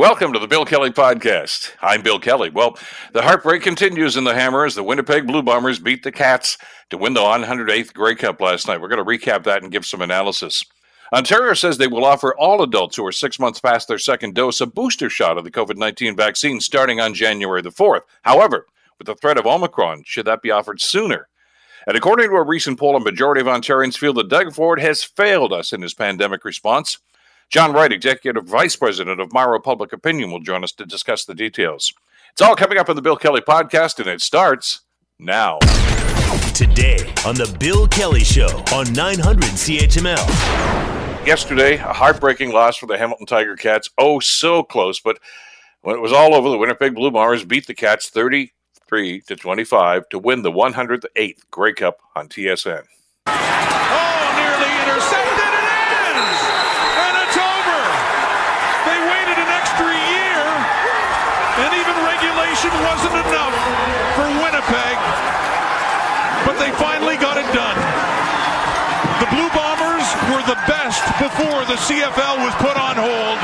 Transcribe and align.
Welcome 0.00 0.32
to 0.32 0.38
the 0.38 0.48
Bill 0.48 0.64
Kelly 0.64 0.88
Podcast. 0.88 1.72
I'm 1.82 2.00
Bill 2.00 2.18
Kelly. 2.18 2.48
Well, 2.48 2.78
the 3.12 3.20
heartbreak 3.20 3.60
continues 3.60 4.16
in 4.16 4.24
the 4.24 4.32
Hammer 4.32 4.64
as 4.64 4.74
the 4.74 4.82
Winnipeg 4.82 5.26
Blue 5.26 5.42
Bombers 5.42 5.78
beat 5.78 6.04
the 6.04 6.10
Cats 6.10 6.56
to 6.88 6.96
win 6.96 7.12
the 7.12 7.20
108th 7.20 7.92
Grey 7.92 8.14
Cup 8.14 8.40
last 8.40 8.66
night. 8.66 8.80
We're 8.80 8.88
going 8.88 9.04
to 9.04 9.04
recap 9.04 9.44
that 9.44 9.62
and 9.62 9.70
give 9.70 9.84
some 9.84 10.00
analysis. 10.00 10.64
Ontario 11.12 11.52
says 11.52 11.76
they 11.76 11.86
will 11.86 12.06
offer 12.06 12.34
all 12.34 12.62
adults 12.62 12.96
who 12.96 13.04
are 13.04 13.12
six 13.12 13.38
months 13.38 13.60
past 13.60 13.88
their 13.88 13.98
second 13.98 14.34
dose 14.34 14.62
a 14.62 14.66
booster 14.66 15.10
shot 15.10 15.36
of 15.36 15.44
the 15.44 15.50
COVID 15.50 15.76
19 15.76 16.16
vaccine 16.16 16.60
starting 16.62 16.98
on 16.98 17.12
January 17.12 17.60
the 17.60 17.68
4th. 17.68 18.04
However, 18.22 18.64
with 18.96 19.06
the 19.06 19.16
threat 19.16 19.36
of 19.36 19.46
Omicron, 19.46 20.04
should 20.06 20.24
that 20.24 20.40
be 20.40 20.50
offered 20.50 20.80
sooner? 20.80 21.28
And 21.86 21.94
according 21.94 22.30
to 22.30 22.36
a 22.36 22.42
recent 22.42 22.78
poll, 22.78 22.96
a 22.96 23.00
majority 23.00 23.42
of 23.42 23.48
Ontarians 23.48 23.98
feel 23.98 24.14
that 24.14 24.30
Doug 24.30 24.54
Ford 24.54 24.80
has 24.80 25.04
failed 25.04 25.52
us 25.52 25.74
in 25.74 25.82
his 25.82 25.92
pandemic 25.92 26.46
response. 26.46 27.00
John 27.50 27.72
Wright, 27.72 27.92
Executive 27.92 28.44
Vice 28.44 28.76
President 28.76 29.20
of 29.20 29.32
Maru 29.32 29.58
Public 29.58 29.92
Opinion, 29.92 30.30
will 30.30 30.38
join 30.38 30.62
us 30.62 30.70
to 30.70 30.86
discuss 30.86 31.24
the 31.24 31.34
details. 31.34 31.92
It's 32.30 32.40
all 32.40 32.54
coming 32.54 32.78
up 32.78 32.88
on 32.88 32.94
the 32.94 33.02
Bill 33.02 33.16
Kelly 33.16 33.40
podcast, 33.40 33.98
and 33.98 34.06
it 34.06 34.20
starts 34.20 34.82
now. 35.18 35.58
Today 36.54 37.12
on 37.26 37.34
the 37.34 37.52
Bill 37.58 37.88
Kelly 37.88 38.22
Show 38.22 38.62
on 38.72 38.92
900 38.92 39.42
CHML. 39.42 41.26
Yesterday, 41.26 41.74
a 41.74 41.92
heartbreaking 41.92 42.52
loss 42.52 42.76
for 42.76 42.86
the 42.86 42.96
Hamilton 42.96 43.26
Tiger 43.26 43.56
Cats. 43.56 43.90
Oh, 43.98 44.20
so 44.20 44.62
close, 44.62 45.00
but 45.00 45.18
when 45.80 45.96
it 45.96 46.00
was 46.00 46.12
all 46.12 46.36
over, 46.36 46.50
the 46.50 46.56
Winnipeg 46.56 46.94
Blue 46.94 47.10
Bombers 47.10 47.44
beat 47.44 47.66
the 47.66 47.74
Cats 47.74 48.10
33 48.10 49.22
to 49.22 49.34
25 49.34 50.08
to 50.10 50.20
win 50.20 50.42
the 50.42 50.52
108th 50.52 51.50
Grey 51.50 51.72
Cup 51.72 51.96
on 52.14 52.28
TSN. 52.28 52.84
wasn't 63.00 63.16
oh, 63.16 63.32
enough 63.32 63.56
for 64.12 64.28
Winnipeg, 64.44 64.96
but 66.44 66.56
they 66.60 66.68
finally 66.76 67.16
got 67.16 67.40
it 67.40 67.48
done. 67.56 67.78
The 69.24 69.28
Blue 69.32 69.48
Bombers 69.56 70.04
were 70.28 70.44
the 70.44 70.60
best 70.68 71.00
before 71.40 71.64
the 71.64 71.74
CFL 71.74 72.44
was 72.44 72.54
put 72.56 72.76
on 72.76 72.96
hold, 72.96 73.38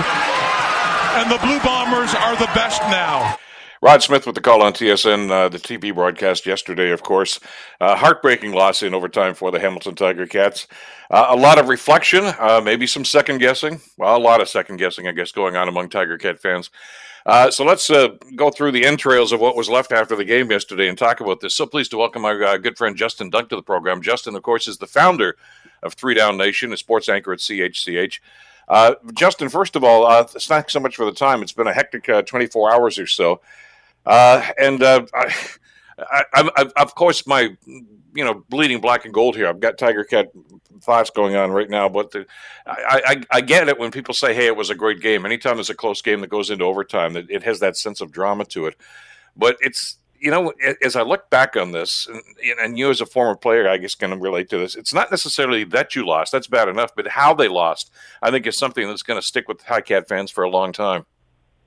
and 1.16 1.30
the 1.30 1.38
Blue 1.38 1.58
Bombers 1.60 2.14
are 2.14 2.36
the 2.36 2.50
best 2.54 2.82
now. 2.82 3.36
Rod 3.80 4.02
Smith 4.02 4.26
with 4.26 4.34
the 4.34 4.40
call 4.42 4.62
on 4.62 4.74
TSN, 4.74 5.30
uh, 5.30 5.48
the 5.48 5.58
TV 5.58 5.94
broadcast 5.94 6.44
yesterday, 6.44 6.90
of 6.90 7.02
course. 7.02 7.40
Uh, 7.80 7.96
heartbreaking 7.96 8.52
loss 8.52 8.82
in 8.82 8.92
overtime 8.92 9.32
for 9.32 9.50
the 9.50 9.60
Hamilton 9.60 9.94
Tiger 9.94 10.26
Cats. 10.26 10.66
Uh, 11.10 11.28
a 11.30 11.36
lot 11.36 11.58
of 11.58 11.68
reflection, 11.68 12.24
uh, 12.38 12.60
maybe 12.62 12.86
some 12.86 13.04
second 13.04 13.38
guessing. 13.38 13.80
Well, 13.96 14.14
a 14.14 14.18
lot 14.18 14.42
of 14.42 14.48
second 14.50 14.76
guessing, 14.76 15.08
I 15.08 15.12
guess, 15.12 15.32
going 15.32 15.56
on 15.56 15.66
among 15.66 15.88
Tiger 15.88 16.18
Cat 16.18 16.38
fans. 16.38 16.68
Uh, 17.24 17.50
so 17.50 17.64
let's 17.64 17.88
uh, 17.88 18.08
go 18.34 18.50
through 18.50 18.72
the 18.72 18.84
entrails 18.84 19.32
of 19.32 19.40
what 19.40 19.56
was 19.56 19.70
left 19.70 19.90
after 19.90 20.16
the 20.16 20.24
game 20.24 20.50
yesterday 20.50 20.88
and 20.88 20.98
talk 20.98 21.20
about 21.20 21.40
this. 21.40 21.54
So 21.54 21.64
pleased 21.64 21.92
to 21.92 21.96
welcome 21.96 22.26
our 22.26 22.42
uh, 22.44 22.56
good 22.58 22.76
friend 22.76 22.94
Justin 22.94 23.30
Dunk 23.30 23.48
to 23.48 23.56
the 23.56 23.62
program. 23.62 24.02
Justin, 24.02 24.36
of 24.36 24.42
course, 24.42 24.68
is 24.68 24.76
the 24.76 24.86
founder 24.86 25.36
of 25.86 25.94
Three 25.94 26.14
Down 26.14 26.36
Nation, 26.36 26.72
a 26.72 26.76
sports 26.76 27.08
anchor 27.08 27.32
at 27.32 27.38
CHCH. 27.38 28.20
Uh, 28.68 28.94
Justin, 29.14 29.48
first 29.48 29.76
of 29.76 29.84
all, 29.84 30.06
uh, 30.06 30.24
thanks 30.24 30.72
so 30.72 30.80
much 30.80 30.96
for 30.96 31.04
the 31.04 31.12
time. 31.12 31.42
It's 31.42 31.52
been 31.52 31.68
a 31.68 31.72
hectic 31.72 32.08
uh, 32.08 32.22
24 32.22 32.74
hours 32.74 32.98
or 32.98 33.06
so. 33.06 33.40
and 34.04 34.82
I, 34.82 36.24
I, 36.34 36.50
I, 36.56 36.70
of 36.76 36.94
course, 36.94 37.26
my 37.26 37.56
you 37.66 38.24
know 38.24 38.42
bleeding 38.48 38.80
black 38.80 39.04
and 39.04 39.14
gold 39.14 39.36
here. 39.36 39.48
I've 39.48 39.60
got 39.60 39.78
Tiger 39.78 40.04
Cat 40.04 40.30
thoughts 40.82 41.10
going 41.10 41.36
on 41.36 41.50
right 41.50 41.68
now, 41.68 41.88
but 41.88 42.10
the, 42.10 42.26
I, 42.66 43.02
I, 43.06 43.36
I 43.36 43.40
get 43.40 43.68
it 43.68 43.78
when 43.78 43.90
people 43.90 44.14
say, 44.14 44.34
"Hey, 44.34 44.46
it 44.46 44.56
was 44.56 44.70
a 44.70 44.74
great 44.74 45.00
game." 45.00 45.24
Anytime 45.24 45.56
there's 45.56 45.70
a 45.70 45.74
close 45.74 46.02
game 46.02 46.20
that 46.22 46.30
goes 46.30 46.50
into 46.50 46.64
overtime, 46.64 47.16
it, 47.16 47.26
it 47.30 47.42
has 47.44 47.60
that 47.60 47.76
sense 47.76 48.00
of 48.00 48.10
drama 48.10 48.44
to 48.46 48.66
it. 48.66 48.76
But 49.36 49.56
it's 49.60 49.98
you 50.20 50.30
know, 50.30 50.52
as 50.82 50.96
I 50.96 51.02
look 51.02 51.30
back 51.30 51.56
on 51.56 51.72
this, 51.72 52.06
and, 52.06 52.22
and 52.60 52.78
you 52.78 52.90
as 52.90 53.00
a 53.00 53.06
former 53.06 53.36
player, 53.36 53.68
I 53.68 53.76
guess 53.76 53.94
can 53.94 54.18
relate 54.20 54.48
to 54.50 54.58
this. 54.58 54.74
It's 54.74 54.94
not 54.94 55.10
necessarily 55.10 55.64
that 55.64 55.94
you 55.94 56.06
lost; 56.06 56.32
that's 56.32 56.46
bad 56.46 56.68
enough. 56.68 56.94
But 56.94 57.08
how 57.08 57.34
they 57.34 57.48
lost, 57.48 57.90
I 58.22 58.30
think, 58.30 58.46
is 58.46 58.56
something 58.56 58.86
that's 58.86 59.02
going 59.02 59.20
to 59.20 59.26
stick 59.26 59.48
with 59.48 59.64
Ticat 59.64 60.08
fans 60.08 60.30
for 60.30 60.44
a 60.44 60.50
long 60.50 60.72
time. 60.72 61.06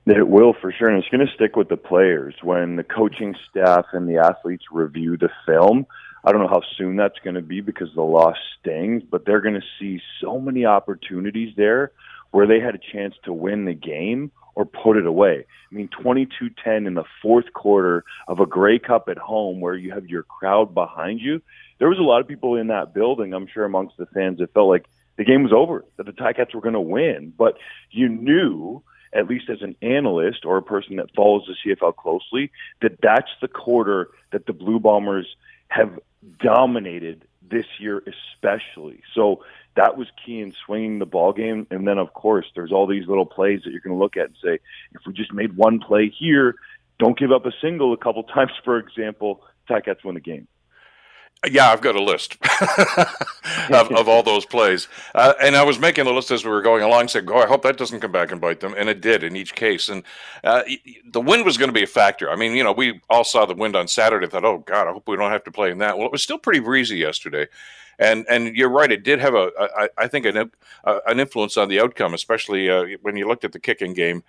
It 0.06 0.28
will 0.28 0.54
for 0.54 0.72
sure, 0.72 0.88
and 0.88 0.98
it's 0.98 1.08
going 1.10 1.26
to 1.26 1.32
stick 1.34 1.56
with 1.56 1.68
the 1.68 1.76
players 1.76 2.34
when 2.42 2.76
the 2.76 2.84
coaching 2.84 3.34
staff 3.48 3.86
and 3.92 4.08
the 4.08 4.16
athletes 4.16 4.64
review 4.72 5.16
the 5.16 5.30
film. 5.46 5.86
I 6.24 6.32
don't 6.32 6.40
know 6.40 6.48
how 6.48 6.62
soon 6.76 6.96
that's 6.96 7.18
going 7.22 7.34
to 7.34 7.42
be 7.42 7.60
because 7.60 7.88
the 7.94 8.02
loss 8.02 8.36
stings, 8.58 9.02
but 9.08 9.24
they're 9.24 9.40
going 9.40 9.54
to 9.54 9.66
see 9.78 10.00
so 10.20 10.38
many 10.38 10.66
opportunities 10.66 11.54
there 11.56 11.92
where 12.30 12.46
they 12.46 12.60
had 12.60 12.74
a 12.74 12.92
chance 12.92 13.14
to 13.24 13.32
win 13.32 13.64
the 13.64 13.74
game 13.74 14.30
or 14.60 14.66
put 14.66 14.98
it 14.98 15.06
away. 15.06 15.46
I 15.72 15.74
mean, 15.74 15.88
22-10 15.88 16.86
in 16.86 16.92
the 16.92 17.04
fourth 17.22 17.50
quarter 17.54 18.04
of 18.28 18.40
a 18.40 18.46
Grey 18.46 18.78
Cup 18.78 19.08
at 19.08 19.16
home 19.16 19.58
where 19.60 19.74
you 19.74 19.90
have 19.92 20.06
your 20.06 20.22
crowd 20.22 20.74
behind 20.74 21.20
you. 21.22 21.40
There 21.78 21.88
was 21.88 21.98
a 21.98 22.02
lot 22.02 22.20
of 22.20 22.28
people 22.28 22.56
in 22.56 22.66
that 22.66 22.92
building, 22.92 23.32
I'm 23.32 23.46
sure 23.46 23.64
amongst 23.64 23.96
the 23.96 24.04
fans, 24.04 24.38
that 24.38 24.52
felt 24.52 24.68
like 24.68 24.84
the 25.16 25.24
game 25.24 25.44
was 25.44 25.52
over, 25.54 25.86
that 25.96 26.04
the 26.04 26.12
Ticats 26.12 26.54
were 26.54 26.60
going 26.60 26.74
to 26.74 26.80
win. 26.80 27.32
But 27.38 27.56
you 27.90 28.10
knew, 28.10 28.82
at 29.14 29.28
least 29.28 29.48
as 29.48 29.62
an 29.62 29.76
analyst 29.80 30.44
or 30.44 30.58
a 30.58 30.62
person 30.62 30.96
that 30.96 31.14
follows 31.16 31.48
the 31.48 31.74
CFL 31.74 31.96
closely, 31.96 32.52
that 32.82 33.00
that's 33.00 33.30
the 33.40 33.48
quarter 33.48 34.10
that 34.30 34.44
the 34.44 34.52
Blue 34.52 34.78
Bombers 34.78 35.36
have 35.68 35.98
dominated 36.38 37.24
this 37.50 37.66
year, 37.78 38.02
especially. 38.06 39.00
So 39.14 39.42
that 39.76 39.96
was 39.96 40.08
key 40.24 40.40
in 40.40 40.52
swinging 40.66 40.98
the 40.98 41.06
ball 41.06 41.32
game. 41.32 41.66
And 41.70 41.86
then, 41.86 41.98
of 41.98 42.12
course, 42.12 42.46
there's 42.54 42.72
all 42.72 42.86
these 42.86 43.06
little 43.06 43.26
plays 43.26 43.60
that 43.64 43.70
you're 43.70 43.80
going 43.80 43.96
to 43.96 44.02
look 44.02 44.16
at 44.16 44.26
and 44.26 44.36
say, 44.42 44.58
if 44.92 45.02
we 45.06 45.12
just 45.12 45.32
made 45.32 45.56
one 45.56 45.80
play 45.80 46.08
here, 46.08 46.56
don't 46.98 47.18
give 47.18 47.32
up 47.32 47.46
a 47.46 47.52
single 47.60 47.92
a 47.92 47.96
couple 47.96 48.22
times, 48.34 48.52
for 48.64 48.78
example, 48.78 49.42
Ticats 49.68 50.04
win 50.04 50.14
the 50.14 50.20
game. 50.20 50.48
Yeah, 51.48 51.70
I've 51.70 51.80
got 51.80 51.96
a 51.96 52.02
list 52.02 52.36
of, 53.70 53.90
of, 53.92 54.08
all 54.10 54.22
those 54.22 54.44
plays, 54.44 54.88
uh, 55.14 55.32
and 55.40 55.56
I 55.56 55.62
was 55.62 55.78
making 55.78 56.06
a 56.06 56.10
list 56.10 56.30
as 56.30 56.44
we 56.44 56.50
were 56.50 56.60
going 56.60 56.82
along. 56.82 57.08
Said, 57.08 57.26
"Oh, 57.30 57.38
I 57.38 57.46
hope 57.46 57.62
that 57.62 57.78
doesn't 57.78 58.00
come 58.00 58.12
back 58.12 58.30
and 58.30 58.42
bite 58.42 58.60
them," 58.60 58.74
and 58.76 58.90
it 58.90 59.00
did 59.00 59.24
in 59.24 59.34
each 59.36 59.54
case. 59.54 59.88
And 59.88 60.02
uh, 60.44 60.64
the 61.10 61.20
wind 61.22 61.46
was 61.46 61.56
going 61.56 61.70
to 61.70 61.72
be 61.72 61.82
a 61.82 61.86
factor. 61.86 62.30
I 62.30 62.36
mean, 62.36 62.52
you 62.52 62.62
know, 62.62 62.72
we 62.72 63.00
all 63.08 63.24
saw 63.24 63.46
the 63.46 63.54
wind 63.54 63.74
on 63.74 63.88
Saturday. 63.88 64.26
Thought, 64.26 64.44
"Oh 64.44 64.58
God, 64.58 64.86
I 64.86 64.92
hope 64.92 65.08
we 65.08 65.16
don't 65.16 65.30
have 65.30 65.44
to 65.44 65.50
play 65.50 65.70
in 65.70 65.78
that." 65.78 65.96
Well, 65.96 66.04
it 66.04 66.12
was 66.12 66.22
still 66.22 66.36
pretty 66.36 66.60
breezy 66.60 66.98
yesterday, 66.98 67.46
and 68.00 68.24
and 68.28 68.56
you're 68.56 68.70
right. 68.70 68.90
It 68.90 69.04
did 69.04 69.20
have 69.20 69.34
a, 69.34 69.50
a 69.58 69.88
I 69.98 70.08
think 70.08 70.26
an 70.26 70.50
an 70.84 71.20
influence 71.20 71.56
on 71.56 71.68
the 71.68 71.80
outcome, 71.80 72.14
especially 72.14 72.70
uh, 72.70 72.86
when 73.02 73.16
you 73.16 73.28
looked 73.28 73.44
at 73.44 73.52
the 73.52 73.60
kicking 73.60 73.92
game 73.92 74.24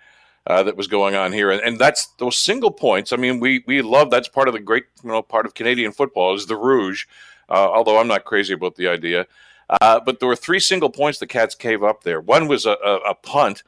uh, 0.46 0.62
that 0.62 0.76
was 0.76 0.86
going 0.86 1.14
on 1.14 1.32
here, 1.32 1.50
and, 1.50 1.60
and 1.62 1.78
that's 1.78 2.08
those 2.18 2.36
single 2.36 2.70
points. 2.70 3.12
I 3.12 3.16
mean, 3.16 3.40
we 3.40 3.64
we 3.66 3.80
love 3.82 4.10
that's 4.10 4.28
part 4.28 4.46
of 4.46 4.54
the 4.54 4.60
great 4.60 4.84
you 5.02 5.08
know 5.08 5.22
part 5.22 5.46
of 5.46 5.54
Canadian 5.54 5.92
football 5.92 6.34
is 6.34 6.46
the 6.46 6.56
rouge. 6.56 7.06
Uh, 7.48 7.68
although 7.70 7.98
I'm 7.98 8.08
not 8.08 8.24
crazy 8.24 8.54
about 8.54 8.76
the 8.76 8.88
idea, 8.88 9.26
uh, 9.80 10.00
but 10.00 10.20
there 10.20 10.28
were 10.28 10.36
three 10.36 10.60
single 10.60 10.90
points 10.90 11.18
the 11.18 11.26
Cats 11.26 11.54
gave 11.54 11.82
up 11.82 12.02
there. 12.02 12.20
One 12.20 12.48
was 12.48 12.66
a, 12.66 12.76
a, 12.84 12.96
a 13.10 13.14
punt, 13.14 13.62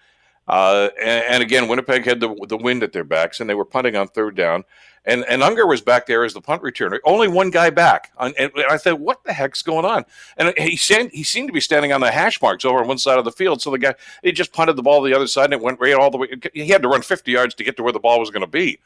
uh, 0.49 0.89
and, 0.99 1.25
and, 1.25 1.43
again 1.43 1.69
Winnipeg 1.69 2.05
had 2.05 2.21
the 2.21 2.35
the 2.49 2.57
wind 2.57 2.83
at 2.83 2.93
their 2.93 3.05
backs, 3.05 3.41
and 3.41 3.49
they 3.49 3.55
were 3.55 3.65
punting 3.65 3.97
on 3.97 4.09
third 4.09 4.37
down. 4.37 4.65
And 5.07 5.25
and 5.29 5.43
Unger 5.43 5.67
was 5.67 5.83
back 5.83 6.07
there 6.07 6.25
as 6.25 6.33
the 6.33 6.41
punt 6.41 6.63
returner. 6.63 6.99
Only 7.05 7.29
one 7.29 7.51
guy 7.51 7.71
back. 7.71 8.11
And, 8.19 8.35
I 8.71 8.79
thought, 8.79 9.01
what 9.01 9.23
the 9.25 9.35
heck's 9.35 9.63
going 9.63 9.85
on? 9.85 10.05
And 10.39 10.55
he 10.57 10.77
seemed, 10.77 11.11
he 11.13 11.23
seemed 11.23 11.49
to 11.49 11.53
be 11.53 11.61
standing 11.61 11.93
on 11.93 12.01
the 12.01 12.11
hash 12.11 12.41
marks 12.41 12.65
over 12.65 12.81
on 12.81 12.89
one 12.89 12.99
side 12.99 13.19
of 13.19 13.25
the 13.25 13.33
field. 13.33 13.61
So 13.61 13.71
the 13.71 13.79
guy 13.79 13.95
he 14.23 14.33
just 14.33 14.53
punted 14.53 14.77
the 14.77 14.83
ball 14.83 15.03
to 15.03 15.09
the 15.09 15.15
other 15.15 15.27
side 15.27 15.47
and 15.47 15.55
it 15.55 15.61
went 15.61 15.81
right 15.81 15.95
all 15.95 16.11
the 16.11 16.17
way. 16.17 16.29
He 16.55 16.69
had 16.69 16.83
to 16.83 16.89
run 16.89 17.03
50 17.03 17.31
yards 17.31 17.55
to 17.57 17.65
get 17.65 17.77
to 17.77 17.83
where 17.83 17.93
the 17.93 18.01
ball 18.01 18.19
was 18.19 18.31
going 18.31 18.41
to 18.41 18.47
be. 18.47 18.79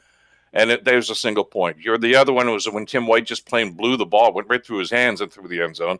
And 0.51 0.71
it, 0.71 0.83
there's 0.83 1.09
a 1.09 1.15
single 1.15 1.45
point. 1.45 1.77
You're, 1.79 1.97
the 1.97 2.15
other 2.15 2.33
one 2.33 2.49
was 2.49 2.67
when 2.67 2.85
Tim 2.85 3.07
White 3.07 3.25
just 3.25 3.45
plain 3.45 3.71
blew 3.71 3.95
the 3.97 4.05
ball, 4.05 4.33
went 4.33 4.49
right 4.49 4.65
through 4.65 4.79
his 4.79 4.91
hands 4.91 5.21
and 5.21 5.31
through 5.31 5.47
the 5.47 5.61
end 5.61 5.75
zone. 5.75 5.99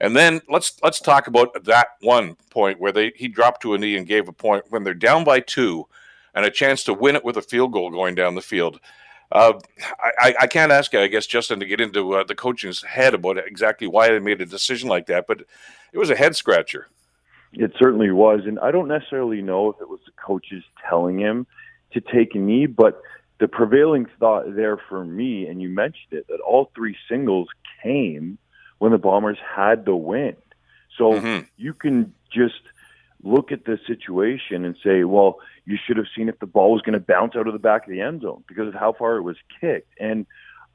And 0.00 0.14
then 0.14 0.40
let's 0.48 0.80
let's 0.82 1.00
talk 1.00 1.26
about 1.26 1.64
that 1.64 1.88
one 2.00 2.36
point 2.50 2.78
where 2.78 2.92
they 2.92 3.12
he 3.16 3.28
dropped 3.28 3.62
to 3.62 3.74
a 3.74 3.78
knee 3.78 3.96
and 3.96 4.06
gave 4.06 4.28
a 4.28 4.32
point 4.32 4.64
when 4.68 4.84
they're 4.84 4.94
down 4.94 5.24
by 5.24 5.40
two, 5.40 5.86
and 6.34 6.44
a 6.44 6.50
chance 6.50 6.84
to 6.84 6.94
win 6.94 7.16
it 7.16 7.24
with 7.24 7.36
a 7.36 7.42
field 7.42 7.72
goal 7.72 7.90
going 7.90 8.14
down 8.14 8.36
the 8.36 8.42
field. 8.42 8.78
Uh, 9.30 9.54
I, 10.00 10.34
I, 10.40 10.46
can't 10.46 10.72
ask, 10.72 10.94
I 10.94 11.06
guess, 11.06 11.26
Justin, 11.26 11.60
to 11.60 11.66
get 11.66 11.82
into 11.82 12.14
uh, 12.14 12.24
the 12.24 12.34
coaching's 12.34 12.82
head 12.82 13.12
about 13.12 13.36
exactly 13.36 13.86
why 13.86 14.08
they 14.08 14.18
made 14.20 14.40
a 14.40 14.46
decision 14.46 14.88
like 14.88 15.06
that, 15.06 15.26
but 15.26 15.42
it 15.92 15.98
was 15.98 16.08
a 16.08 16.16
head 16.16 16.34
scratcher. 16.34 16.88
It 17.52 17.72
certainly 17.78 18.10
was, 18.10 18.40
and 18.46 18.58
I 18.58 18.70
don't 18.70 18.88
necessarily 18.88 19.42
know 19.42 19.70
if 19.70 19.80
it 19.80 19.88
was 19.88 20.00
the 20.06 20.12
coaches 20.12 20.64
telling 20.88 21.18
him 21.18 21.46
to 21.92 22.00
take 22.00 22.34
a 22.34 22.38
knee, 22.38 22.66
but 22.66 23.02
the 23.38 23.48
prevailing 23.48 24.06
thought 24.18 24.54
there 24.54 24.78
for 24.88 25.04
me, 25.04 25.46
and 25.46 25.60
you 25.60 25.68
mentioned 25.68 26.12
it, 26.12 26.26
that 26.28 26.40
all 26.40 26.70
three 26.74 26.96
singles 27.08 27.48
came 27.82 28.38
when 28.78 28.92
the 28.92 28.98
Bombers 28.98 29.38
had 29.56 29.84
the 29.84 29.94
wind. 29.94 30.36
So 30.96 31.12
mm-hmm. 31.12 31.44
you 31.56 31.74
can 31.74 32.14
just 32.30 32.60
look 33.22 33.52
at 33.52 33.64
the 33.64 33.78
situation 33.86 34.64
and 34.64 34.76
say, 34.82 35.04
well, 35.04 35.40
you 35.64 35.76
should 35.76 35.96
have 35.96 36.06
seen 36.14 36.28
if 36.28 36.38
the 36.38 36.46
ball 36.46 36.72
was 36.72 36.82
going 36.82 36.94
to 36.98 37.04
bounce 37.04 37.34
out 37.36 37.46
of 37.46 37.52
the 37.52 37.58
back 37.58 37.84
of 37.84 37.90
the 37.90 38.00
end 38.00 38.22
zone 38.22 38.44
because 38.46 38.68
of 38.68 38.74
how 38.74 38.92
far 38.92 39.16
it 39.16 39.22
was 39.22 39.36
kicked. 39.60 39.92
And 39.98 40.26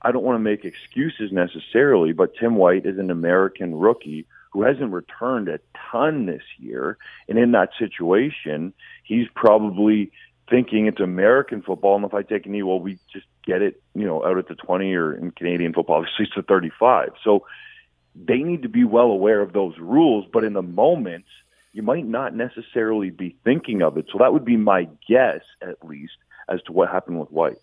I 0.01 0.11
don't 0.11 0.23
want 0.23 0.35
to 0.35 0.39
make 0.43 0.65
excuses 0.65 1.31
necessarily, 1.31 2.11
but 2.11 2.35
Tim 2.35 2.55
White 2.55 2.85
is 2.85 2.99
an 2.99 3.09
American 3.09 3.75
rookie 3.75 4.25
who 4.51 4.63
hasn't 4.63 4.91
returned 4.91 5.47
a 5.47 5.59
ton 5.91 6.25
this 6.25 6.43
year. 6.59 6.97
And 7.27 7.39
in 7.39 7.53
that 7.53 7.69
situation, 7.79 8.73
he's 9.03 9.27
probably 9.33 10.11
thinking 10.49 10.87
it's 10.87 10.99
American 10.99 11.61
football, 11.61 11.95
and 11.95 12.05
if 12.05 12.13
I 12.13 12.21
take 12.21 12.45
a 12.45 12.49
knee, 12.49 12.63
well, 12.63 12.79
we 12.79 12.99
just 13.11 13.25
get 13.45 13.61
it, 13.61 13.81
you 13.95 14.05
know, 14.05 14.23
out 14.25 14.37
at 14.37 14.47
the 14.47 14.55
20 14.55 14.93
or 14.93 15.13
in 15.13 15.31
Canadian 15.31 15.73
football, 15.73 15.97
obviously 15.97 16.25
it's 16.25 16.35
the 16.35 16.43
35. 16.43 17.13
So 17.23 17.45
they 18.15 18.39
need 18.39 18.61
to 18.63 18.69
be 18.69 18.83
well 18.83 19.07
aware 19.07 19.41
of 19.41 19.53
those 19.53 19.77
rules, 19.79 20.25
but 20.31 20.43
in 20.43 20.53
the 20.53 20.61
moment, 20.61 21.25
you 21.73 21.81
might 21.81 22.05
not 22.05 22.35
necessarily 22.35 23.09
be 23.09 23.35
thinking 23.43 23.81
of 23.81 23.97
it. 23.97 24.05
So 24.11 24.19
that 24.19 24.31
would 24.31 24.45
be 24.45 24.57
my 24.57 24.87
guess, 25.07 25.41
at 25.61 25.83
least, 25.83 26.13
as 26.47 26.61
to 26.63 26.71
what 26.71 26.89
happened 26.89 27.19
with 27.19 27.31
White. 27.31 27.57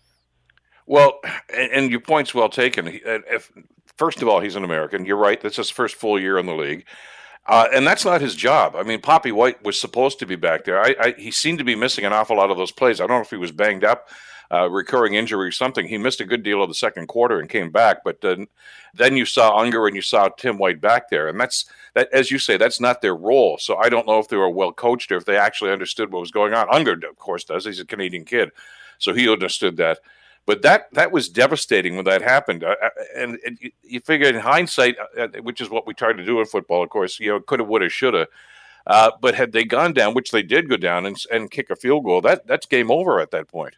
Well, 0.85 1.19
and 1.53 1.89
your 1.89 2.01
point's 2.01 2.33
well 2.33 2.49
taken. 2.49 2.87
If, 2.87 3.51
first 3.97 4.21
of 4.21 4.27
all, 4.27 4.41
he's 4.41 4.55
an 4.57 4.65
American. 4.65 5.05
You're 5.05 5.17
right. 5.17 5.39
That's 5.39 5.55
his 5.55 5.69
first 5.69 5.95
full 5.95 6.19
year 6.19 6.37
in 6.37 6.45
the 6.45 6.55
league. 6.55 6.85
Uh, 7.47 7.67
and 7.73 7.87
that's 7.87 8.05
not 8.05 8.21
his 8.21 8.35
job. 8.35 8.75
I 8.75 8.83
mean, 8.83 9.01
Papi 9.01 9.31
White 9.31 9.63
was 9.63 9.79
supposed 9.79 10.19
to 10.19 10.25
be 10.25 10.35
back 10.35 10.65
there. 10.65 10.79
I, 10.79 10.95
I, 10.99 11.13
he 11.17 11.31
seemed 11.31 11.57
to 11.59 11.63
be 11.63 11.75
missing 11.75 12.05
an 12.05 12.13
awful 12.13 12.37
lot 12.37 12.51
of 12.51 12.57
those 12.57 12.71
plays. 12.71 12.99
I 12.99 13.07
don't 13.07 13.17
know 13.17 13.21
if 13.21 13.29
he 13.29 13.37
was 13.37 13.51
banged 13.51 13.83
up, 13.83 14.09
uh, 14.51 14.69
recurring 14.69 15.13
injury 15.13 15.47
or 15.47 15.51
something. 15.51 15.87
He 15.87 15.97
missed 15.97 16.19
a 16.19 16.25
good 16.25 16.43
deal 16.43 16.61
of 16.61 16.69
the 16.69 16.75
second 16.75 17.07
quarter 17.07 17.39
and 17.39 17.49
came 17.49 17.71
back. 17.71 18.03
But 18.03 18.19
then, 18.19 18.47
then 18.93 19.15
you 19.15 19.25
saw 19.25 19.57
Unger 19.57 19.87
and 19.87 19.95
you 19.95 20.01
saw 20.01 20.27
Tim 20.27 20.57
White 20.57 20.81
back 20.81 21.09
there, 21.09 21.29
and 21.29 21.39
that's 21.39 21.65
that. 21.93 22.11
As 22.11 22.31
you 22.31 22.37
say, 22.37 22.57
that's 22.57 22.81
not 22.81 23.01
their 23.01 23.15
role. 23.15 23.57
So 23.57 23.77
I 23.77 23.87
don't 23.87 24.07
know 24.07 24.19
if 24.19 24.27
they 24.27 24.37
were 24.37 24.49
well 24.49 24.73
coached 24.73 25.11
or 25.11 25.17
if 25.17 25.25
they 25.25 25.37
actually 25.37 25.71
understood 25.71 26.11
what 26.11 26.19
was 26.19 26.31
going 26.31 26.53
on. 26.53 26.67
Unger, 26.69 26.93
of 26.93 27.17
course, 27.17 27.45
does. 27.45 27.65
He's 27.65 27.79
a 27.79 27.85
Canadian 27.85 28.25
kid, 28.25 28.51
so 28.97 29.13
he 29.13 29.31
understood 29.31 29.77
that. 29.77 29.99
But 30.45 30.63
that 30.63 30.91
that 30.93 31.13
was 31.13 31.29
devastating 31.29 31.95
when 31.95 32.05
that 32.05 32.21
happened, 32.21 32.63
uh, 32.63 32.75
uh 32.83 32.89
and, 33.15 33.37
and, 33.45 33.57
you 33.83 34.01
figure 34.01 34.27
in 34.27 34.35
hindsight, 34.35 34.97
which 35.41 35.61
is 35.61 35.69
what 35.69 35.87
we 35.87 35.93
try 35.93 36.11
to 36.11 36.25
do 36.25 36.39
in 36.39 36.45
football, 36.45 36.83
of 36.83 36.89
course, 36.89 37.19
you 37.19 37.29
know, 37.29 37.39
coulda, 37.39 37.63
woulda, 37.63 37.87
shoulda. 37.87 38.27
But 38.85 39.35
had 39.35 39.53
they 39.53 39.63
gone 39.63 39.93
down, 39.93 40.13
which 40.13 40.31
they 40.31 40.43
did 40.43 40.67
go 40.67 40.77
down 40.77 41.05
and, 41.05 41.15
and 41.31 41.49
kick 41.49 41.69
a 41.69 41.75
field 41.75 42.03
goal, 42.03 42.19
that 42.21 42.47
that's 42.47 42.65
game 42.65 42.91
over 42.91 43.21
at 43.21 43.31
that 43.31 43.47
point. 43.47 43.75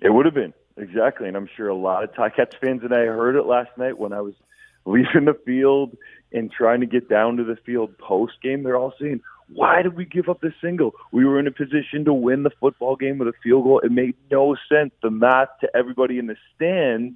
It 0.00 0.10
would 0.10 0.26
have 0.26 0.34
been 0.34 0.54
exactly, 0.76 1.28
and 1.28 1.36
I'm 1.36 1.48
sure 1.56 1.68
a 1.68 1.74
lot 1.74 2.04
of 2.04 2.12
Ticats 2.12 2.58
fans 2.60 2.82
and 2.82 2.94
I 2.94 3.06
heard 3.06 3.36
it 3.36 3.44
last 3.44 3.70
night 3.76 3.98
when 3.98 4.12
I 4.12 4.20
was 4.20 4.34
leaving 4.84 5.24
the 5.24 5.34
field 5.34 5.96
and 6.32 6.50
trying 6.50 6.80
to 6.80 6.86
get 6.86 7.08
down 7.08 7.38
to 7.38 7.44
the 7.44 7.56
field 7.56 7.96
post 7.98 8.34
game. 8.42 8.62
They're 8.62 8.76
all 8.76 8.94
saying, 9.00 9.20
why 9.48 9.82
did 9.82 9.96
we 9.96 10.04
give 10.04 10.28
up 10.28 10.40
the 10.40 10.52
single? 10.60 10.94
We 11.12 11.24
were 11.24 11.38
in 11.38 11.46
a 11.46 11.52
position 11.52 12.04
to 12.04 12.12
win 12.12 12.42
the 12.42 12.50
football 12.50 12.96
game 12.96 13.18
with 13.18 13.28
a 13.28 13.32
field 13.42 13.64
goal. 13.64 13.78
It 13.80 13.92
made 13.92 14.16
no 14.30 14.56
sense. 14.68 14.92
The 15.02 15.10
math 15.10 15.48
to 15.60 15.70
everybody 15.74 16.18
in 16.18 16.26
the 16.26 16.36
stands 16.54 17.14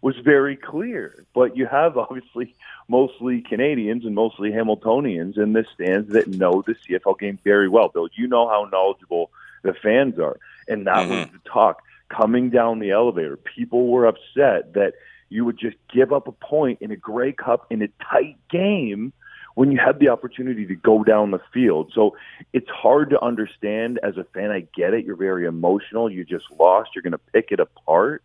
was 0.00 0.16
very 0.16 0.56
clear. 0.56 1.24
But 1.34 1.56
you 1.56 1.66
have 1.66 1.96
obviously 1.96 2.54
mostly 2.88 3.42
Canadians 3.42 4.04
and 4.04 4.14
mostly 4.14 4.50
Hamiltonians 4.50 5.38
in 5.38 5.52
the 5.52 5.64
stands 5.74 6.12
that 6.12 6.28
know 6.28 6.62
the 6.66 6.74
CFL 6.74 7.18
game 7.18 7.38
very 7.44 7.68
well. 7.68 7.88
Bill, 7.88 8.08
you 8.14 8.26
know 8.26 8.48
how 8.48 8.68
knowledgeable 8.70 9.30
the 9.62 9.74
fans 9.74 10.18
are. 10.18 10.38
And 10.66 10.86
that 10.86 10.96
mm-hmm. 10.96 11.10
was 11.10 11.28
the 11.32 11.48
talk. 11.48 11.82
Coming 12.08 12.50
down 12.50 12.78
the 12.78 12.90
elevator, 12.90 13.36
people 13.36 13.88
were 13.88 14.06
upset 14.06 14.74
that 14.74 14.94
you 15.28 15.44
would 15.44 15.58
just 15.58 15.76
give 15.92 16.12
up 16.12 16.26
a 16.26 16.32
point 16.32 16.78
in 16.80 16.90
a 16.90 16.96
Grey 16.96 17.32
Cup 17.32 17.66
in 17.70 17.82
a 17.82 17.88
tight 18.02 18.36
game 18.50 19.12
when 19.54 19.72
you 19.72 19.78
have 19.84 19.98
the 19.98 20.08
opportunity 20.08 20.64
to 20.66 20.74
go 20.76 21.02
down 21.02 21.32
the 21.32 21.40
field. 21.52 21.90
So 21.94 22.16
it's 22.52 22.70
hard 22.70 23.10
to 23.10 23.22
understand 23.22 23.98
as 24.02 24.16
a 24.16 24.24
fan. 24.32 24.50
I 24.50 24.66
get 24.74 24.94
it. 24.94 25.04
You're 25.04 25.16
very 25.16 25.46
emotional. 25.46 26.08
You 26.08 26.24
just 26.24 26.44
lost. 26.58 26.90
You're 26.94 27.02
going 27.02 27.12
to 27.12 27.18
pick 27.18 27.48
it 27.50 27.60
apart. 27.60 28.22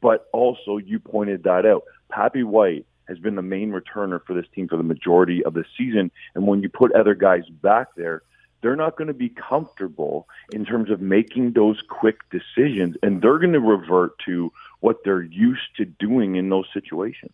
But 0.00 0.28
also, 0.32 0.76
you 0.76 1.00
pointed 1.00 1.42
that 1.42 1.66
out. 1.66 1.82
Papi 2.12 2.44
White 2.44 2.86
has 3.08 3.18
been 3.18 3.34
the 3.34 3.42
main 3.42 3.72
returner 3.72 4.20
for 4.24 4.34
this 4.34 4.46
team 4.54 4.68
for 4.68 4.76
the 4.76 4.82
majority 4.82 5.44
of 5.44 5.54
the 5.54 5.64
season. 5.76 6.10
And 6.34 6.46
when 6.46 6.62
you 6.62 6.68
put 6.68 6.92
other 6.92 7.14
guys 7.14 7.48
back 7.62 7.88
there, 7.96 8.22
they're 8.60 8.76
not 8.76 8.96
going 8.96 9.08
to 9.08 9.14
be 9.14 9.28
comfortable 9.28 10.26
in 10.52 10.64
terms 10.64 10.90
of 10.90 11.00
making 11.00 11.52
those 11.52 11.80
quick 11.88 12.18
decisions. 12.30 12.96
And 13.02 13.22
they're 13.22 13.38
going 13.38 13.52
to 13.52 13.60
revert 13.60 14.18
to 14.26 14.52
what 14.80 15.04
they're 15.04 15.22
used 15.22 15.76
to 15.76 15.84
doing 15.84 16.36
in 16.36 16.48
those 16.48 16.66
situations. 16.72 17.32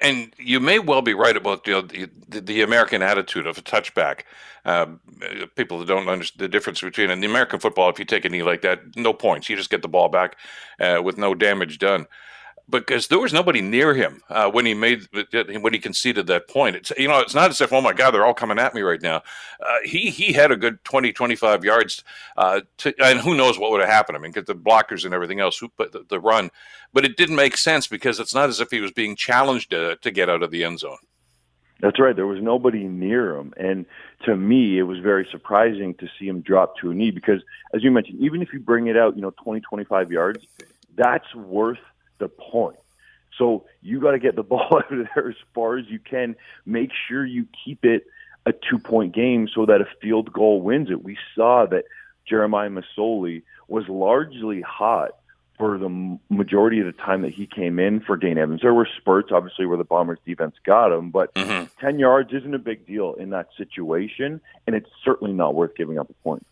And 0.00 0.32
you 0.38 0.60
may 0.60 0.78
well 0.78 1.02
be 1.02 1.12
right 1.12 1.36
about 1.36 1.64
the 1.64 2.08
the, 2.28 2.40
the 2.40 2.62
American 2.62 3.02
attitude 3.02 3.46
of 3.46 3.58
a 3.58 3.62
touchback. 3.62 4.20
Um, 4.64 5.00
people 5.56 5.78
that 5.78 5.88
don't 5.88 6.08
understand 6.08 6.40
the 6.40 6.48
difference 6.48 6.80
between 6.80 7.10
in 7.10 7.20
the 7.20 7.26
American 7.26 7.58
football, 7.58 7.90
if 7.90 7.98
you 7.98 8.04
take 8.04 8.24
a 8.24 8.28
knee 8.28 8.42
like 8.42 8.62
that, 8.62 8.96
no 8.96 9.12
points. 9.12 9.48
You 9.48 9.56
just 9.56 9.70
get 9.70 9.82
the 9.82 9.88
ball 9.88 10.08
back 10.08 10.36
uh, 10.78 11.00
with 11.02 11.18
no 11.18 11.34
damage 11.34 11.78
done 11.78 12.06
because 12.70 13.08
there 13.08 13.18
was 13.18 13.32
nobody 13.32 13.60
near 13.60 13.94
him 13.94 14.22
uh, 14.28 14.50
when 14.50 14.64
he 14.64 14.74
made 14.74 15.06
when 15.12 15.72
he 15.72 15.78
conceded 15.78 16.26
that 16.28 16.48
point. 16.48 16.76
It's 16.76 16.92
you 16.96 17.08
know 17.08 17.20
it's 17.20 17.34
not 17.34 17.50
as 17.50 17.60
if 17.60 17.72
oh 17.72 17.80
my 17.80 17.92
god 17.92 18.12
they're 18.12 18.24
all 18.24 18.34
coming 18.34 18.58
at 18.58 18.74
me 18.74 18.82
right 18.82 19.00
now. 19.02 19.22
Uh, 19.60 19.76
he 19.84 20.10
he 20.10 20.32
had 20.32 20.50
a 20.50 20.56
good 20.56 20.82
20, 20.84 21.12
25 21.12 21.64
yards, 21.64 22.04
uh, 22.36 22.60
to, 22.78 22.94
and 23.02 23.20
who 23.20 23.34
knows 23.34 23.58
what 23.58 23.70
would 23.70 23.80
have 23.80 23.90
happened. 23.90 24.16
I 24.16 24.20
mean, 24.20 24.32
because 24.32 24.46
the 24.46 24.54
blockers 24.54 25.04
and 25.04 25.12
everything 25.12 25.40
else, 25.40 25.58
who 25.58 25.70
the, 25.76 26.04
the, 26.08 26.20
run, 26.20 26.50
but 26.92 27.04
it 27.04 27.16
didn't 27.16 27.36
make 27.36 27.56
sense 27.56 27.86
because 27.86 28.20
it's 28.20 28.34
not 28.34 28.48
as 28.48 28.60
if 28.60 28.70
he 28.70 28.80
was 28.80 28.92
being 28.92 29.16
challenged 29.16 29.70
to, 29.70 29.96
to 29.96 30.10
get 30.10 30.28
out 30.28 30.42
of 30.42 30.50
the 30.50 30.64
end 30.64 30.80
zone. 30.80 30.98
That's 31.80 31.98
right. 31.98 32.14
There 32.14 32.26
was 32.26 32.42
nobody 32.42 32.84
near 32.84 33.36
him, 33.36 33.54
and 33.56 33.86
to 34.26 34.36
me, 34.36 34.78
it 34.78 34.82
was 34.82 34.98
very 34.98 35.26
surprising 35.30 35.94
to 35.94 36.08
see 36.18 36.28
him 36.28 36.42
drop 36.42 36.76
to 36.78 36.90
a 36.90 36.94
knee 36.94 37.10
because, 37.10 37.40
as 37.74 37.82
you 37.82 37.90
mentioned, 37.90 38.20
even 38.20 38.42
if 38.42 38.52
you 38.52 38.60
bring 38.60 38.88
it 38.88 38.96
out, 38.96 39.16
you 39.16 39.22
know, 39.22 39.32
20, 39.42 39.60
25 39.60 40.12
yards, 40.12 40.46
that's 40.94 41.34
worth 41.34 41.78
the 42.20 42.28
point. 42.28 42.78
So 43.36 43.64
you 43.82 44.00
got 44.00 44.12
to 44.12 44.18
get 44.20 44.36
the 44.36 44.42
ball 44.52 44.68
out 44.72 44.92
of 44.92 45.08
there 45.14 45.28
as 45.28 45.36
far 45.54 45.76
as 45.78 45.86
you 45.88 45.98
can. 45.98 46.36
Make 46.64 46.90
sure 47.08 47.26
you 47.26 47.46
keep 47.64 47.84
it 47.84 48.06
a 48.46 48.52
two 48.52 48.78
point 48.78 49.14
game 49.14 49.48
so 49.52 49.66
that 49.66 49.80
a 49.80 49.86
field 50.00 50.32
goal 50.32 50.62
wins 50.62 50.90
it. 50.90 51.02
We 51.02 51.18
saw 51.34 51.66
that 51.66 51.84
Jeremiah 52.26 52.70
Masoli 52.70 53.42
was 53.68 53.88
largely 53.88 54.60
hot 54.60 55.12
for 55.58 55.76
the 55.76 56.18
majority 56.30 56.80
of 56.80 56.86
the 56.86 56.92
time 56.92 57.20
that 57.20 57.34
he 57.34 57.46
came 57.46 57.78
in 57.78 58.00
for 58.00 58.16
Dane 58.16 58.38
Evans. 58.38 58.62
There 58.62 58.72
were 58.72 58.88
spurts, 58.96 59.30
obviously, 59.30 59.66
where 59.66 59.76
the 59.76 59.84
Bombers 59.84 60.18
defense 60.24 60.54
got 60.64 60.90
him, 60.90 61.10
but 61.10 61.34
mm-hmm. 61.34 61.66
10 61.78 61.98
yards 61.98 62.32
isn't 62.32 62.54
a 62.54 62.58
big 62.58 62.86
deal 62.86 63.12
in 63.12 63.30
that 63.30 63.48
situation, 63.58 64.40
and 64.66 64.74
it's 64.74 64.88
certainly 65.04 65.34
not 65.34 65.54
worth 65.54 65.76
giving 65.76 65.98
up 65.98 66.08
a 66.08 66.14
point. 66.24 66.46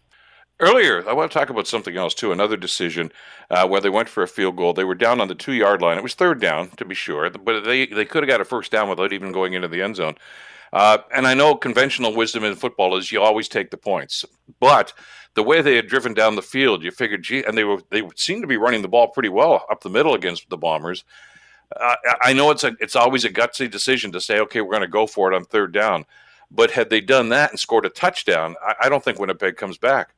Earlier, 0.60 1.08
I 1.08 1.12
want 1.12 1.30
to 1.30 1.38
talk 1.38 1.50
about 1.50 1.68
something 1.68 1.96
else 1.96 2.14
too. 2.14 2.32
Another 2.32 2.56
decision 2.56 3.12
uh, 3.48 3.68
where 3.68 3.80
they 3.80 3.90
went 3.90 4.08
for 4.08 4.24
a 4.24 4.28
field 4.28 4.56
goal. 4.56 4.72
They 4.72 4.82
were 4.82 4.96
down 4.96 5.20
on 5.20 5.28
the 5.28 5.34
two 5.36 5.52
yard 5.52 5.80
line. 5.80 5.98
It 5.98 6.02
was 6.02 6.14
third 6.14 6.40
down, 6.40 6.70
to 6.78 6.84
be 6.84 6.96
sure, 6.96 7.30
but 7.30 7.62
they 7.62 7.86
they 7.86 8.04
could 8.04 8.24
have 8.24 8.28
got 8.28 8.40
a 8.40 8.44
first 8.44 8.72
down 8.72 8.88
without 8.88 9.12
even 9.12 9.30
going 9.30 9.52
into 9.52 9.68
the 9.68 9.82
end 9.82 9.96
zone. 9.96 10.16
Uh, 10.72 10.98
and 11.14 11.26
I 11.28 11.34
know 11.34 11.54
conventional 11.54 12.14
wisdom 12.14 12.42
in 12.42 12.56
football 12.56 12.96
is 12.96 13.12
you 13.12 13.22
always 13.22 13.48
take 13.48 13.70
the 13.70 13.76
points, 13.76 14.24
but 14.58 14.92
the 15.34 15.44
way 15.44 15.62
they 15.62 15.76
had 15.76 15.86
driven 15.86 16.12
down 16.12 16.34
the 16.34 16.42
field, 16.42 16.82
you 16.82 16.90
figured, 16.90 17.22
gee, 17.22 17.44
and 17.44 17.56
they 17.56 17.64
were 17.64 17.80
they 17.90 18.02
seemed 18.16 18.42
to 18.42 18.48
be 18.48 18.56
running 18.56 18.82
the 18.82 18.88
ball 18.88 19.08
pretty 19.08 19.28
well 19.28 19.64
up 19.70 19.82
the 19.82 19.88
middle 19.90 20.14
against 20.14 20.50
the 20.50 20.58
Bombers. 20.58 21.04
Uh, 21.78 21.94
I 22.20 22.32
know 22.32 22.50
it's 22.50 22.64
a 22.64 22.72
it's 22.80 22.96
always 22.96 23.24
a 23.24 23.30
gutsy 23.30 23.70
decision 23.70 24.10
to 24.10 24.20
say, 24.20 24.40
okay, 24.40 24.60
we're 24.60 24.72
going 24.72 24.82
to 24.82 24.88
go 24.88 25.06
for 25.06 25.30
it 25.32 25.36
on 25.36 25.44
third 25.44 25.72
down. 25.72 26.04
But 26.50 26.72
had 26.72 26.90
they 26.90 27.00
done 27.00 27.28
that 27.28 27.50
and 27.50 27.60
scored 27.60 27.86
a 27.86 27.90
touchdown, 27.90 28.56
I, 28.60 28.74
I 28.86 28.88
don't 28.88 29.04
think 29.04 29.20
Winnipeg 29.20 29.56
comes 29.56 29.78
back. 29.78 30.14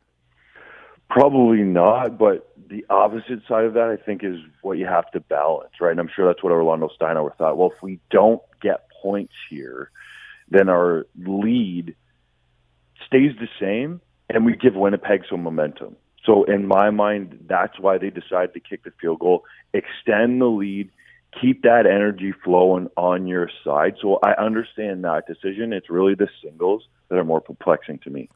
Probably 1.11 1.63
not, 1.63 2.19
but 2.19 2.55
the 2.69 2.87
opposite 2.89 3.41
side 3.49 3.65
of 3.65 3.75
that, 3.75 3.89
I 3.89 3.97
think, 3.97 4.23
is 4.23 4.37
what 4.63 4.79
you 4.79 4.87
have 4.87 5.11
to 5.11 5.19
balance, 5.21 5.73
right? 5.81 5.91
And 5.91 5.99
I'm 5.99 6.09
sure 6.15 6.25
that's 6.25 6.43
what 6.43 6.53
Orlando 6.53 6.89
Steinauer 7.01 7.37
thought. 7.37 7.59
Well, 7.59 7.73
if 7.75 7.83
we 7.83 7.99
don't 8.11 8.41
get 8.63 8.87
points 9.03 9.35
here, 9.51 9.91
then 10.51 10.69
our 10.69 11.07
lead 11.19 11.97
stays 13.07 13.33
the 13.41 13.49
same, 13.61 14.01
and 14.29 14.47
we 14.47 14.55
give 14.55 14.77
Winnipeg 14.77 15.23
some 15.29 15.43
momentum. 15.43 15.97
So, 16.25 16.45
in 16.45 16.67
my 16.69 16.91
mind, 16.91 17.45
that's 17.49 17.81
why 17.81 17.99
they 17.99 18.11
decided 18.11 18.55
to 18.55 18.61
kick 18.61 18.85
the 18.85 18.93
field 19.01 19.19
goal, 19.19 19.45
extend 19.75 20.41
the 20.41 20.47
lead, 20.47 20.91
keep 21.41 21.63
that 21.63 21.87
energy 21.87 22.33
flowing 22.45 22.89
on 22.97 23.27
your 23.27 23.51
side. 23.65 23.97
So, 24.01 24.21
I 24.23 24.35
understand 24.35 25.03
that 25.03 25.27
decision. 25.27 25.73
It's 25.73 25.91
really 25.91 26.15
the 26.15 26.29
singles 26.41 26.87
that 27.09 27.19
are 27.19 27.25
more 27.25 27.41
perplexing 27.41 27.99
to 28.05 28.11
me. 28.11 28.29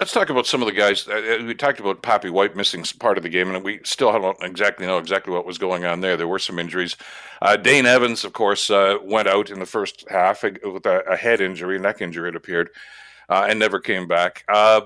Let's 0.00 0.12
talk 0.12 0.30
about 0.30 0.46
some 0.46 0.62
of 0.62 0.66
the 0.66 0.72
guys. 0.72 1.06
Uh, 1.06 1.38
uh, 1.40 1.44
we 1.44 1.54
talked 1.54 1.78
about 1.78 2.02
Papi 2.02 2.30
White 2.30 2.56
missing 2.56 2.82
part 2.98 3.18
of 3.18 3.22
the 3.22 3.28
game, 3.28 3.54
and 3.54 3.62
we 3.62 3.80
still 3.84 4.10
don't 4.10 4.42
exactly 4.42 4.86
know 4.86 4.96
exactly 4.96 5.30
what 5.30 5.44
was 5.44 5.58
going 5.58 5.84
on 5.84 6.00
there. 6.00 6.16
There 6.16 6.26
were 6.26 6.38
some 6.38 6.58
injuries. 6.58 6.96
Uh, 7.42 7.58
Dane 7.58 7.84
Evans, 7.84 8.24
of 8.24 8.32
course, 8.32 8.70
uh, 8.70 8.96
went 9.02 9.28
out 9.28 9.50
in 9.50 9.60
the 9.60 9.66
first 9.66 10.06
half 10.08 10.42
with 10.42 10.86
a, 10.86 11.04
a 11.06 11.16
head 11.16 11.42
injury, 11.42 11.78
neck 11.78 12.00
injury, 12.00 12.30
it 12.30 12.36
appeared, 12.36 12.70
uh, 13.28 13.46
and 13.46 13.58
never 13.58 13.78
came 13.78 14.08
back. 14.08 14.42
Uh, 14.48 14.80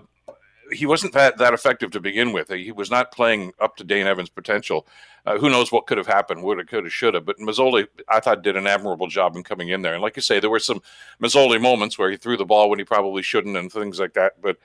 he 0.73 0.85
wasn't 0.85 1.13
that, 1.13 1.39
that 1.39 1.55
effective 1.55 1.93
to 1.93 2.01
begin 2.01 2.33
with. 2.33 2.49
He 2.49 2.73
was 2.73 2.91
not 2.91 3.13
playing 3.13 3.53
up 3.61 3.77
to 3.77 3.85
Dane 3.85 4.09
Evans' 4.09 4.31
potential. 4.31 4.85
who 5.25 5.49
knows 5.49 5.71
what 5.71 5.87
could 5.87 5.99
have 5.99 6.09
happened? 6.09 6.43
Would 6.43 6.59
have, 6.59 6.67
could 6.67 6.83
have, 6.83 6.93
should 6.93 7.15
have. 7.15 7.25
But 7.25 7.39
Masoli, 7.39 7.87
I 8.09 8.19
thought, 8.19 8.43
did 8.43 8.57
an 8.57 8.67
admirable 8.67 9.07
job 9.07 9.37
in 9.37 9.45
coming 9.45 9.69
in 9.69 9.83
there. 9.83 9.95
And 9.95 10.03
like 10.03 10.17
you 10.17 10.23
say, 10.23 10.41
there 10.41 10.51
were 10.51 10.59
some 10.59 10.83
Masoli 11.23 11.61
moments 11.61 11.97
where 11.97 12.11
he 12.11 12.17
threw 12.17 12.37
the 12.37 12.45
ball 12.45 12.69
when 12.69 12.81
he 12.81 12.85
probably 12.85 13.23
shouldn't 13.23 13.57
and 13.57 13.71
things 13.71 14.01
like 14.01 14.15
that. 14.15 14.43
But 14.43 14.57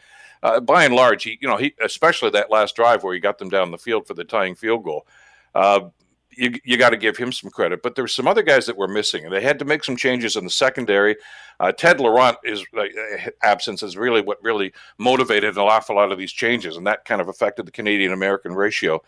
uh, 0.42 0.60
by 0.60 0.86
and 0.86 0.96
large, 0.96 1.24
he, 1.24 1.38
you 1.42 1.48
know, 1.48 1.58
he 1.58 1.74
especially 1.82 2.30
that 2.32 2.50
last 2.50 2.76
drive 2.76 3.04
where 3.04 3.14
he 3.14 3.20
got 3.20 3.38
them 3.38 3.50
down 3.50 3.72
the 3.72 3.78
field 3.78 4.08
for 4.08 4.14
the 4.14 4.24
tying 4.24 4.56
field 4.56 4.84
goal. 4.84 5.06
Uh, 5.54 5.90
you 6.32 6.54
you 6.64 6.78
got 6.78 6.92
to 6.92 6.98
give 6.98 7.18
him 7.18 7.32
some 7.32 7.50
credit. 7.50 7.82
But 7.84 7.96
there 7.96 8.04
were 8.04 8.10
some 8.10 8.28
other 8.28 8.42
guys 8.42 8.66
that 8.66 8.78
were 8.78 8.88
missing, 8.88 9.26
and 9.26 9.34
they 9.34 9.42
had 9.42 9.60
to 9.60 9.66
make 9.66 9.84
some 9.84 9.98
changes 9.98 10.36
in 10.36 10.44
the 10.44 10.50
secondary. 10.50 11.18
Uh, 11.60 11.72
Ted 11.72 12.00
Laurent 12.00 12.38
is 12.44 12.64
uh, 12.78 12.84
absence 13.44 13.84
is 13.84 13.98
really 13.98 14.22
what 14.22 14.38
really 14.42 14.72
motivated 14.98 15.56
an 15.56 15.62
awful 15.62 15.98
lot 15.98 16.12
of 16.12 16.18
these 16.18 16.32
changes, 16.32 16.78
and 16.78 16.88
that 16.88 17.06
kind 17.06 17.22
of 17.22 17.28
affected 17.28 17.66
the 17.66 17.72
Canadian 17.72 18.14
American 18.14 18.54
ratio. 18.54 19.02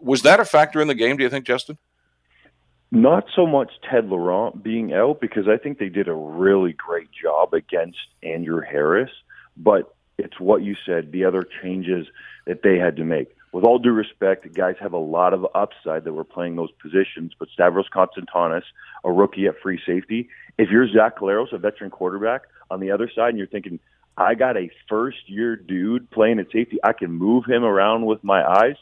Was 0.00 0.22
that 0.22 0.40
a 0.40 0.44
factor 0.44 0.80
in 0.80 0.88
the 0.88 0.94
game? 0.94 1.16
Do 1.16 1.22
you 1.22 1.30
think, 1.30 1.46
Justin? 1.46 1.78
Not 2.90 3.24
so 3.34 3.46
much 3.46 3.72
Ted 3.90 4.06
Laurent 4.06 4.62
being 4.62 4.92
out 4.92 5.20
because 5.20 5.48
I 5.48 5.56
think 5.56 5.78
they 5.78 5.88
did 5.88 6.08
a 6.08 6.14
really 6.14 6.72
great 6.72 7.08
job 7.10 7.52
against 7.52 7.98
Andrew 8.22 8.60
Harris, 8.60 9.10
but 9.56 9.93
it's 10.18 10.38
what 10.38 10.62
you 10.62 10.76
said, 10.86 11.12
the 11.12 11.24
other 11.24 11.46
changes 11.62 12.06
that 12.46 12.62
they 12.62 12.78
had 12.78 12.96
to 12.96 13.04
make 13.04 13.34
with 13.54 13.62
all 13.62 13.78
due 13.78 13.92
respect, 13.92 14.52
guys 14.52 14.74
have 14.80 14.94
a 14.94 14.98
lot 14.98 15.32
of 15.32 15.46
upside 15.54 16.02
that 16.02 16.12
were 16.12 16.24
playing 16.24 16.56
those 16.56 16.72
positions. 16.82 17.32
But 17.38 17.48
Stavros 17.50 17.86
Katsantonis, 17.94 18.64
a 19.04 19.12
rookie 19.12 19.46
at 19.46 19.60
free 19.62 19.80
safety, 19.86 20.28
if 20.58 20.70
you're 20.70 20.88
Zach 20.88 21.18
Collaros, 21.18 21.52
a 21.52 21.58
veteran 21.58 21.90
quarterback, 21.90 22.42
on 22.68 22.80
the 22.80 22.90
other 22.90 23.08
side, 23.14 23.28
and 23.28 23.38
you're 23.38 23.46
thinking, 23.46 23.78
I 24.16 24.34
got 24.34 24.56
a 24.56 24.70
first 24.88 25.28
year 25.28 25.54
dude 25.54 26.10
playing 26.10 26.40
at 26.40 26.50
safety, 26.50 26.78
I 26.82 26.94
can 26.94 27.12
move 27.12 27.44
him 27.46 27.62
around 27.62 28.06
with 28.06 28.24
my 28.24 28.44
eyes. 28.44 28.74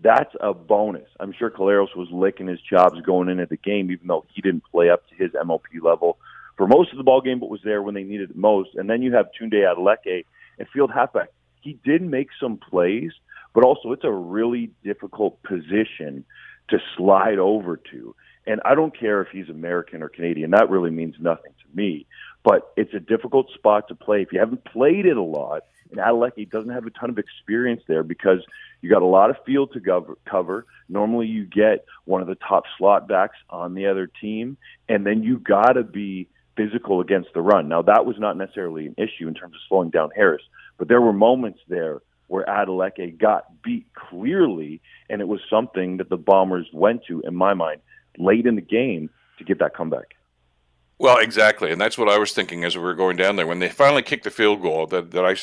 That's 0.00 0.34
a 0.40 0.54
bonus. 0.54 1.08
I'm 1.20 1.34
sure 1.34 1.50
Collaros 1.50 1.94
was 1.94 2.08
licking 2.10 2.46
his 2.46 2.60
chops 2.62 2.98
going 3.02 3.28
into 3.28 3.44
the 3.44 3.58
game, 3.58 3.90
even 3.90 4.06
though 4.06 4.24
he 4.32 4.40
didn't 4.40 4.64
play 4.72 4.88
up 4.88 5.06
to 5.10 5.14
his 5.14 5.32
MLP 5.32 5.82
level 5.82 6.16
for 6.56 6.66
most 6.66 6.90
of 6.90 6.96
the 6.96 7.04
ball 7.04 7.20
game, 7.20 7.38
but 7.38 7.50
was 7.50 7.60
there 7.64 7.82
when 7.82 7.94
they 7.94 8.02
needed 8.02 8.30
it 8.30 8.36
most. 8.36 8.76
And 8.76 8.88
then 8.88 9.02
you 9.02 9.12
have 9.14 9.26
Tunde 9.38 9.52
Adeleke 9.52 10.24
and 10.58 10.68
field 10.68 10.90
halfback. 10.92 11.28
He 11.60 11.78
did 11.84 12.02
make 12.02 12.28
some 12.40 12.58
plays 12.58 13.12
but 13.56 13.64
also 13.64 13.92
it's 13.92 14.04
a 14.04 14.12
really 14.12 14.70
difficult 14.84 15.42
position 15.42 16.26
to 16.68 16.78
slide 16.94 17.38
over 17.38 17.78
to. 17.90 18.14
And 18.46 18.60
I 18.66 18.74
don't 18.74 18.96
care 18.96 19.22
if 19.22 19.28
he's 19.32 19.48
American 19.48 20.02
or 20.02 20.10
Canadian, 20.10 20.50
that 20.50 20.68
really 20.68 20.90
means 20.90 21.16
nothing 21.18 21.52
to 21.52 21.76
me. 21.76 22.06
But 22.44 22.70
it's 22.76 22.92
a 22.92 23.00
difficult 23.00 23.50
spot 23.54 23.88
to 23.88 23.94
play. 23.94 24.20
If 24.20 24.30
you 24.30 24.40
haven't 24.40 24.66
played 24.66 25.06
it 25.06 25.16
a 25.16 25.22
lot, 25.22 25.62
and 25.90 25.98
Adeleke 25.98 26.50
doesn't 26.50 26.70
have 26.70 26.84
a 26.84 26.90
ton 26.90 27.08
of 27.08 27.18
experience 27.18 27.82
there 27.88 28.02
because 28.02 28.44
you 28.82 28.90
got 28.90 29.00
a 29.00 29.06
lot 29.06 29.30
of 29.30 29.36
field 29.46 29.72
to 29.72 29.80
cover, 29.80 30.18
cover. 30.26 30.66
Normally, 30.90 31.26
you 31.26 31.46
get 31.46 31.86
one 32.04 32.20
of 32.20 32.26
the 32.26 32.34
top 32.34 32.64
slot 32.76 33.08
backs 33.08 33.38
on 33.48 33.72
the 33.72 33.86
other 33.86 34.06
team, 34.06 34.58
and 34.86 35.06
then 35.06 35.22
you 35.22 35.38
got 35.38 35.72
to 35.72 35.82
be 35.82 36.28
physical 36.56 37.00
against 37.00 37.28
the 37.34 37.40
run. 37.40 37.68
Now, 37.68 37.82
that 37.82 38.06
was 38.06 38.16
not 38.18 38.36
necessarily 38.36 38.86
an 38.86 38.94
issue 38.96 39.28
in 39.28 39.34
terms 39.34 39.54
of 39.54 39.60
slowing 39.68 39.90
down 39.90 40.10
Harris, 40.16 40.42
but 40.78 40.88
there 40.88 41.00
were 41.00 41.12
moments 41.12 41.60
there 41.68 42.00
where 42.28 42.44
Adeleke 42.46 43.18
got 43.18 43.62
beat 43.62 43.86
clearly, 43.94 44.80
and 45.08 45.20
it 45.20 45.28
was 45.28 45.40
something 45.48 45.98
that 45.98 46.08
the 46.08 46.16
Bombers 46.16 46.66
went 46.72 47.04
to, 47.06 47.20
in 47.20 47.36
my 47.36 47.54
mind, 47.54 47.80
late 48.18 48.46
in 48.46 48.56
the 48.56 48.60
game 48.60 49.10
to 49.38 49.44
get 49.44 49.58
that 49.60 49.74
comeback. 49.74 50.14
Well, 50.98 51.18
exactly, 51.18 51.70
and 51.70 51.80
that's 51.80 51.98
what 51.98 52.08
I 52.08 52.18
was 52.18 52.32
thinking 52.32 52.64
as 52.64 52.74
we 52.74 52.82
were 52.82 52.94
going 52.94 53.18
down 53.18 53.36
there. 53.36 53.46
When 53.46 53.58
they 53.58 53.68
finally 53.68 54.02
kicked 54.02 54.24
the 54.24 54.30
field 54.30 54.62
goal, 54.62 54.86
that, 54.86 55.10
that 55.10 55.26
I 55.26 55.36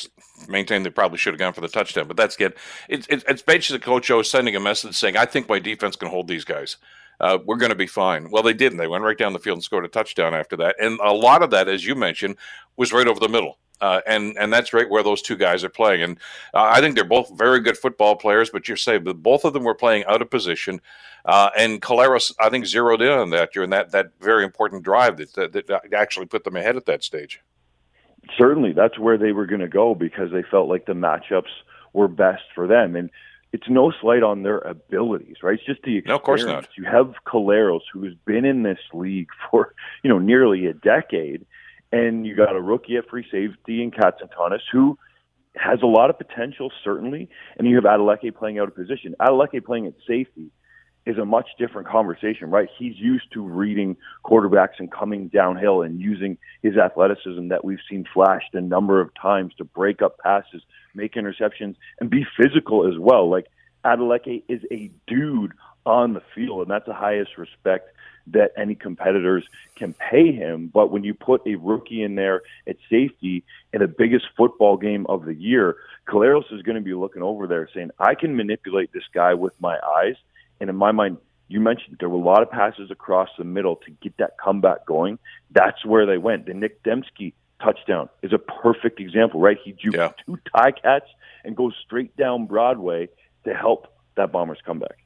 maintained 0.49 0.83
they 0.83 0.89
probably 0.89 1.19
should 1.19 1.33
have 1.33 1.39
gone 1.39 1.53
for 1.53 1.61
the 1.61 1.67
touchdown, 1.67 2.07
but 2.07 2.17
that's 2.17 2.35
good. 2.35 2.55
It's, 2.89 3.05
it's, 3.07 3.23
it's 3.27 3.43
basically 3.43 3.79
Coach 3.79 4.09
O 4.09 4.23
sending 4.23 4.55
a 4.55 4.59
message 4.59 4.95
saying, 4.95 5.15
"I 5.15 5.25
think 5.25 5.47
my 5.47 5.59
defense 5.59 5.95
can 5.95 6.09
hold 6.09 6.27
these 6.27 6.43
guys. 6.43 6.77
Uh, 7.19 7.37
we're 7.45 7.57
going 7.57 7.71
to 7.71 7.75
be 7.75 7.87
fine." 7.87 8.29
Well, 8.31 8.43
they 8.43 8.53
didn't. 8.53 8.77
They 8.77 8.87
went 8.87 9.03
right 9.03 9.17
down 9.17 9.33
the 9.33 9.39
field 9.39 9.57
and 9.57 9.63
scored 9.63 9.85
a 9.85 9.89
touchdown 9.89 10.33
after 10.33 10.55
that, 10.57 10.75
and 10.79 10.99
a 11.03 11.13
lot 11.13 11.43
of 11.43 11.51
that, 11.51 11.67
as 11.67 11.85
you 11.85 11.95
mentioned, 11.95 12.37
was 12.77 12.93
right 12.93 13.07
over 13.07 13.19
the 13.19 13.29
middle. 13.29 13.57
Uh, 13.81 13.99
and 14.07 14.37
and 14.37 14.53
that's 14.53 14.71
right 14.71 14.89
where 14.89 15.03
those 15.03 15.21
two 15.21 15.35
guys 15.35 15.61
are 15.61 15.69
playing. 15.69 16.01
And 16.03 16.17
uh, 16.53 16.63
I 16.71 16.79
think 16.79 16.95
they're 16.95 17.03
both 17.03 17.37
very 17.37 17.59
good 17.59 17.77
football 17.77 18.15
players. 18.15 18.49
But 18.49 18.67
you're 18.67 18.77
saying 18.77 19.03
that 19.03 19.15
both 19.15 19.43
of 19.43 19.51
them 19.51 19.63
were 19.63 19.75
playing 19.75 20.05
out 20.05 20.21
of 20.21 20.29
position. 20.29 20.79
Uh, 21.25 21.49
and 21.57 21.81
Collaros, 21.81 22.33
I 22.39 22.49
think, 22.49 22.65
zeroed 22.65 23.01
in 23.01 23.11
on 23.11 23.29
that 23.31 23.51
during 23.51 23.71
that 23.71 23.91
that 23.91 24.11
very 24.21 24.45
important 24.45 24.83
drive 24.83 25.17
that, 25.17 25.33
that, 25.33 25.67
that 25.67 25.93
actually 25.93 26.27
put 26.27 26.45
them 26.45 26.55
ahead 26.55 26.77
at 26.77 26.85
that 26.85 27.03
stage. 27.03 27.41
Certainly, 28.37 28.71
that's 28.71 28.97
where 28.97 29.17
they 29.17 29.33
were 29.33 29.45
going 29.45 29.59
to 29.59 29.67
go 29.67 29.93
because 29.95 30.31
they 30.31 30.43
felt 30.43 30.69
like 30.69 30.85
the 30.85 30.93
matchups 30.93 31.51
were 31.91 32.07
best 32.07 32.43
for 32.55 32.67
them. 32.67 32.95
And 32.95 33.09
it's 33.53 33.69
no 33.69 33.93
slight 34.01 34.23
on 34.23 34.43
their 34.43 34.57
abilities, 34.59 35.37
right? 35.41 35.53
It's 35.53 35.65
just 35.65 35.83
the 35.83 35.97
experience. 35.97 36.07
No, 36.07 36.15
of 36.15 36.23
course 36.23 36.43
not. 36.43 36.67
You 36.75 36.83
have 36.83 37.13
Collaros, 37.25 37.81
who 37.93 38.03
has 38.03 38.13
been 38.25 38.43
in 38.43 38.63
this 38.63 38.79
league 38.93 39.29
for 39.51 39.73
you 40.03 40.09
know 40.09 40.19
nearly 40.19 40.65
a 40.65 40.73
decade 40.73 41.45
and 41.93 42.25
you 42.25 42.35
got 42.35 42.55
a 42.55 42.61
rookie 42.61 42.97
at 42.97 43.07
free 43.07 43.25
safety 43.31 43.83
in 43.83 43.91
Katsantonis 43.91 44.61
who 44.71 44.97
has 45.55 45.83
a 45.83 45.85
lot 45.85 46.09
of 46.09 46.17
potential, 46.17 46.71
certainly. 46.83 47.29
And 47.57 47.67
you 47.67 47.75
have 47.75 47.83
Adeleke 47.83 48.35
playing 48.35 48.57
out 48.57 48.67
of 48.67 48.75
position. 48.75 49.15
Adeleke 49.21 49.63
playing 49.63 49.85
at 49.85 49.93
safety 50.07 50.49
is 51.05 51.19
a 51.19 51.25
much 51.25 51.49
different 51.59 51.87
conversation, 51.87 52.49
right? 52.49 52.67
He's 52.79 52.95
used 52.97 53.31
to 53.33 53.43
reading 53.43 53.95
quarterbacks 54.25 54.79
and 54.79 54.91
coming 54.91 55.27
downhill 55.27 55.83
and 55.83 56.01
using 56.01 56.37
his 56.63 56.77
athleticism 56.77 57.49
that 57.49 57.63
we've 57.63 57.79
seen 57.87 58.05
flashed 58.11 58.55
a 58.55 58.61
number 58.61 58.99
of 58.99 59.11
times 59.21 59.53
to 59.59 59.63
break 59.63 60.01
up 60.01 60.17
passes, 60.17 60.63
make 60.93 61.13
interceptions, 61.13 61.75
and 61.99 62.09
be 62.09 62.25
physical 62.37 62.87
as 62.87 62.97
well. 62.97 63.29
Like 63.29 63.47
Adeleke 63.85 64.43
is 64.47 64.61
a 64.71 64.91
dude 65.07 65.53
on 65.85 66.13
the 66.13 66.21
field, 66.33 66.61
and 66.61 66.71
that's 66.71 66.85
the 66.85 66.93
highest 66.93 67.37
respect 67.37 67.89
that 68.27 68.51
any 68.57 68.73
competitors 68.73 69.43
can 69.75 69.93
pay 69.93 70.31
him. 70.31 70.67
But 70.73 70.91
when 70.91 71.03
you 71.03 71.13
put 71.13 71.45
a 71.45 71.55
rookie 71.55 72.03
in 72.03 72.15
there 72.15 72.41
at 72.67 72.77
safety 72.89 73.43
in 73.73 73.81
the 73.81 73.87
biggest 73.87 74.25
football 74.37 74.77
game 74.77 75.05
of 75.07 75.25
the 75.25 75.33
year, 75.33 75.75
Collaros 76.07 76.51
is 76.53 76.61
going 76.61 76.75
to 76.75 76.81
be 76.81 76.93
looking 76.93 77.21
over 77.21 77.47
there 77.47 77.69
saying, 77.73 77.91
I 77.99 78.15
can 78.15 78.35
manipulate 78.35 78.93
this 78.93 79.03
guy 79.13 79.33
with 79.33 79.53
my 79.59 79.77
eyes. 79.97 80.15
And 80.61 80.69
in 80.69 80.75
my 80.77 80.93
mind, 80.93 81.17
you 81.49 81.59
mentioned 81.59 81.97
there 81.99 82.09
were 82.09 82.17
a 82.17 82.23
lot 82.23 82.41
of 82.41 82.49
passes 82.49 82.89
across 82.91 83.29
the 83.37 83.43
middle 83.43 83.75
to 83.77 83.91
get 84.01 84.15
that 84.17 84.37
comeback 84.37 84.85
going. 84.85 85.19
That's 85.51 85.85
where 85.85 86.05
they 86.05 86.17
went. 86.17 86.45
The 86.45 86.53
Nick 86.53 86.81
Demski 86.83 87.33
touchdown 87.63 88.09
is 88.21 88.33
a 88.33 88.37
perfect 88.37 88.99
example, 88.99 89.39
right? 89.39 89.57
He 89.63 89.73
juked 89.73 89.95
yeah. 89.95 90.11
two 90.25 90.37
Ticats 90.55 91.07
and 91.43 91.55
goes 91.55 91.73
straight 91.85 92.15
down 92.17 92.45
Broadway 92.45 93.09
to 93.45 93.53
help 93.53 93.87
that 94.15 94.31
Bombers 94.31 94.59
comeback. 94.65 94.97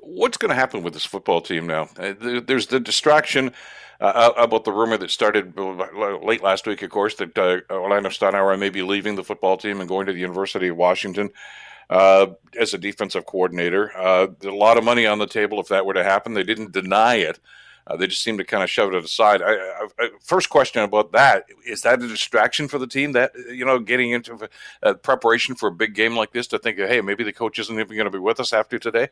What's 0.00 0.36
going 0.36 0.50
to 0.50 0.54
happen 0.54 0.82
with 0.82 0.94
this 0.94 1.04
football 1.04 1.40
team 1.40 1.66
now? 1.66 1.88
Uh, 1.98 2.14
there's 2.20 2.68
the 2.68 2.78
distraction 2.78 3.52
uh, 4.00 4.30
about 4.36 4.64
the 4.64 4.72
rumor 4.72 4.96
that 4.96 5.10
started 5.10 5.58
late 6.22 6.42
last 6.42 6.66
week, 6.66 6.82
of 6.82 6.90
course, 6.90 7.16
that 7.16 7.36
uh, 7.36 7.60
Orlando 7.72 8.08
Steinauer 8.08 8.58
may 8.58 8.70
be 8.70 8.82
leaving 8.82 9.16
the 9.16 9.24
football 9.24 9.56
team 9.56 9.80
and 9.80 9.88
going 9.88 10.06
to 10.06 10.12
the 10.12 10.20
University 10.20 10.68
of 10.68 10.76
Washington 10.76 11.30
uh, 11.90 12.26
as 12.58 12.74
a 12.74 12.78
defensive 12.78 13.26
coordinator. 13.26 13.96
Uh, 13.96 14.28
a 14.44 14.50
lot 14.50 14.78
of 14.78 14.84
money 14.84 15.04
on 15.06 15.18
the 15.18 15.26
table 15.26 15.60
if 15.60 15.68
that 15.68 15.84
were 15.84 15.94
to 15.94 16.04
happen. 16.04 16.34
They 16.34 16.44
didn't 16.44 16.72
deny 16.72 17.16
it. 17.16 17.40
Uh, 17.88 17.96
they 17.96 18.06
just 18.06 18.22
seem 18.22 18.36
to 18.36 18.44
kind 18.44 18.62
of 18.62 18.70
shove 18.70 18.92
it 18.92 19.04
aside. 19.04 19.40
I, 19.40 19.54
I, 19.54 19.86
I, 19.98 20.10
first 20.22 20.50
question 20.50 20.82
about 20.82 21.12
that 21.12 21.44
is 21.66 21.82
that 21.82 22.02
a 22.02 22.06
distraction 22.06 22.68
for 22.68 22.78
the 22.78 22.86
team? 22.86 23.12
That 23.12 23.32
you 23.50 23.64
know, 23.64 23.78
getting 23.78 24.10
into 24.10 24.48
a, 24.82 24.94
preparation 24.94 25.54
for 25.54 25.68
a 25.68 25.72
big 25.72 25.94
game 25.94 26.14
like 26.14 26.32
this 26.32 26.46
to 26.48 26.58
think, 26.58 26.76
hey, 26.78 27.00
maybe 27.00 27.24
the 27.24 27.32
coach 27.32 27.58
isn't 27.58 27.74
even 27.74 27.96
going 27.96 28.04
to 28.04 28.10
be 28.10 28.18
with 28.18 28.40
us 28.40 28.52
after 28.52 28.78
today. 28.78 29.08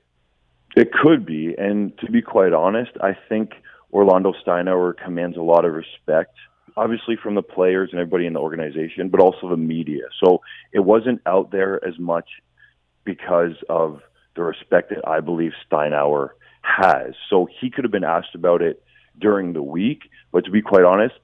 It 0.76 0.92
could 0.92 1.24
be, 1.24 1.54
and 1.56 1.96
to 2.00 2.10
be 2.10 2.20
quite 2.20 2.52
honest, 2.52 2.90
I 3.00 3.16
think 3.28 3.52
Orlando 3.92 4.34
Steinauer 4.46 4.94
commands 4.94 5.38
a 5.38 5.42
lot 5.42 5.64
of 5.64 5.72
respect, 5.72 6.36
obviously 6.76 7.16
from 7.16 7.34
the 7.34 7.42
players 7.42 7.90
and 7.92 8.00
everybody 8.00 8.26
in 8.26 8.34
the 8.34 8.40
organization, 8.40 9.08
but 9.08 9.20
also 9.20 9.48
the 9.48 9.56
media. 9.56 10.02
So 10.22 10.42
it 10.74 10.80
wasn't 10.80 11.22
out 11.24 11.50
there 11.50 11.82
as 11.86 11.98
much 11.98 12.28
because 13.04 13.54
of 13.70 14.02
the 14.34 14.42
respect 14.42 14.90
that 14.90 15.08
I 15.08 15.20
believe 15.20 15.52
Steinauer 15.70 16.30
has. 16.66 17.14
So 17.30 17.48
he 17.60 17.70
could 17.70 17.84
have 17.84 17.92
been 17.92 18.04
asked 18.04 18.34
about 18.34 18.62
it 18.62 18.82
during 19.18 19.52
the 19.52 19.62
week, 19.62 20.10
but 20.32 20.44
to 20.44 20.50
be 20.50 20.62
quite 20.62 20.84
honest, 20.84 21.14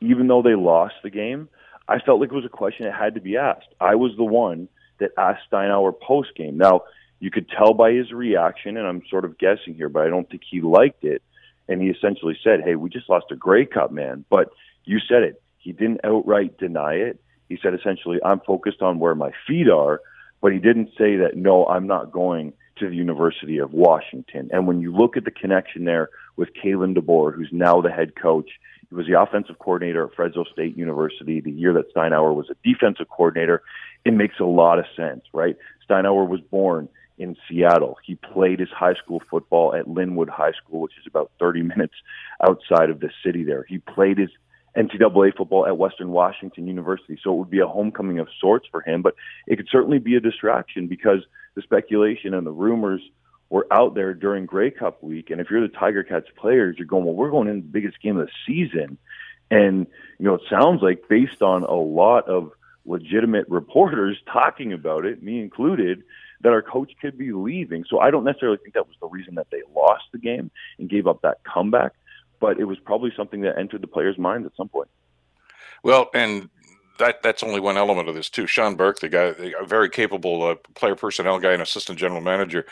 even 0.00 0.28
though 0.28 0.42
they 0.42 0.54
lost 0.54 0.94
the 1.02 1.10
game, 1.10 1.48
I 1.88 1.98
felt 1.98 2.20
like 2.20 2.30
it 2.30 2.34
was 2.34 2.44
a 2.44 2.48
question 2.48 2.86
that 2.86 2.94
had 2.94 3.14
to 3.14 3.20
be 3.20 3.36
asked. 3.36 3.68
I 3.80 3.96
was 3.96 4.12
the 4.16 4.24
one 4.24 4.68
that 4.98 5.10
asked 5.18 5.42
Steinauer 5.50 5.98
post 6.00 6.34
game. 6.36 6.56
Now, 6.56 6.82
you 7.18 7.30
could 7.30 7.48
tell 7.48 7.74
by 7.74 7.92
his 7.92 8.12
reaction, 8.12 8.76
and 8.76 8.86
I'm 8.86 9.02
sort 9.10 9.24
of 9.24 9.38
guessing 9.38 9.74
here, 9.74 9.88
but 9.88 10.06
I 10.06 10.08
don't 10.08 10.28
think 10.28 10.42
he 10.48 10.60
liked 10.60 11.04
it. 11.04 11.22
And 11.68 11.82
he 11.82 11.88
essentially 11.88 12.38
said, 12.42 12.62
Hey, 12.64 12.76
we 12.76 12.88
just 12.88 13.08
lost 13.08 13.26
a 13.30 13.36
Grey 13.36 13.66
Cup, 13.66 13.92
man. 13.92 14.24
But 14.30 14.50
you 14.84 14.98
said 15.00 15.22
it. 15.22 15.42
He 15.58 15.72
didn't 15.72 16.00
outright 16.04 16.58
deny 16.58 16.94
it. 16.94 17.20
He 17.48 17.58
said 17.62 17.74
essentially, 17.74 18.18
I'm 18.24 18.40
focused 18.40 18.80
on 18.80 18.98
where 18.98 19.14
my 19.14 19.32
feet 19.46 19.68
are, 19.68 20.00
but 20.40 20.52
he 20.52 20.58
didn't 20.58 20.90
say 20.96 21.16
that, 21.16 21.36
no, 21.36 21.66
I'm 21.66 21.86
not 21.86 22.12
going 22.12 22.54
to 22.80 22.88
the 22.88 22.96
University 22.96 23.58
of 23.58 23.72
Washington. 23.72 24.50
And 24.52 24.66
when 24.66 24.80
you 24.80 24.94
look 24.94 25.16
at 25.16 25.24
the 25.24 25.30
connection 25.30 25.84
there 25.84 26.10
with 26.36 26.48
Kalen 26.54 26.96
DeBoer, 26.96 27.34
who's 27.34 27.50
now 27.52 27.80
the 27.80 27.90
head 27.90 28.14
coach, 28.20 28.50
he 28.88 28.94
was 28.94 29.06
the 29.06 29.20
offensive 29.20 29.58
coordinator 29.58 30.06
at 30.06 30.14
Fresno 30.14 30.44
State 30.52 30.76
University 30.76 31.40
the 31.40 31.50
year 31.50 31.72
that 31.74 31.94
Steinauer 31.94 32.34
was 32.34 32.50
a 32.50 32.56
defensive 32.68 33.08
coordinator. 33.08 33.62
It 34.04 34.14
makes 34.14 34.40
a 34.40 34.44
lot 34.44 34.78
of 34.78 34.86
sense, 34.96 35.22
right? 35.32 35.56
Steinauer 35.88 36.28
was 36.28 36.40
born 36.40 36.88
in 37.18 37.36
Seattle. 37.48 37.98
He 38.04 38.16
played 38.16 38.60
his 38.60 38.70
high 38.70 38.94
school 38.94 39.22
football 39.30 39.74
at 39.74 39.86
Lynnwood 39.86 40.30
High 40.30 40.52
School, 40.52 40.80
which 40.80 40.98
is 40.98 41.06
about 41.06 41.30
30 41.38 41.62
minutes 41.62 41.94
outside 42.42 42.90
of 42.90 43.00
the 43.00 43.10
city 43.24 43.44
there. 43.44 43.64
He 43.68 43.78
played 43.78 44.18
his 44.18 44.30
NCAA 44.76 45.36
football 45.36 45.66
at 45.66 45.76
Western 45.76 46.10
Washington 46.10 46.66
University. 46.66 47.18
So 47.22 47.32
it 47.34 47.36
would 47.36 47.50
be 47.50 47.60
a 47.60 47.66
homecoming 47.66 48.18
of 48.18 48.28
sorts 48.40 48.66
for 48.70 48.80
him, 48.80 49.02
but 49.02 49.14
it 49.46 49.56
could 49.56 49.68
certainly 49.70 49.98
be 49.98 50.16
a 50.16 50.20
distraction 50.20 50.86
because 50.86 51.26
the 51.60 51.64
speculation 51.64 52.34
and 52.34 52.46
the 52.46 52.52
rumors 52.52 53.02
were 53.48 53.66
out 53.70 53.94
there 53.94 54.14
during 54.14 54.46
Grey 54.46 54.70
Cup 54.70 55.02
week, 55.02 55.30
and 55.30 55.40
if 55.40 55.50
you're 55.50 55.60
the 55.60 55.68
Tiger 55.68 56.02
Cats 56.02 56.26
players, 56.36 56.76
you're 56.78 56.86
going, 56.86 57.04
well, 57.04 57.14
we're 57.14 57.30
going 57.30 57.48
in 57.48 57.56
the 57.56 57.62
biggest 57.62 58.00
game 58.00 58.16
of 58.16 58.26
the 58.26 58.32
season, 58.46 58.96
and 59.50 59.86
you 60.18 60.26
know 60.26 60.34
it 60.34 60.42
sounds 60.48 60.82
like 60.82 61.08
based 61.08 61.42
on 61.42 61.64
a 61.64 61.74
lot 61.74 62.28
of 62.28 62.52
legitimate 62.86 63.48
reporters 63.48 64.16
talking 64.32 64.72
about 64.72 65.04
it, 65.04 65.22
me 65.22 65.40
included, 65.40 66.02
that 66.42 66.52
our 66.52 66.62
coach 66.62 66.92
could 67.00 67.18
be 67.18 67.32
leaving. 67.32 67.84
So 67.88 67.98
I 67.98 68.10
don't 68.10 68.24
necessarily 68.24 68.58
think 68.58 68.74
that 68.74 68.86
was 68.86 68.96
the 69.00 69.08
reason 69.08 69.34
that 69.34 69.48
they 69.50 69.62
lost 69.74 70.04
the 70.12 70.18
game 70.18 70.50
and 70.78 70.88
gave 70.88 71.06
up 71.06 71.22
that 71.22 71.42
comeback, 71.44 71.92
but 72.38 72.58
it 72.58 72.64
was 72.64 72.78
probably 72.78 73.12
something 73.16 73.42
that 73.42 73.58
entered 73.58 73.82
the 73.82 73.88
players' 73.88 74.16
minds 74.16 74.46
at 74.46 74.56
some 74.56 74.68
point. 74.68 74.88
Well, 75.82 76.08
and 76.14 76.48
that 77.00 77.22
that's 77.22 77.42
only 77.42 77.60
one 77.60 77.76
element 77.76 78.08
of 78.08 78.14
this 78.14 78.30
too. 78.30 78.46
Shawn 78.46 78.76
Burke, 78.76 79.00
the 79.00 79.08
guy, 79.08 79.34
a 79.60 79.66
very 79.66 79.90
capable 79.90 80.42
uh, 80.42 80.54
player 80.74 80.94
personnel 80.94 81.38
guy 81.38 81.52
and 81.52 81.62
assistant 81.62 81.98
general 81.98 82.20
manager, 82.20 82.64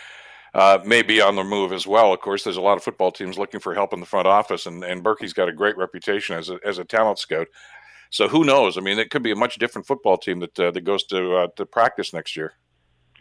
uh, 0.54 0.78
may 0.85 1.02
be 1.02 1.20
on 1.20 1.37
the 1.37 1.44
move 1.44 1.73
as 1.73 1.87
well. 1.87 2.12
Of 2.12 2.20
course, 2.20 2.44
there's 2.44 2.56
a 2.56 2.62
lot 2.62 2.76
of 2.76 2.85
football 2.85 3.11
teams 3.11 3.38
looking 3.38 3.61
for 3.61 3.75
help 3.75 3.92
in 3.92 4.00
the 4.00 4.06
front 4.06 4.26
office, 4.26 4.66
and 4.66 4.82
and 4.85 5.02
Berkey's 5.02 5.32
got 5.32 5.49
a 5.49 5.52
great 5.52 5.76
reputation 5.76 6.37
as 6.37 6.49
a 6.49 6.58
as 6.64 6.78
a 6.78 6.85
talent 6.85 7.18
scout. 7.18 7.49
So 8.11 8.28
who 8.28 8.44
knows? 8.44 8.78
I 8.78 8.80
mean, 8.80 8.99
it 8.99 9.11
could 9.11 9.23
be 9.23 9.32
a 9.32 9.37
much 9.37 9.56
different 9.56 9.87
football 9.87 10.16
team 10.16 10.40
that 10.40 10.58
uh, 10.58 10.70
that 10.70 10.82
goes 10.82 11.04
to 11.04 11.37
uh, 11.37 11.49
to 11.56 11.66
practice 11.66 12.12
next 12.12 12.37
year. 12.37 12.54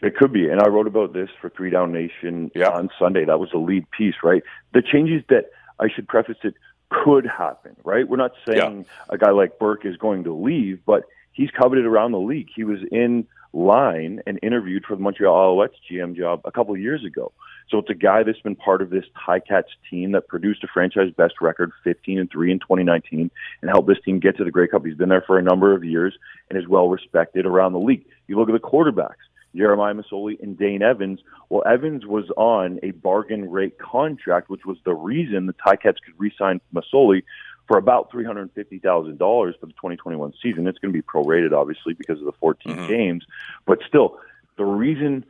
It 0.01 0.15
could 0.15 0.31
be, 0.31 0.47
and 0.47 0.61
I 0.61 0.67
wrote 0.67 0.85
about 0.85 1.13
this 1.13 1.29
for 1.41 1.49
Three 1.49 1.71
Down 1.71 1.91
Nation 1.91 2.51
yeah. 2.53 2.69
on 2.69 2.89
Sunday. 2.99 3.25
That 3.25 3.39
was 3.39 3.49
a 3.53 3.57
lead 3.57 3.89
piece, 3.91 4.13
right? 4.23 4.43
The 4.73 4.83
changes 4.83 5.23
that 5.29 5.45
I 5.79 5.87
should 5.93 6.07
preface 6.07 6.37
it 6.43 6.53
could 6.89 7.25
happen, 7.25 7.75
right? 7.83 8.07
We're 8.07 8.17
not 8.17 8.33
saying 8.47 8.85
yeah. 8.85 8.93
a 9.09 9.17
guy 9.17 9.31
like 9.31 9.59
Burke 9.59 9.85
is 9.85 9.97
going 9.97 10.23
to 10.25 10.33
leave, 10.33 10.79
but 10.85 11.03
he's 11.33 11.51
coveted 11.51 11.85
around 11.85 12.11
the 12.11 12.19
league. 12.19 12.47
He 12.55 12.63
was 12.63 12.79
in 12.91 13.27
line 13.53 14.21
and 14.27 14.39
interviewed 14.41 14.85
for 14.85 14.95
the 14.95 15.01
Montreal 15.01 15.55
Alouettes 15.55 15.75
GM 15.89 16.15
job 16.15 16.41
a 16.45 16.51
couple 16.51 16.73
of 16.73 16.79
years 16.79 17.03
ago. 17.03 17.31
So 17.69 17.79
it's 17.79 17.89
a 17.89 17.95
guy 17.95 18.23
that's 18.23 18.39
been 18.39 18.55
part 18.55 18.81
of 18.81 18.89
this 18.89 19.05
Ticats 19.27 19.63
team 19.89 20.13
that 20.13 20.27
produced 20.27 20.63
a 20.63 20.67
franchise 20.67 21.11
best 21.15 21.35
record, 21.41 21.71
15 21.83 22.19
and 22.19 22.31
3 22.31 22.51
in 22.51 22.59
2019, 22.59 23.29
and 23.61 23.69
helped 23.69 23.87
this 23.87 23.97
team 24.05 24.19
get 24.19 24.37
to 24.37 24.45
the 24.45 24.51
Grey 24.51 24.67
Cup. 24.67 24.85
He's 24.85 24.95
been 24.95 25.09
there 25.09 25.23
for 25.25 25.37
a 25.37 25.43
number 25.43 25.73
of 25.73 25.83
years 25.83 26.17
and 26.49 26.57
is 26.57 26.67
well 26.67 26.87
respected 26.87 27.45
around 27.45 27.73
the 27.73 27.79
league. 27.79 28.05
You 28.27 28.37
look 28.37 28.49
at 28.49 28.53
the 28.53 28.59
quarterbacks. 28.59 29.26
Jeremiah 29.55 29.93
Masoli 29.93 30.41
and 30.41 30.57
Dane 30.57 30.81
Evans. 30.81 31.19
Well, 31.49 31.63
Evans 31.65 32.05
was 32.05 32.25
on 32.37 32.79
a 32.83 32.91
bargain 32.91 33.49
rate 33.49 33.79
contract, 33.79 34.49
which 34.49 34.65
was 34.65 34.77
the 34.85 34.93
reason 34.93 35.45
the 35.45 35.53
Ticats 35.53 35.97
could 36.03 36.13
re-sign 36.17 36.61
Masoli 36.73 37.23
for 37.67 37.77
about 37.77 38.11
three 38.11 38.25
hundred 38.25 38.51
fifty 38.53 38.79
thousand 38.79 39.17
dollars 39.17 39.55
for 39.59 39.65
the 39.65 39.73
twenty 39.73 39.97
twenty 39.97 40.17
one 40.17 40.33
season. 40.41 40.67
It's 40.67 40.79
going 40.79 40.93
to 40.93 40.97
be 40.97 41.03
prorated, 41.03 41.53
obviously, 41.53 41.93
because 41.93 42.19
of 42.19 42.25
the 42.25 42.33
14 42.33 42.73
mm-hmm. 42.73 42.87
games, 42.87 43.25
but 43.65 43.79
still, 43.87 44.19
the 44.57 44.65
reason 44.65 45.25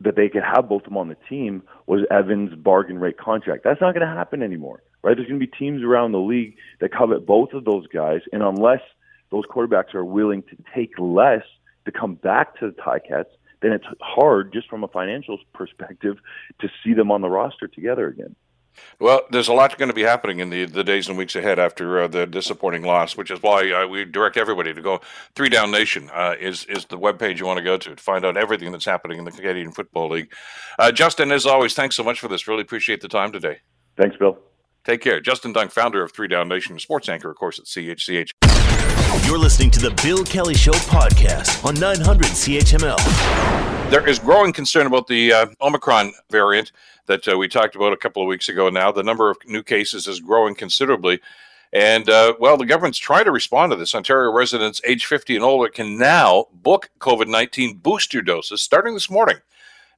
that 0.00 0.14
they 0.14 0.28
could 0.28 0.44
have 0.44 0.68
both 0.68 0.82
of 0.82 0.90
them 0.90 0.96
on 0.96 1.08
the 1.08 1.16
team 1.28 1.62
was 1.86 2.02
Evans' 2.10 2.54
bargain 2.54 2.98
rate 2.98 3.18
contract. 3.18 3.64
That's 3.64 3.80
not 3.80 3.94
going 3.94 4.06
to 4.06 4.14
happen 4.14 4.42
anymore, 4.42 4.82
right? 5.02 5.16
There's 5.16 5.28
going 5.28 5.40
to 5.40 5.46
be 5.46 5.52
teams 5.58 5.82
around 5.82 6.12
the 6.12 6.20
league 6.20 6.56
that 6.80 6.92
covet 6.92 7.26
both 7.26 7.52
of 7.52 7.64
those 7.64 7.86
guys, 7.88 8.20
and 8.32 8.42
unless 8.42 8.80
those 9.30 9.44
quarterbacks 9.46 9.94
are 9.94 10.04
willing 10.04 10.42
to 10.42 10.56
take 10.74 10.92
less 10.98 11.42
to 11.84 11.92
come 11.92 12.14
back 12.14 12.58
to 12.60 12.70
the 12.70 12.72
Ticats, 12.72 13.26
then 13.60 13.72
it's 13.72 13.86
hard 14.00 14.52
just 14.52 14.68
from 14.68 14.84
a 14.84 14.88
financial 14.88 15.38
perspective 15.52 16.18
to 16.60 16.68
see 16.84 16.94
them 16.94 17.10
on 17.10 17.20
the 17.20 17.28
roster 17.28 17.66
together 17.66 18.08
again. 18.08 18.36
Well, 19.00 19.22
there's 19.30 19.48
a 19.48 19.52
lot 19.52 19.76
going 19.76 19.88
to 19.88 19.94
be 19.94 20.02
happening 20.02 20.40
in 20.40 20.50
the, 20.50 20.64
the 20.64 20.84
days 20.84 21.08
and 21.08 21.16
weeks 21.16 21.36
ahead 21.36 21.58
after 21.58 22.00
uh, 22.00 22.08
the 22.08 22.26
disappointing 22.26 22.82
loss, 22.82 23.16
which 23.16 23.30
is 23.30 23.42
why 23.42 23.70
uh, 23.70 23.86
we 23.86 24.04
direct 24.04 24.36
everybody 24.36 24.74
to 24.74 24.80
go. 24.80 25.00
Three 25.34 25.48
Down 25.48 25.70
Nation 25.70 26.10
uh, 26.12 26.34
is 26.38 26.64
is 26.66 26.84
the 26.86 26.98
webpage 26.98 27.38
you 27.38 27.46
want 27.46 27.58
to 27.58 27.64
go 27.64 27.76
to 27.76 27.94
to 27.94 28.02
find 28.02 28.24
out 28.24 28.36
everything 28.36 28.72
that's 28.72 28.84
happening 28.84 29.18
in 29.18 29.24
the 29.24 29.32
Canadian 29.32 29.72
Football 29.72 30.10
League. 30.10 30.32
Uh, 30.78 30.92
Justin, 30.92 31.32
as 31.32 31.46
always, 31.46 31.74
thanks 31.74 31.96
so 31.96 32.02
much 32.02 32.20
for 32.20 32.28
this. 32.28 32.46
Really 32.48 32.62
appreciate 32.62 33.00
the 33.00 33.08
time 33.08 33.32
today. 33.32 33.58
Thanks, 33.96 34.16
Bill. 34.16 34.38
Take 34.84 35.00
care. 35.00 35.20
Justin 35.20 35.52
Dunk, 35.52 35.70
founder 35.70 36.02
of 36.02 36.12
Three 36.12 36.28
Down 36.28 36.48
Nation, 36.48 36.78
sports 36.78 37.08
anchor, 37.08 37.30
of 37.30 37.36
course, 37.36 37.58
at 37.58 37.66
CHCH. 37.66 38.57
You're 39.08 39.38
listening 39.38 39.70
to 39.70 39.80
the 39.80 39.90
Bill 40.02 40.22
Kelly 40.22 40.54
Show 40.54 40.72
podcast 40.72 41.64
on 41.64 41.74
900 41.80 42.26
CHML. 42.26 43.90
There 43.90 44.06
is 44.06 44.18
growing 44.18 44.52
concern 44.52 44.86
about 44.86 45.06
the 45.06 45.32
uh, 45.32 45.46
Omicron 45.62 46.12
variant 46.30 46.72
that 47.06 47.26
uh, 47.26 47.38
we 47.38 47.48
talked 47.48 47.74
about 47.74 47.94
a 47.94 47.96
couple 47.96 48.20
of 48.20 48.28
weeks 48.28 48.50
ago 48.50 48.68
now. 48.68 48.92
The 48.92 49.02
number 49.02 49.30
of 49.30 49.38
new 49.46 49.62
cases 49.62 50.06
is 50.06 50.20
growing 50.20 50.54
considerably. 50.54 51.20
And, 51.72 52.08
uh, 52.10 52.34
well, 52.38 52.58
the 52.58 52.66
government's 52.66 52.98
trying 52.98 53.24
to 53.24 53.32
respond 53.32 53.72
to 53.72 53.76
this. 53.76 53.94
Ontario 53.94 54.30
residents 54.30 54.82
age 54.86 55.06
50 55.06 55.36
and 55.36 55.44
older 55.44 55.70
can 55.70 55.96
now 55.96 56.46
book 56.52 56.90
COVID 57.00 57.28
19 57.28 57.78
booster 57.78 58.20
doses 58.20 58.60
starting 58.60 58.92
this 58.92 59.08
morning, 59.08 59.36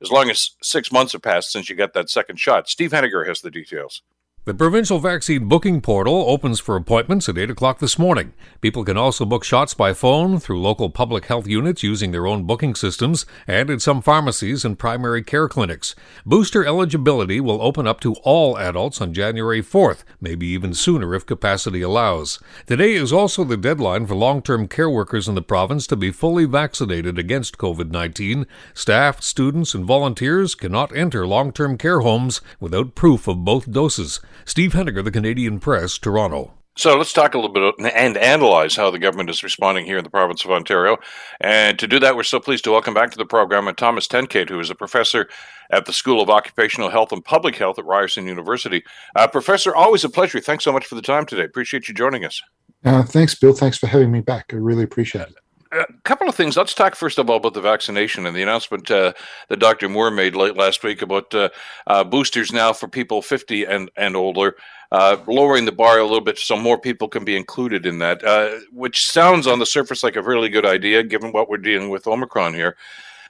as 0.00 0.12
long 0.12 0.30
as 0.30 0.52
six 0.62 0.92
months 0.92 1.12
have 1.14 1.22
passed 1.22 1.50
since 1.50 1.68
you 1.68 1.74
got 1.74 1.94
that 1.94 2.10
second 2.10 2.38
shot. 2.38 2.68
Steve 2.68 2.92
Henniger 2.92 3.26
has 3.26 3.40
the 3.40 3.50
details. 3.50 4.02
The 4.46 4.54
provincial 4.54 4.98
vaccine 4.98 5.48
booking 5.48 5.82
portal 5.82 6.24
opens 6.26 6.60
for 6.60 6.74
appointments 6.74 7.28
at 7.28 7.36
8 7.36 7.50
o'clock 7.50 7.78
this 7.78 7.98
morning. 7.98 8.32
People 8.62 8.86
can 8.86 8.96
also 8.96 9.26
book 9.26 9.44
shots 9.44 9.74
by 9.74 9.92
phone 9.92 10.40
through 10.40 10.62
local 10.62 10.88
public 10.88 11.26
health 11.26 11.46
units 11.46 11.82
using 11.82 12.10
their 12.10 12.26
own 12.26 12.44
booking 12.44 12.74
systems 12.74 13.26
and 13.46 13.68
in 13.68 13.78
some 13.78 14.00
pharmacies 14.00 14.64
and 14.64 14.78
primary 14.78 15.22
care 15.22 15.46
clinics. 15.46 15.94
Booster 16.24 16.64
eligibility 16.64 17.38
will 17.38 17.60
open 17.60 17.86
up 17.86 18.00
to 18.00 18.14
all 18.22 18.56
adults 18.56 19.02
on 19.02 19.12
January 19.12 19.62
4th, 19.62 20.04
maybe 20.22 20.46
even 20.46 20.72
sooner 20.72 21.14
if 21.14 21.26
capacity 21.26 21.82
allows. 21.82 22.38
Today 22.66 22.94
is 22.94 23.12
also 23.12 23.44
the 23.44 23.58
deadline 23.58 24.06
for 24.06 24.14
long 24.14 24.40
term 24.40 24.68
care 24.68 24.88
workers 24.88 25.28
in 25.28 25.34
the 25.34 25.42
province 25.42 25.86
to 25.88 25.96
be 25.96 26.10
fully 26.10 26.46
vaccinated 26.46 27.18
against 27.18 27.58
COVID 27.58 27.90
19. 27.90 28.46
Staff, 28.72 29.20
students, 29.20 29.74
and 29.74 29.84
volunteers 29.84 30.54
cannot 30.54 30.96
enter 30.96 31.26
long 31.26 31.52
term 31.52 31.76
care 31.76 32.00
homes 32.00 32.40
without 32.58 32.94
proof 32.94 33.28
of 33.28 33.44
both 33.44 33.70
doses. 33.70 34.18
Steve 34.44 34.72
Henniger, 34.72 35.04
The 35.04 35.10
Canadian 35.10 35.60
Press, 35.60 35.98
Toronto. 35.98 36.54
So 36.76 36.96
let's 36.96 37.12
talk 37.12 37.34
a 37.34 37.38
little 37.38 37.52
bit 37.52 37.92
and 37.94 38.16
analyze 38.16 38.76
how 38.76 38.90
the 38.90 38.98
government 38.98 39.28
is 39.28 39.42
responding 39.42 39.84
here 39.84 39.98
in 39.98 40.04
the 40.04 40.10
province 40.10 40.44
of 40.44 40.50
Ontario. 40.50 40.96
And 41.40 41.78
to 41.78 41.86
do 41.86 41.98
that, 41.98 42.16
we're 42.16 42.22
so 42.22 42.40
pleased 42.40 42.64
to 42.64 42.70
welcome 42.70 42.94
back 42.94 43.10
to 43.10 43.18
the 43.18 43.26
program 43.26 43.68
and 43.68 43.76
Thomas 43.76 44.06
Tenkate, 44.06 44.48
who 44.48 44.60
is 44.60 44.70
a 44.70 44.74
professor 44.74 45.28
at 45.70 45.84
the 45.84 45.92
School 45.92 46.22
of 46.22 46.30
Occupational 46.30 46.88
Health 46.88 47.12
and 47.12 47.24
Public 47.24 47.56
Health 47.56 47.78
at 47.78 47.84
Ryerson 47.84 48.26
University. 48.26 48.82
Uh, 49.14 49.26
professor, 49.26 49.74
always 49.74 50.04
a 50.04 50.08
pleasure. 50.08 50.40
Thanks 50.40 50.64
so 50.64 50.72
much 50.72 50.86
for 50.86 50.94
the 50.94 51.02
time 51.02 51.26
today. 51.26 51.44
Appreciate 51.44 51.88
you 51.88 51.94
joining 51.94 52.24
us. 52.24 52.40
Uh, 52.84 53.02
thanks, 53.02 53.34
Bill. 53.34 53.52
Thanks 53.52 53.76
for 53.76 53.88
having 53.88 54.10
me 54.10 54.20
back. 54.20 54.46
I 54.52 54.56
really 54.56 54.84
appreciate 54.84 55.28
it 55.28 55.34
a 55.72 55.86
couple 56.04 56.28
of 56.28 56.34
things. 56.34 56.56
Let's 56.56 56.74
talk 56.74 56.94
first 56.94 57.18
of 57.18 57.30
all 57.30 57.36
about 57.36 57.54
the 57.54 57.60
vaccination 57.60 58.26
and 58.26 58.36
the 58.36 58.42
announcement 58.42 58.90
uh, 58.90 59.12
that 59.48 59.58
Dr. 59.58 59.88
Moore 59.88 60.10
made 60.10 60.34
late 60.34 60.56
last 60.56 60.82
week 60.82 61.02
about 61.02 61.32
uh, 61.34 61.50
uh, 61.86 62.02
boosters 62.04 62.52
now 62.52 62.72
for 62.72 62.88
people 62.88 63.22
50 63.22 63.64
and, 63.64 63.90
and 63.96 64.16
older, 64.16 64.56
uh, 64.90 65.16
lowering 65.26 65.64
the 65.64 65.72
bar 65.72 65.98
a 65.98 66.02
little 66.04 66.20
bit 66.20 66.38
so 66.38 66.56
more 66.56 66.78
people 66.78 67.08
can 67.08 67.24
be 67.24 67.36
included 67.36 67.86
in 67.86 67.98
that, 67.98 68.24
uh, 68.24 68.58
which 68.72 69.06
sounds 69.06 69.46
on 69.46 69.58
the 69.58 69.66
surface 69.66 70.02
like 70.02 70.16
a 70.16 70.22
really 70.22 70.48
good 70.48 70.66
idea 70.66 71.02
given 71.02 71.32
what 71.32 71.48
we're 71.48 71.56
dealing 71.56 71.90
with 71.90 72.06
Omicron 72.06 72.54
here. 72.54 72.76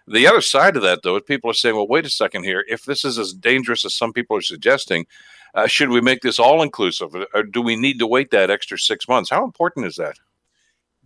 The 0.07 0.27
other 0.27 0.41
side 0.41 0.77
of 0.77 0.83
that, 0.83 1.01
though, 1.03 1.17
is 1.17 1.23
people 1.27 1.51
are 1.51 1.55
saying, 1.55 1.77
well, 1.77 1.87
wait 1.87 2.07
a 2.07 2.11
second 2.11 2.45
here. 2.45 2.65
If 2.69 2.85
this 2.85 3.05
is 3.05 3.19
as 3.19 3.35
dangerous 3.35 3.85
as 3.85 3.95
some 3.95 4.13
people 4.13 4.37
are 4.37 4.43
suggesting, 4.43 5.07
uh, 5.55 5.67
should 5.67 5.91
we 5.91 6.01
make 6.01 6.23
this 6.23 6.39
all 6.39 6.63
inclusive? 6.63 7.15
Or 7.35 7.43
do 7.43 7.61
we 7.61 7.77
need 7.77 7.99
to 7.99 8.07
wait 8.07 8.31
that 8.31 8.51
extra 8.51 8.79
six 8.79 9.07
months? 9.07 9.31
How 9.31 9.45
important 9.45 9.87
is 9.87 9.97
that? 9.97 10.19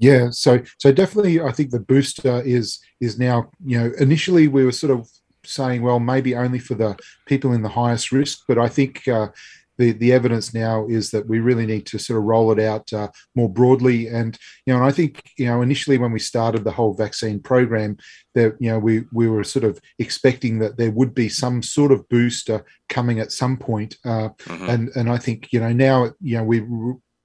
Yeah, 0.05 0.31
so 0.31 0.63
so 0.79 0.93
definitely, 0.93 1.41
I 1.41 1.53
think 1.53 1.71
the 1.71 1.81
booster 1.81 2.43
is 2.43 2.79
is 3.01 3.19
now 3.19 3.51
you 3.65 3.79
know 3.79 3.93
initially 3.99 4.49
we 4.49 4.65
were 4.65 4.73
sort 4.73 4.93
of 4.99 5.09
saying 5.47 5.83
well 5.83 6.01
maybe 6.01 6.35
only 6.35 6.59
for 6.59 6.75
the 6.75 6.97
people 7.27 7.53
in 7.53 7.63
the 7.63 7.69
highest 7.69 8.13
risk, 8.13 8.41
but 8.47 8.59
I 8.59 8.69
think 8.69 9.09
uh, 9.09 9.29
the 9.79 9.93
the 9.93 10.13
evidence 10.13 10.55
now 10.55 10.87
is 10.89 11.11
that 11.11 11.27
we 11.27 11.41
really 11.41 11.67
need 11.67 11.87
to 11.87 11.99
sort 11.99 12.19
of 12.19 12.25
roll 12.25 12.53
it 12.53 12.61
out 12.61 12.93
uh, 12.93 13.09
more 13.35 13.49
broadly. 13.49 14.09
And 14.09 14.39
you 14.67 14.73
know, 14.73 14.81
and 14.81 14.87
I 14.87 14.93
think 14.93 15.23
you 15.39 15.47
know 15.47 15.63
initially 15.63 15.99
when 15.99 16.13
we 16.13 16.21
started 16.21 16.65
the 16.65 16.77
whole 16.79 16.95
vaccine 16.95 17.41
program, 17.41 17.97
that 18.35 18.57
you 18.61 18.71
know 18.71 18.79
we 18.79 19.05
we 19.13 19.29
were 19.29 19.45
sort 19.45 19.65
of 19.65 19.81
expecting 19.99 20.59
that 20.59 20.77
there 20.77 20.91
would 20.91 21.15
be 21.15 21.29
some 21.29 21.63
sort 21.63 21.93
of 21.93 22.09
booster 22.09 22.65
coming 22.89 23.21
at 23.21 23.33
some 23.33 23.57
point. 23.57 23.97
Uh, 24.05 24.29
mm-hmm. 24.45 24.69
And 24.69 24.89
and 24.97 25.11
I 25.11 25.19
think 25.19 25.49
you 25.53 25.61
know 25.61 25.73
now 25.73 26.13
you 26.21 26.37
know 26.37 26.45
we 26.45 26.63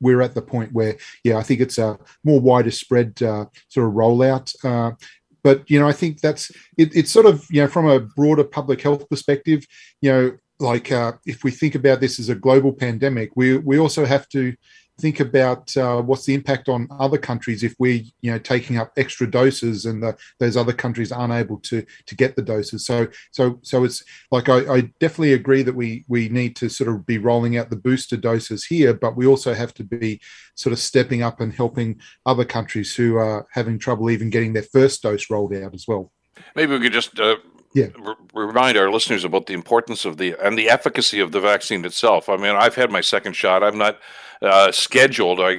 we're 0.02 0.22
at 0.22 0.34
the 0.34 0.42
point 0.42 0.72
where, 0.74 0.96
yeah, 1.24 1.38
I 1.38 1.44
think 1.44 1.62
it's 1.62 1.78
a 1.78 1.98
more 2.24 2.40
wider 2.40 2.72
spread 2.72 3.22
uh, 3.22 3.46
sort 3.68 3.88
of 3.88 3.94
rollout. 3.94 4.54
Uh, 4.64 4.96
but 5.44 5.70
you 5.70 5.80
know, 5.80 5.88
I 5.88 5.94
think 5.94 6.22
that's 6.22 6.52
it, 6.78 6.96
it's 6.96 7.12
sort 7.12 7.26
of 7.26 7.46
you 7.50 7.62
know 7.62 7.68
from 7.68 7.88
a 7.88 8.00
broader 8.00 8.44
public 8.44 8.82
health 8.82 9.08
perspective, 9.10 9.66
you 10.02 10.12
know, 10.12 10.38
like 10.60 10.92
uh, 10.92 11.14
if 11.26 11.44
we 11.44 11.52
think 11.52 11.76
about 11.76 12.02
this 12.02 12.20
as 12.20 12.30
a 12.30 12.36
global 12.36 12.74
pandemic, 12.74 13.32
we 13.36 13.58
we 13.58 13.80
also 13.80 14.06
have 14.06 14.28
to 14.30 14.54
think 15.00 15.20
about 15.20 15.76
uh, 15.78 16.02
what's 16.02 16.26
the 16.26 16.34
impact 16.34 16.70
on 16.70 16.88
other 17.00 17.18
countries 17.18 17.64
if 17.64 17.74
we're 17.80 18.02
you 18.22 18.32
know 18.32 18.40
taking 18.40 18.78
up 18.78 18.92
extra 18.98 19.30
doses 19.30 19.86
and 19.86 20.04
the, 20.04 20.16
those 20.40 20.58
other 20.58 20.74
countries 20.74 21.12
aren't 21.12 21.34
able 21.34 21.58
to 21.58 21.86
to 22.06 22.16
get 22.16 22.36
the 22.36 22.42
doses 22.42 22.86
so 22.86 23.08
so 23.32 23.60
so 23.62 23.84
it's 23.84 24.04
like 24.32 24.50
I, 24.50 24.76
I, 24.76 24.82
definitely 25.00 25.34
agree 25.34 25.64
that 25.64 25.76
we 25.76 26.06
we 26.08 26.30
need 26.30 26.56
to 26.58 26.70
sort 26.70 26.90
of 26.90 27.06
be 27.06 27.18
rolling 27.18 27.58
out 27.58 27.70
the 27.70 27.76
booster 27.76 28.18
doses 28.18 28.66
here 28.66 28.94
but 28.94 29.16
we 29.16 29.26
also 29.26 29.54
have 29.54 29.74
to 29.76 29.84
be 29.84 30.20
sort 30.56 30.74
of 30.74 30.80
stepping 30.80 31.24
up 31.24 31.40
and 31.40 31.54
helping 31.54 32.00
other 32.26 32.46
countries 32.46 32.96
who 32.96 33.18
are 33.18 33.48
having 33.52 33.80
trouble 33.80 34.10
even 34.10 34.30
getting 34.30 34.54
their 34.54 34.64
first 34.64 35.02
dose 35.02 35.30
rolled 35.30 35.54
out 35.54 35.74
as 35.74 35.86
well 35.88 36.12
maybe 36.56 36.74
we 36.74 36.82
could 36.82 36.94
just 36.94 37.20
uh 37.20 37.38
yeah. 37.74 37.88
r- 38.04 38.18
remind 38.34 38.78
our 38.78 38.92
listeners 38.92 39.24
about 39.24 39.46
the 39.46 39.54
importance 39.54 40.06
of 40.06 40.18
the 40.18 40.36
and 40.44 40.58
the 40.58 40.70
efficacy 40.70 41.20
of 41.20 41.32
the 41.32 41.40
vaccine 41.40 41.86
itself. 41.86 42.30
I 42.30 42.38
mean, 42.38 42.56
I've 42.56 42.76
had 42.76 42.92
my 42.92 43.02
second 43.02 43.34
shot. 43.34 43.64
I'm 43.64 43.78
not 43.78 44.00
uh, 44.42 44.72
scheduled 44.72 45.40
I, 45.40 45.52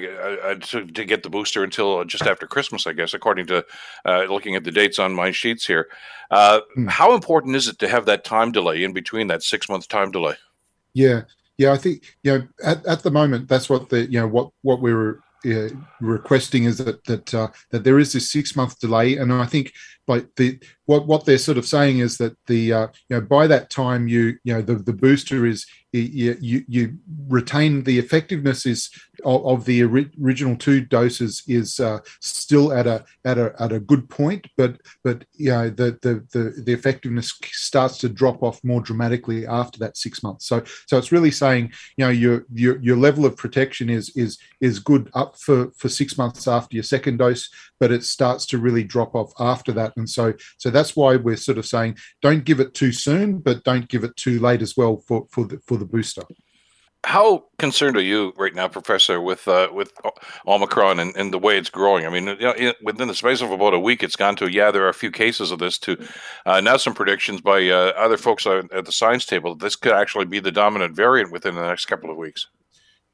I, 0.43 0.55
to, 0.55 0.85
to, 0.85 1.05
get 1.05 1.23
the 1.23 1.29
booster 1.29 1.63
until 1.63 2.03
just 2.05 2.23
after 2.23 2.47
Christmas, 2.47 2.87
I 2.87 2.93
guess, 2.93 3.13
according 3.13 3.47
to 3.47 3.65
uh, 4.05 4.23
looking 4.23 4.55
at 4.55 4.63
the 4.63 4.71
dates 4.71 4.97
on 4.97 5.13
my 5.13 5.31
sheets 5.31 5.65
here. 5.67 5.87
Uh, 6.31 6.61
mm. 6.77 6.89
How 6.89 7.13
important 7.13 7.55
is 7.55 7.67
it 7.67 7.77
to 7.79 7.87
have 7.87 8.05
that 8.05 8.23
time 8.23 8.51
delay 8.51 8.83
in 8.83 8.93
between 8.93 9.27
that 9.27 9.43
six 9.43 9.69
month 9.69 9.87
time 9.87 10.11
delay? 10.11 10.35
Yeah, 10.93 11.21
yeah, 11.57 11.73
I 11.73 11.77
think 11.77 12.17
you 12.23 12.31
know 12.37 12.47
at, 12.63 12.85
at 12.85 13.03
the 13.03 13.11
moment 13.11 13.47
that's 13.47 13.69
what 13.69 13.89
the 13.89 14.09
you 14.09 14.19
know 14.19 14.27
what 14.27 14.51
what 14.63 14.81
we 14.81 14.93
were 14.93 15.21
uh, 15.45 15.69
requesting 15.99 16.65
is 16.65 16.77
that 16.77 17.03
that 17.05 17.33
uh, 17.33 17.47
that 17.71 17.83
there 17.83 17.99
is 17.99 18.13
this 18.13 18.31
six 18.31 18.55
month 18.55 18.79
delay, 18.79 19.17
and 19.17 19.33
I 19.33 19.45
think 19.45 19.73
by 20.05 20.23
the 20.35 20.59
what 20.85 21.07
what 21.07 21.25
they're 21.25 21.37
sort 21.37 21.57
of 21.57 21.65
saying 21.65 21.99
is 21.99 22.17
that 22.17 22.35
the 22.47 22.73
uh, 22.73 22.87
you 23.09 23.15
know 23.15 23.21
by 23.21 23.47
that 23.47 23.69
time 23.69 24.07
you 24.07 24.37
you 24.43 24.53
know 24.53 24.61
the, 24.61 24.75
the 24.75 24.93
booster 24.93 25.45
is 25.45 25.65
you, 25.93 26.37
you, 26.39 26.63
you 26.67 26.97
retain 27.27 27.83
the 27.83 27.99
effectiveness 27.99 28.65
is 28.65 28.89
of, 29.23 29.45
of 29.45 29.65
the 29.65 29.83
original 29.83 30.55
two 30.55 30.81
doses 30.81 31.43
is 31.47 31.79
uh, 31.79 31.99
still 32.19 32.73
at 32.73 32.87
a 32.87 33.05
at 33.25 33.37
a 33.37 33.53
at 33.59 33.71
a 33.71 33.79
good 33.79 34.09
point, 34.09 34.47
but 34.57 34.81
but 35.03 35.25
you 35.33 35.51
know 35.51 35.69
the, 35.69 35.97
the 36.01 36.25
the 36.31 36.61
the 36.61 36.73
effectiveness 36.73 37.33
starts 37.51 37.97
to 37.99 38.09
drop 38.09 38.43
off 38.43 38.63
more 38.63 38.81
dramatically 38.81 39.45
after 39.45 39.79
that 39.79 39.97
six 39.97 40.23
months. 40.23 40.45
So 40.45 40.63
so 40.87 40.97
it's 40.97 41.11
really 41.11 41.31
saying 41.31 41.71
you 41.97 42.05
know 42.05 42.11
your 42.11 42.45
your 42.53 42.79
your 42.81 42.97
level 42.97 43.25
of 43.25 43.37
protection 43.37 43.89
is 43.89 44.09
is 44.15 44.37
is 44.59 44.79
good 44.79 45.09
up 45.13 45.37
for 45.37 45.71
for 45.71 45.89
six 45.89 46.17
months 46.17 46.47
after 46.47 46.75
your 46.75 46.83
second 46.83 47.17
dose, 47.17 47.49
but 47.79 47.91
it 47.91 48.03
starts 48.03 48.45
to 48.47 48.57
really 48.57 48.83
drop 48.83 49.15
off 49.15 49.31
after 49.39 49.71
that, 49.73 49.93
and 49.97 50.09
so 50.09 50.33
so 50.57 50.69
that's 50.69 50.95
why 50.95 51.15
we're 51.15 51.35
sort 51.37 51.57
of 51.57 51.65
saying 51.65 51.97
don't 52.21 52.45
give 52.45 52.59
it 52.59 52.73
too 52.73 52.91
soon, 52.91 53.39
but 53.39 53.63
don't 53.63 53.89
give 53.89 54.03
it 54.03 54.15
too 54.15 54.39
late 54.39 54.61
as 54.61 54.75
well 54.77 55.03
for 55.07 55.27
for 55.31 55.45
the 55.45 55.59
for 55.65 55.77
the 55.77 55.85
booster. 55.85 56.23
How 57.03 57.45
concerned 57.57 57.97
are 57.97 58.01
you 58.01 58.31
right 58.37 58.53
now, 58.53 58.67
Professor, 58.67 59.19
with 59.19 59.47
uh, 59.47 59.69
with 59.73 59.91
Omicron 60.45 60.99
and, 60.99 61.15
and 61.15 61.33
the 61.33 61.39
way 61.39 61.57
it's 61.57 61.69
growing? 61.69 62.05
I 62.05 62.09
mean, 62.09 62.27
you 62.27 62.37
know, 62.39 62.73
within 62.83 63.07
the 63.07 63.15
space 63.15 63.41
of 63.41 63.49
about 63.49 63.73
a 63.73 63.79
week, 63.79 64.03
it's 64.03 64.15
gone 64.15 64.35
to 64.35 64.51
yeah, 64.51 64.69
there 64.69 64.85
are 64.85 64.89
a 64.89 64.93
few 64.93 65.09
cases 65.09 65.49
of 65.49 65.57
this. 65.57 65.79
To 65.79 65.97
uh, 66.45 66.61
now, 66.61 66.77
some 66.77 66.93
predictions 66.93 67.41
by 67.41 67.67
uh, 67.69 67.93
other 67.97 68.17
folks 68.17 68.45
at 68.45 68.69
the 68.69 68.91
science 68.91 69.25
table. 69.25 69.55
That 69.55 69.65
this 69.65 69.75
could 69.75 69.93
actually 69.93 70.25
be 70.25 70.39
the 70.39 70.51
dominant 70.51 70.95
variant 70.95 71.31
within 71.31 71.55
the 71.55 71.65
next 71.65 71.85
couple 71.85 72.11
of 72.11 72.17
weeks. 72.17 72.47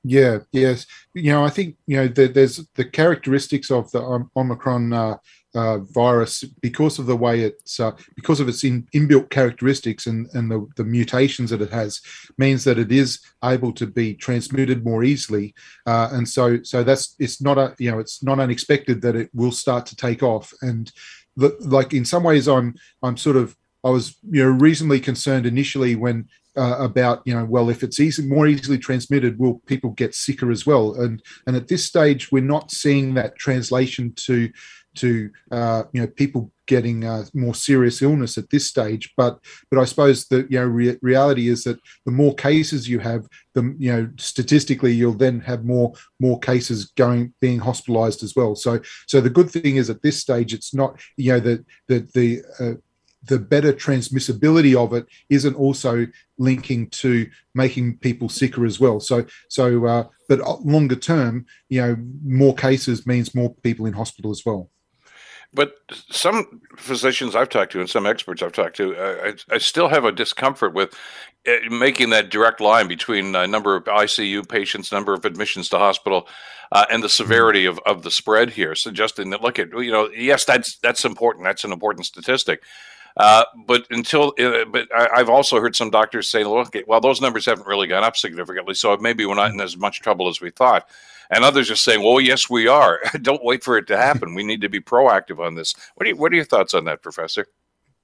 Yeah, 0.04 0.40
yes. 0.52 0.86
You 1.14 1.32
know, 1.32 1.46
I 1.46 1.50
think 1.50 1.78
you 1.86 1.98
know 1.98 2.08
the, 2.08 2.28
there's 2.28 2.66
the 2.76 2.86
characteristics 2.86 3.72
of 3.72 3.92
the 3.92 4.28
Omicron 4.36 5.18
uh, 5.56 5.80
virus 5.80 6.44
because 6.62 7.00
of 7.00 7.06
the 7.06 7.16
way 7.16 7.42
it's 7.42 7.80
uh, 7.80 7.92
because 8.16 8.40
of 8.40 8.48
its 8.48 8.64
in, 8.64 8.84
inbuilt 8.94 9.30
characteristics 9.30 10.06
and, 10.06 10.28
and 10.34 10.52
the, 10.52 10.68
the 10.76 10.84
mutations 10.84 11.50
that 11.50 11.62
it 11.62 11.72
has 11.72 12.02
means 12.38 12.64
that 12.64 12.78
it 12.78 12.92
is 12.92 13.20
able 13.44 13.72
to 13.74 13.88
be 13.88 14.14
transmitted 14.14 14.84
more 14.84 15.04
easily. 15.04 15.54
Uh, 15.86 16.10
and 16.12 16.28
so 16.28 16.62
so 16.64 16.84
that's 16.84 17.16
it's 17.20 17.42
not 17.42 17.58
a 17.58 17.74
you 17.80 17.90
know 17.90 18.00
it's 18.00 18.22
not 18.24 18.40
unexpected 18.40 19.02
that 19.02 19.16
it 19.16 19.30
will 19.34 19.52
start 19.52 19.86
to 19.86 19.96
take 19.96 20.22
off. 20.22 20.54
And 20.62 20.92
the, 21.36 21.56
like 21.60 21.94
in 21.94 22.06
some 22.06 22.24
ways 22.24 22.48
I'm 22.48 22.76
I'm 23.02 23.18
sort 23.18 23.38
of 23.38 23.56
I 23.84 23.90
was 23.90 24.18
you 24.30 24.44
know 24.44 24.50
reasonably 24.50 25.00
concerned 25.00 25.46
initially 25.46 25.96
when 25.96 26.28
uh, 26.58 26.76
about 26.80 27.22
you 27.26 27.34
know 27.34 27.46
well 27.46 27.70
if 27.70 27.84
it's 27.84 28.00
easy 28.00 28.26
more 28.26 28.48
easily 28.48 28.80
transmitted 28.80 29.38
will 29.38 29.60
people 29.66 29.92
get 29.92 30.16
sicker 30.16 30.52
as 30.52 30.66
well? 30.66 30.94
And 30.96 31.22
and 31.46 31.56
at 31.56 31.68
this 31.68 31.86
stage 31.86 32.32
we're 32.32 32.44
not 32.44 32.72
seeing 32.72 33.14
that 33.14 33.38
translation 33.38 34.14
to 34.26 34.52
to 34.98 35.30
uh, 35.52 35.84
you 35.94 36.02
know 36.02 36.08
people 36.08 36.52
getting 36.68 37.06
uh, 37.06 37.24
more 37.34 37.56
serious 37.56 38.02
illness 38.02 38.38
at 38.38 38.50
this 38.50 38.68
stage. 38.68 39.14
But 39.18 39.40
but 39.70 39.80
I 39.80 39.86
suppose 39.86 40.28
the 40.28 40.48
you 40.50 40.60
know 40.60 40.66
re- 40.66 40.98
reality 41.02 41.48
is 41.48 41.64
that 41.64 41.80
the 42.06 42.12
more 42.12 42.36
cases 42.36 42.88
you 42.88 43.00
have, 43.00 43.28
the 43.54 43.76
you 43.78 43.92
know 43.92 44.10
statistically 44.18 44.94
you'll 44.94 45.14
then 45.14 45.40
have 45.42 45.66
more 45.66 45.94
more 46.20 46.40
cases 46.40 46.92
going 46.96 47.34
being 47.42 47.60
hospitalised 47.60 48.24
as 48.24 48.36
well. 48.36 48.56
So 48.56 48.80
so 49.08 49.22
the 49.22 49.30
good 49.30 49.50
thing 49.50 49.78
is 49.78 49.90
at 49.90 50.02
this 50.02 50.20
stage 50.20 50.54
it's 50.54 50.74
not 50.74 51.00
you 51.16 51.34
know 51.34 51.40
the 51.40 51.66
the 51.88 52.00
the 52.14 52.42
uh, 52.60 52.78
the 53.28 53.40
better 53.40 53.74
transmissibility 53.74 54.76
of 54.76 54.94
it 54.94 55.06
isn't 55.30 55.56
also 55.56 56.08
linking 56.38 56.90
to 56.90 57.30
making 57.54 57.98
people 57.98 58.30
sicker 58.30 58.66
as 58.66 58.80
well. 58.80 59.00
So, 59.00 59.26
so, 59.50 59.86
uh, 59.86 60.04
but 60.30 60.40
longer 60.64 60.96
term, 60.96 61.46
you 61.70 61.82
know, 61.82 61.98
more 62.24 62.56
cases 62.56 63.06
means 63.06 63.36
more 63.36 63.54
people 63.56 63.86
in 63.86 63.94
hospital 63.94 64.32
as 64.32 64.44
well. 64.46 64.70
But 65.54 65.76
some 66.12 66.62
physicians 66.76 67.36
I've 67.36 67.50
talked 67.50 67.72
to 67.72 67.80
and 67.80 67.90
some 67.90 68.06
experts 68.06 68.42
I've 68.42 68.52
talked 68.52 68.76
to, 68.78 68.96
uh, 68.96 69.32
I, 69.50 69.56
I, 69.56 69.58
still 69.58 69.88
have 69.88 70.04
a 70.04 70.12
discomfort 70.12 70.74
with 70.74 70.94
uh, 71.48 71.70
making 71.70 72.10
that 72.10 72.30
direct 72.30 72.60
line 72.60 72.88
between 72.88 73.34
a 73.34 73.48
number 73.48 73.76
of 73.76 73.86
ICU 73.86 74.48
patients, 74.48 74.92
number 74.92 75.14
of 75.14 75.24
admissions 75.24 75.70
to 75.70 75.78
hospital, 75.78 76.28
uh, 76.72 76.86
and 76.92 77.02
the 77.02 77.10
severity 77.10 77.66
of, 77.66 77.80
of 77.86 78.04
the 78.04 78.12
spread 78.12 78.52
here, 78.52 78.76
suggesting 78.76 79.30
that 79.30 79.42
look 79.42 79.58
at 79.58 79.70
you 79.72 79.92
know 79.92 80.10
yes 80.10 80.44
that's 80.44 80.78
that's 80.80 81.06
important. 81.06 81.46
That's 81.46 81.64
an 81.64 81.72
important 81.72 82.06
statistic, 82.06 82.62
uh, 83.18 83.44
but 83.66 83.88
until, 83.90 84.34
uh, 84.40 84.66
but 84.66 84.88
I, 84.96 85.18
have 85.18 85.30
also 85.30 85.60
heard 85.60 85.76
some 85.76 85.90
doctors 85.90 86.30
say, 86.30 86.44
look, 86.44 86.76
well, 86.86 87.02
those 87.02 87.20
numbers 87.20 87.46
haven't 87.46 87.68
really 87.68 87.88
gone 87.88 88.04
up 88.04 88.16
significantly, 88.16 88.76
so 88.76 88.96
maybe 88.98 89.26
we're 89.26 89.36
not 89.36 89.52
in 89.52 89.60
as 89.60 89.76
much 89.76 90.02
trouble 90.02 90.28
as 90.28 90.40
we 90.40 90.52
thought. 90.52 90.88
And 91.30 91.44
others 91.44 91.70
are 91.72 91.76
saying, 91.76 92.04
well, 92.04 92.22
yes, 92.22 92.50
we 92.50 92.68
are. 92.68 93.00
Don't 93.22 93.44
wait 93.44 93.64
for 93.64 93.78
it 93.78 93.88
to 93.88 93.98
happen. 93.98 94.36
We 94.36 94.44
need 94.44 94.62
to 94.62 94.70
be 94.70 94.80
proactive 94.80 95.40
on 95.44 95.56
this. 95.56 95.74
What 95.96 96.06
are, 96.06 96.10
you, 96.10 96.16
what 96.16 96.32
are 96.32 96.36
your 96.36 96.46
thoughts 96.46 96.74
on 96.74 96.86
that, 96.86 97.02
Professor? 97.02 97.48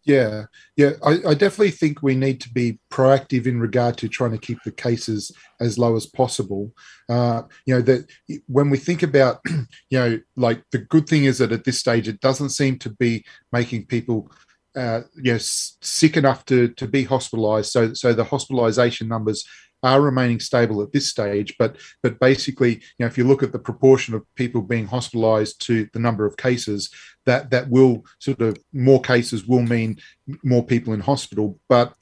Yeah, 0.05 0.47
yeah, 0.75 0.91
I, 1.01 1.19
I, 1.29 1.33
definitely 1.33 1.71
think 1.71 2.01
we 2.01 2.13
need 2.13 2.41
to 2.41 2.49
be 2.49 2.77
proactive 2.91 3.47
in 3.47 3.61
regard 3.61 3.97
to 3.99 4.09
trying 4.09 4.31
to 4.31 4.37
keep 4.37 4.61
the 4.65 4.71
cases 4.71 5.31
as 5.61 5.77
low 5.77 5.95
as 5.95 6.05
possible. 6.05 6.73
Uh, 7.07 7.43
you 7.65 7.73
know 7.73 7.81
that 7.83 8.09
when 8.47 8.69
we 8.69 8.77
think 8.77 9.01
about, 9.01 9.39
you 9.89 9.99
know, 9.99 10.19
like 10.35 10.61
the 10.71 10.79
good 10.79 11.07
thing 11.07 11.23
is 11.23 11.37
that 11.37 11.53
at 11.53 11.63
this 11.63 11.79
stage 11.79 12.09
it 12.09 12.19
doesn't 12.19 12.49
seem 12.49 12.79
to 12.79 12.89
be 12.89 13.23
making 13.53 13.85
people 13.85 14.29
uh, 14.75 15.01
you 15.15 15.33
know, 15.33 15.39
sick 15.39 16.17
enough 16.17 16.45
to 16.45 16.69
to 16.69 16.87
be 16.87 17.05
hospitalised. 17.05 17.71
So 17.71 17.93
so 17.93 18.13
the 18.13 18.25
hospitalisation 18.25 19.07
numbers 19.07 19.45
are 19.83 19.99
remaining 20.01 20.39
stable 20.39 20.81
at 20.81 20.93
this 20.93 21.09
stage. 21.09 21.55
But 21.59 21.77
but 22.01 22.19
basically, 22.19 22.75
you 22.75 22.81
know, 22.99 23.07
if 23.07 23.17
you 23.17 23.25
look 23.25 23.43
at 23.43 23.51
the 23.51 23.59
proportion 23.59 24.15
of 24.15 24.25
people 24.35 24.61
being 24.61 24.87
hospitalised 24.87 25.57
to 25.59 25.87
the 25.93 25.99
number 25.99 26.25
of 26.25 26.37
cases, 26.37 26.89
that 27.25 27.51
that 27.51 27.69
will 27.69 28.05
sort 28.19 28.41
of 28.41 28.57
more 28.71 29.01
cases 29.01 29.45
will 29.45 29.61
mean 29.61 29.97
more 30.43 30.65
people 30.65 30.93
in 30.93 31.01
hospital. 31.01 31.59
But 31.69 31.93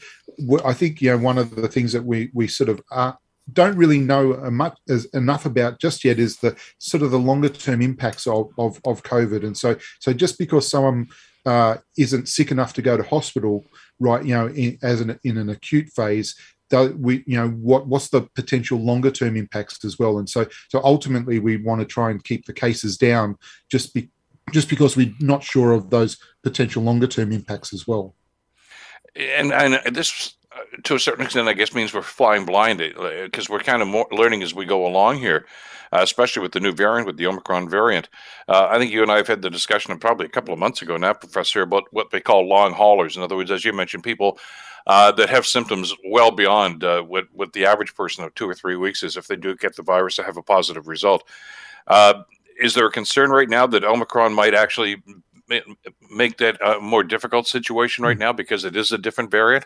I 0.63 0.73
think 0.73 1.01
you 1.01 1.11
know 1.11 1.17
one 1.17 1.37
of 1.37 1.55
the 1.55 1.67
things 1.67 1.91
that 1.93 2.05
we 2.05 2.29
we 2.33 2.47
sort 2.47 2.69
of 2.69 2.81
are 2.91 3.17
don't 3.51 3.75
really 3.75 3.99
know 3.99 4.33
much 4.51 4.77
enough 5.13 5.45
about 5.45 5.79
just 5.79 6.05
yet 6.05 6.19
is 6.19 6.37
the 6.37 6.55
sort 6.77 7.03
of 7.03 7.11
the 7.11 7.19
longer 7.19 7.49
term 7.49 7.81
impacts 7.81 8.27
of, 8.27 8.51
of, 8.57 8.79
of 8.85 9.03
COVID. 9.03 9.43
And 9.43 9.57
so 9.57 9.75
so 9.99 10.13
just 10.13 10.37
because 10.37 10.69
someone 10.69 11.09
uh, 11.45 11.77
isn't 11.97 12.29
sick 12.29 12.51
enough 12.51 12.73
to 12.73 12.81
go 12.81 12.97
to 12.97 13.03
hospital, 13.03 13.65
right? 13.99 14.23
You 14.23 14.33
know, 14.35 14.47
in, 14.47 14.77
as 14.81 15.01
an 15.01 15.19
in 15.23 15.37
an 15.37 15.49
acute 15.49 15.89
phase, 15.89 16.35
we 16.71 17.23
you 17.27 17.37
know 17.37 17.49
what 17.49 17.87
what's 17.87 18.09
the 18.09 18.21
potential 18.35 18.79
longer 18.79 19.11
term 19.11 19.35
impacts 19.35 19.83
as 19.83 19.99
well? 19.99 20.19
And 20.19 20.29
so 20.29 20.47
so 20.69 20.81
ultimately, 20.83 21.39
we 21.39 21.57
want 21.57 21.81
to 21.81 21.85
try 21.85 22.11
and 22.11 22.23
keep 22.23 22.45
the 22.45 22.53
cases 22.53 22.97
down, 22.97 23.37
just 23.69 23.93
be 23.93 24.09
just 24.51 24.69
because 24.69 24.97
we're 24.97 25.13
not 25.19 25.43
sure 25.43 25.71
of 25.71 25.89
those 25.89 26.17
potential 26.43 26.83
longer 26.83 27.07
term 27.07 27.31
impacts 27.31 27.73
as 27.73 27.87
well. 27.87 28.15
And 29.15 29.51
and 29.51 29.95
this 29.95 30.35
to 30.83 30.95
a 30.95 30.99
certain 30.99 31.25
extent, 31.25 31.47
I 31.47 31.53
guess 31.53 31.73
means 31.73 31.93
we're 31.93 32.01
flying 32.01 32.45
blind 32.45 32.79
because 32.79 33.49
uh, 33.49 33.53
we're 33.53 33.59
kind 33.59 33.81
of 33.81 33.87
more 33.87 34.07
learning 34.11 34.43
as 34.43 34.53
we 34.53 34.65
go 34.65 34.85
along 34.85 35.17
here 35.17 35.45
uh, 35.93 35.99
especially 36.01 36.41
with 36.41 36.53
the 36.53 36.59
new 36.59 36.71
variant, 36.71 37.05
with 37.05 37.17
the 37.17 37.27
Omicron 37.27 37.69
variant. 37.69 38.09
Uh, 38.47 38.67
I 38.69 38.77
think 38.77 38.91
you 38.91 39.01
and 39.01 39.11
I 39.11 39.17
have 39.17 39.27
had 39.27 39.41
the 39.41 39.49
discussion 39.49 39.97
probably 39.99 40.25
a 40.25 40.29
couple 40.29 40.53
of 40.53 40.59
months 40.59 40.81
ago 40.81 40.97
now, 40.97 41.13
Professor, 41.13 41.61
about 41.61 41.83
what 41.91 42.11
they 42.11 42.21
call 42.21 42.47
long 42.47 42.73
haulers. 42.73 43.17
In 43.17 43.23
other 43.23 43.35
words, 43.35 43.51
as 43.51 43.65
you 43.65 43.73
mentioned, 43.73 44.03
people 44.03 44.39
uh, 44.87 45.11
that 45.11 45.29
have 45.29 45.45
symptoms 45.45 45.93
well 46.09 46.31
beyond 46.31 46.83
uh, 46.83 47.01
what, 47.01 47.25
what 47.33 47.53
the 47.53 47.65
average 47.65 47.93
person 47.93 48.23
of 48.23 48.33
two 48.35 48.49
or 48.49 48.55
three 48.55 48.75
weeks 48.75 49.03
is 49.03 49.17
if 49.17 49.27
they 49.27 49.35
do 49.35 49.55
get 49.55 49.75
the 49.75 49.83
virus 49.83 50.15
to 50.15 50.23
have 50.23 50.37
a 50.37 50.43
positive 50.43 50.87
result. 50.87 51.23
Uh, 51.87 52.23
is 52.59 52.73
there 52.73 52.85
a 52.85 52.91
concern 52.91 53.29
right 53.29 53.49
now 53.49 53.67
that 53.67 53.83
Omicron 53.83 54.33
might 54.33 54.53
actually 54.53 55.03
make 56.09 56.37
that 56.37 56.57
a 56.61 56.79
more 56.79 57.03
difficult 57.03 57.47
situation 57.47 58.05
right 58.05 58.17
now 58.17 58.31
because 58.31 58.63
it 58.63 58.75
is 58.75 58.91
a 58.91 58.97
different 58.97 59.29
variant? 59.29 59.65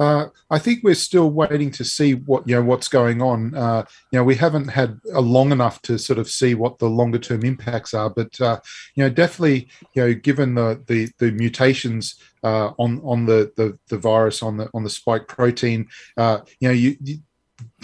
Uh, 0.00 0.30
I 0.48 0.58
think 0.58 0.82
we're 0.82 0.94
still 0.94 1.30
waiting 1.30 1.70
to 1.72 1.84
see 1.84 2.14
what 2.14 2.48
you 2.48 2.54
know 2.54 2.62
what's 2.62 2.88
going 2.88 3.20
on. 3.20 3.54
Uh, 3.54 3.84
you 4.10 4.18
know, 4.18 4.24
we 4.24 4.34
haven't 4.34 4.68
had 4.68 4.98
a 5.12 5.20
long 5.20 5.52
enough 5.52 5.82
to 5.82 5.98
sort 5.98 6.18
of 6.18 6.30
see 6.30 6.54
what 6.54 6.78
the 6.78 6.88
longer 6.88 7.18
term 7.18 7.44
impacts 7.44 7.92
are, 7.92 8.08
but 8.08 8.40
uh, 8.40 8.58
you 8.94 9.04
know, 9.04 9.10
definitely, 9.10 9.68
you 9.94 10.02
know, 10.02 10.14
given 10.14 10.54
the 10.54 10.82
the, 10.86 11.10
the 11.18 11.30
mutations 11.32 12.18
uh, 12.42 12.72
on 12.78 13.02
on 13.04 13.26
the, 13.26 13.52
the 13.58 13.78
the 13.88 13.98
virus 13.98 14.42
on 14.42 14.56
the 14.56 14.70
on 14.72 14.84
the 14.84 14.90
spike 14.90 15.28
protein, 15.28 15.86
uh, 16.16 16.38
you 16.60 16.68
know, 16.68 16.74
you, 16.74 16.96
you 17.04 17.18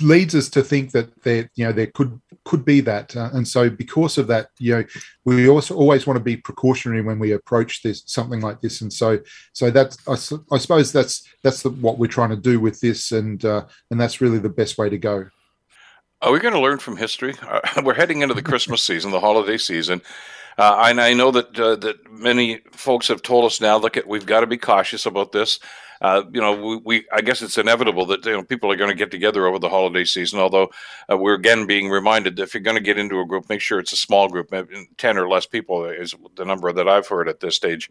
leads 0.01 0.35
us 0.35 0.49
to 0.51 0.63
think 0.63 0.93
that 0.93 1.23
there 1.23 1.51
you 1.55 1.65
know 1.65 1.73
there 1.73 1.87
could 1.89 2.21
could 2.45 2.65
be 2.65 2.81
that. 2.81 3.17
Uh, 3.17 3.31
and 3.33 3.47
so 3.47 3.69
because 3.69 4.19
of 4.19 4.27
that 4.29 4.49
you 4.59 4.77
know 4.77 4.85
we 5.25 5.49
also 5.49 5.75
always 5.75 6.07
want 6.07 6.17
to 6.17 6.25
be 6.25 6.37
precautionary 6.37 7.03
when 7.03 7.19
we 7.19 7.33
approach 7.33 7.83
this 7.83 8.03
something 8.07 8.41
like 8.41 8.61
this. 8.61 8.81
And 8.81 8.93
so 8.93 9.19
so 9.53 9.71
that's 9.71 9.97
i, 10.09 10.55
I 10.55 10.59
suppose 10.59 10.93
that's 10.93 11.27
that's 11.43 11.63
the, 11.63 11.71
what 11.71 11.99
we're 11.99 12.07
trying 12.07 12.31
to 12.31 12.37
do 12.37 12.61
with 12.61 12.81
this. 12.81 13.13
And 13.13 13.45
uh, 13.45 13.67
and 13.91 14.01
that's 14.01 14.21
really 14.21 14.39
the 14.39 14.49
best 14.49 14.79
way 14.79 14.89
to 14.89 14.99
go. 14.99 15.27
Are 16.23 16.33
we 16.33 16.41
going 16.41 16.55
to 16.55 16.61
learn 16.61 16.79
from 16.79 16.97
history? 16.97 17.35
Uh, 17.43 17.61
we're 17.85 17.95
heading 17.95 18.23
into 18.23 18.35
the 18.35 18.43
christmas 18.43 18.83
season 18.83 19.11
the 19.11 19.21
holiday 19.21 19.59
season 19.59 20.01
uh, 20.59 20.85
and 20.87 21.01
I 21.01 21.15
know 21.15 21.31
that 21.31 21.59
uh, 21.59 21.77
that 21.77 22.11
many 22.11 22.61
folks 22.73 23.09
have 23.09 23.23
told 23.23 23.45
us 23.45 23.61
now. 23.61 23.77
Look, 23.79 23.97
at 23.97 24.07
we've 24.07 24.27
got 24.27 24.41
to 24.41 24.47
be 24.47 24.57
cautious 24.57 25.07
about 25.07 25.33
this 25.33 25.59
uh, 26.01 26.23
you 26.33 26.41
know, 26.41 26.55
we, 26.55 26.77
we, 26.77 27.07
I 27.13 27.21
guess 27.21 27.43
it's 27.43 27.59
inevitable 27.59 28.07
that 28.07 28.25
you 28.25 28.33
know 28.33 28.43
people 28.43 28.71
are 28.71 28.77
going 28.77 28.91
to 28.91 28.97
get 28.97 29.11
together 29.11 29.47
over 29.47 29.59
the 29.59 29.69
holiday 29.69 30.05
season. 30.05 30.39
Although 30.39 30.71
uh, 31.11 31.17
we're 31.17 31.35
again 31.35 31.67
being 31.67 31.89
reminded 31.89 32.37
that 32.37 32.45
if 32.45 32.55
you're 32.55 32.63
going 32.63 32.77
to 32.77 32.83
get 32.83 32.99
into 32.99 33.21
a 33.21 33.27
group, 33.27 33.49
make 33.49 33.61
sure 33.61 33.79
it's 33.79 33.93
a 33.93 33.97
small 33.97 34.29
group, 34.29 34.53
ten 34.99 35.19
or 35.19 35.29
less 35.29 35.47
people 35.47 35.85
is 35.87 36.15
the 36.37 36.45
number 36.45 36.73
that 36.73 36.89
I've 36.89 37.09
heard 37.09 37.29
at 37.29 37.41
this 37.41 37.57
stage. 37.57 37.91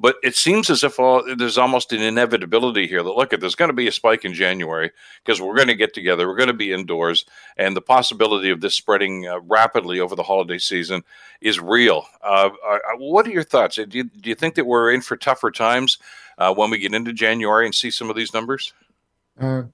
But 0.00 0.16
it 0.22 0.34
seems 0.34 0.70
as 0.70 0.82
if 0.82 0.98
all, 0.98 1.22
there's 1.36 1.58
almost 1.58 1.92
an 1.92 2.00
inevitability 2.00 2.86
here 2.86 3.02
that 3.02 3.10
look 3.10 3.32
at 3.32 3.40
there's 3.40 3.54
going 3.54 3.68
to 3.68 3.74
be 3.74 3.86
a 3.86 3.92
spike 3.92 4.24
in 4.24 4.32
January 4.32 4.90
because 5.22 5.40
we're 5.40 5.54
going 5.54 5.68
to 5.68 5.74
get 5.74 5.92
together, 5.92 6.26
we're 6.26 6.36
going 6.36 6.46
to 6.48 6.54
be 6.54 6.72
indoors, 6.72 7.26
and 7.58 7.76
the 7.76 7.82
possibility 7.82 8.50
of 8.50 8.62
this 8.62 8.74
spreading 8.74 9.28
uh, 9.28 9.40
rapidly 9.40 10.00
over 10.00 10.16
the 10.16 10.22
holiday 10.22 10.58
season 10.58 11.02
is 11.42 11.60
real. 11.60 12.06
Uh, 12.22 12.48
uh 12.66 12.78
what 12.96 13.26
are 13.26 13.30
your 13.30 13.44
thoughts? 13.44 13.76
Do 13.76 13.86
you, 13.90 14.04
do 14.04 14.30
you 14.30 14.34
think 14.34 14.54
that 14.54 14.66
we're 14.66 14.90
in 14.90 15.02
for 15.02 15.16
tougher 15.16 15.50
times? 15.50 15.98
uh, 16.40 16.52
when 16.54 16.70
we 16.70 16.78
get 16.78 16.94
into 16.94 17.12
January 17.12 17.66
and 17.66 17.74
see 17.74 17.90
some 17.90 18.10
of 18.10 18.16
these 18.16 18.34
numbers? 18.34 18.72
Uh, 19.38 19.64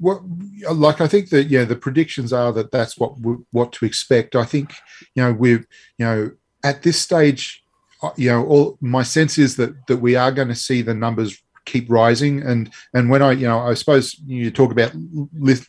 well, 0.00 0.26
like 0.72 1.00
I 1.00 1.06
think 1.06 1.28
that 1.30 1.44
yeah, 1.44 1.64
the 1.64 1.76
predictions 1.76 2.32
are 2.32 2.52
that 2.52 2.72
that's 2.72 2.98
what 2.98 3.14
what 3.52 3.72
to 3.72 3.84
expect. 3.84 4.34
I 4.34 4.44
think 4.44 4.74
you 5.14 5.22
know 5.22 5.32
we're 5.32 5.66
you 5.98 6.06
know 6.06 6.30
at 6.64 6.82
this 6.82 7.00
stage, 7.00 7.62
uh, 7.62 7.63
you 8.16 8.30
know, 8.30 8.44
all 8.46 8.78
my 8.80 9.02
sense 9.02 9.38
is 9.38 9.56
that 9.56 9.86
that 9.86 9.98
we 9.98 10.16
are 10.16 10.32
going 10.32 10.48
to 10.48 10.54
see 10.54 10.82
the 10.82 10.94
numbers 10.94 11.40
keep 11.64 11.86
rising. 11.88 12.42
And 12.42 12.72
and 12.92 13.08
when 13.08 13.22
I, 13.22 13.32
you 13.32 13.46
know, 13.46 13.60
I 13.60 13.74
suppose 13.74 14.16
you 14.26 14.50
talk 14.50 14.70
about 14.70 14.94
you 14.94 15.28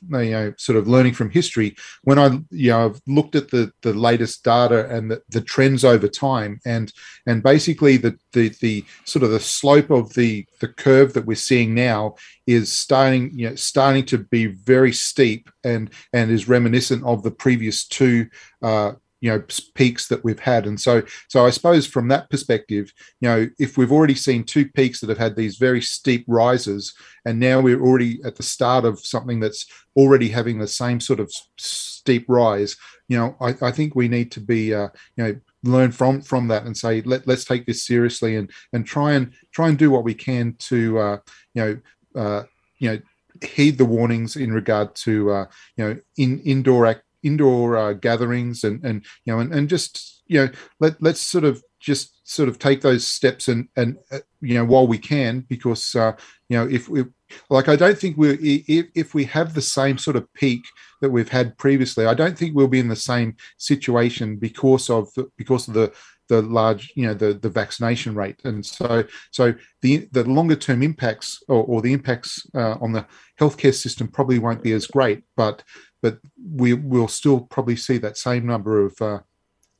know, 0.09 0.53
sort 0.57 0.77
of 0.77 0.87
learning 0.87 1.13
from 1.13 1.29
history. 1.29 1.75
When 2.03 2.19
I, 2.19 2.39
you 2.51 2.71
know, 2.71 2.85
I've 2.85 3.01
looked 3.07 3.35
at 3.35 3.49
the 3.49 3.71
the 3.81 3.93
latest 3.93 4.43
data 4.43 4.87
and 4.89 5.11
the, 5.11 5.21
the 5.29 5.41
trends 5.41 5.83
over 5.83 6.07
time, 6.07 6.59
and 6.65 6.91
and 7.25 7.43
basically 7.43 7.97
the 7.97 8.17
the 8.33 8.49
the 8.61 8.85
sort 9.05 9.23
of 9.23 9.31
the 9.31 9.39
slope 9.39 9.89
of 9.89 10.13
the 10.13 10.45
the 10.59 10.67
curve 10.67 11.13
that 11.13 11.25
we're 11.25 11.35
seeing 11.35 11.73
now 11.73 12.15
is 12.47 12.71
starting, 12.71 13.31
you 13.37 13.49
know, 13.49 13.55
starting 13.55 14.05
to 14.05 14.17
be 14.17 14.47
very 14.47 14.91
steep 14.91 15.49
and 15.63 15.89
and 16.13 16.31
is 16.31 16.47
reminiscent 16.47 17.03
of 17.03 17.23
the 17.23 17.31
previous 17.31 17.85
two 17.87 18.27
uh, 18.61 18.93
you 19.25 19.31
know 19.31 19.43
peaks 19.73 20.07
that 20.07 20.23
we've 20.23 20.39
had. 20.39 20.67
And 20.67 20.79
so 20.79 21.01
so 21.27 21.45
i 21.45 21.49
suppose 21.49 21.87
from 21.87 22.07
that 22.09 22.29
perspective 22.29 22.93
you 23.19 23.27
know 23.27 23.47
if 23.59 23.77
we've 23.77 23.91
already 23.91 24.15
seen 24.15 24.43
two 24.43 24.69
peaks 24.69 24.99
that 24.99 25.09
have 25.09 25.17
had 25.17 25.35
these 25.35 25.57
very 25.57 25.81
steep 25.81 26.23
rises 26.27 26.93
and 27.25 27.39
now 27.39 27.59
we're 27.59 27.81
already 27.81 28.19
at 28.23 28.35
the 28.35 28.43
start 28.43 28.85
of 28.85 28.99
something 28.99 29.39
that's 29.39 29.65
already 29.95 30.29
having 30.29 30.59
the 30.59 30.67
same 30.67 30.99
sort 30.99 31.19
of 31.19 31.31
steep 31.57 32.25
rise 32.27 32.75
you 33.07 33.17
know 33.17 33.35
i, 33.41 33.55
I 33.61 33.71
think 33.71 33.95
we 33.95 34.07
need 34.07 34.31
to 34.33 34.39
be 34.39 34.73
uh, 34.73 34.89
you 35.17 35.23
know 35.23 35.35
learn 35.63 35.91
from 35.91 36.21
from 36.21 36.47
that 36.49 36.65
and 36.65 36.77
say 36.77 37.01
let, 37.01 37.27
let's 37.27 37.45
take 37.45 37.65
this 37.65 37.83
seriously 37.85 38.35
and 38.35 38.51
and 38.73 38.85
try 38.85 39.13
and 39.13 39.33
try 39.51 39.69
and 39.69 39.77
do 39.77 39.89
what 39.89 40.03
we 40.03 40.13
can 40.13 40.55
to 40.59 40.99
uh, 40.99 41.17
you 41.53 41.61
know 41.61 42.21
uh, 42.21 42.43
you 42.77 42.89
know 42.91 42.99
heed 43.43 43.77
the 43.77 43.85
warnings 43.85 44.35
in 44.35 44.53
regard 44.53 44.95
to 44.95 45.31
uh, 45.31 45.45
you 45.77 45.83
know 45.83 45.97
in 46.17 46.39
indoor 46.41 46.85
act 46.85 47.04
indoor 47.25 47.75
uh, 47.75 47.93
gatherings 47.93 48.63
and 48.63 48.83
and 48.85 49.03
you 49.25 49.33
know 49.33 49.39
and, 49.39 49.53
and 49.53 49.67
just 49.67 50.23
you 50.27 50.39
know 50.39 50.49
let 50.79 51.01
let's 51.01 51.21
sort 51.21 51.43
of 51.43 51.61
just 51.79 52.27
sort 52.27 52.49
of 52.49 52.57
take 52.57 52.81
those 52.81 53.05
steps 53.05 53.47
and 53.47 53.67
and 53.75 53.97
uh, 54.11 54.19
you 54.41 54.53
know 54.53 54.65
while 54.65 54.87
we 54.87 54.97
can 54.97 55.41
because 55.49 55.95
uh, 55.95 56.13
you 56.49 56.57
know 56.57 56.67
if 56.67 56.87
we 56.87 57.03
like 57.49 57.67
I 57.67 57.75
don't 57.75 57.97
think 57.97 58.17
we 58.17 58.33
if, 58.67 58.87
if 58.95 59.13
we 59.13 59.23
have 59.25 59.53
the 59.53 59.61
same 59.61 59.97
sort 59.97 60.15
of 60.15 60.31
peak 60.33 60.63
that 61.01 61.09
we've 61.09 61.29
had 61.29 61.57
previously 61.57 62.05
I 62.05 62.13
don't 62.13 62.37
think 62.37 62.55
we'll 62.55 62.67
be 62.67 62.79
in 62.79 62.87
the 62.87 62.95
same 62.95 63.35
situation 63.57 64.37
because 64.37 64.89
of 64.89 65.09
because 65.37 65.67
of 65.67 65.73
the 65.73 65.93
the 66.27 66.41
large 66.41 66.91
you 66.95 67.05
know 67.05 67.13
the 67.13 67.33
the 67.33 67.49
vaccination 67.49 68.15
rate. 68.15 68.39
And 68.43 68.65
so 68.65 69.03
so 69.31 69.53
the 69.81 70.07
the 70.11 70.23
longer 70.23 70.55
term 70.55 70.81
impacts 70.81 71.41
or, 71.47 71.63
or 71.63 71.81
the 71.81 71.93
impacts 71.93 72.45
uh, 72.55 72.75
on 72.81 72.91
the 72.93 73.05
healthcare 73.39 73.73
system 73.73 74.07
probably 74.07 74.39
won't 74.39 74.63
be 74.63 74.71
as 74.71 74.87
great 74.87 75.23
but 75.35 75.61
but 76.05 76.19
we 76.55 76.71
will 76.75 77.07
still 77.07 77.39
probably 77.39 77.75
see 77.75 77.97
that 77.97 78.15
same 78.15 78.45
number 78.45 78.85
of 78.85 79.01
uh, 79.01 79.19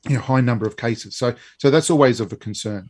you 0.10 0.16
know 0.16 0.22
high 0.22 0.42
number 0.42 0.66
of 0.66 0.76
cases. 0.76 1.16
So 1.16 1.36
so 1.60 1.70
that's 1.70 1.92
always 1.92 2.20
of 2.20 2.34
a 2.34 2.36
concern. 2.36 2.90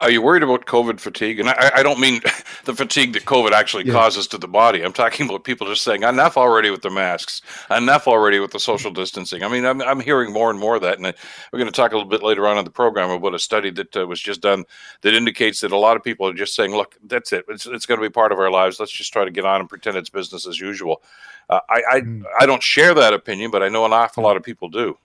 Are 0.00 0.10
you 0.10 0.22
worried 0.22 0.44
about 0.44 0.66
COVID 0.66 1.00
fatigue? 1.00 1.40
And 1.40 1.48
I, 1.48 1.72
I 1.76 1.82
don't 1.82 1.98
mean 1.98 2.20
the 2.64 2.74
fatigue 2.74 3.14
that 3.14 3.24
COVID 3.24 3.50
actually 3.50 3.84
yeah. 3.84 3.94
causes 3.94 4.28
to 4.28 4.38
the 4.38 4.46
body. 4.46 4.82
I'm 4.82 4.92
talking 4.92 5.28
about 5.28 5.42
people 5.42 5.66
just 5.66 5.82
saying 5.82 6.04
enough 6.04 6.36
already 6.36 6.70
with 6.70 6.82
the 6.82 6.90
masks, 6.90 7.42
enough 7.68 8.06
already 8.06 8.38
with 8.38 8.52
the 8.52 8.60
social 8.60 8.92
distancing. 8.92 9.42
I 9.42 9.48
mean, 9.48 9.64
I'm, 9.64 9.82
I'm 9.82 9.98
hearing 9.98 10.32
more 10.32 10.50
and 10.50 10.58
more 10.58 10.76
of 10.76 10.82
that. 10.82 10.98
And 10.98 11.06
we're 11.52 11.58
going 11.58 11.70
to 11.70 11.74
talk 11.74 11.90
a 11.90 11.96
little 11.96 12.08
bit 12.08 12.22
later 12.22 12.46
on 12.46 12.58
in 12.58 12.64
the 12.64 12.70
program 12.70 13.10
about 13.10 13.34
a 13.34 13.40
study 13.40 13.70
that 13.70 13.96
uh, 13.96 14.06
was 14.06 14.20
just 14.20 14.40
done 14.40 14.64
that 15.00 15.14
indicates 15.14 15.60
that 15.62 15.72
a 15.72 15.76
lot 15.76 15.96
of 15.96 16.04
people 16.04 16.28
are 16.28 16.34
just 16.34 16.54
saying, 16.54 16.70
look, 16.70 16.96
that's 17.02 17.32
it. 17.32 17.44
It's, 17.48 17.66
it's 17.66 17.86
going 17.86 18.00
to 18.00 18.06
be 18.06 18.12
part 18.12 18.30
of 18.30 18.38
our 18.38 18.52
lives. 18.52 18.78
Let's 18.78 18.92
just 18.92 19.12
try 19.12 19.24
to 19.24 19.32
get 19.32 19.44
on 19.44 19.60
and 19.60 19.68
pretend 19.68 19.96
it's 19.96 20.10
business 20.10 20.46
as 20.46 20.60
usual. 20.60 21.02
Uh, 21.50 21.58
I, 21.68 21.82
I, 21.90 22.00
mm. 22.02 22.22
I 22.38 22.46
don't 22.46 22.62
share 22.62 22.94
that 22.94 23.14
opinion, 23.14 23.50
but 23.50 23.64
I 23.64 23.68
know 23.68 23.84
an 23.84 23.92
awful 23.92 24.22
lot 24.22 24.36
of 24.36 24.44
people 24.44 24.68
do. 24.68 24.96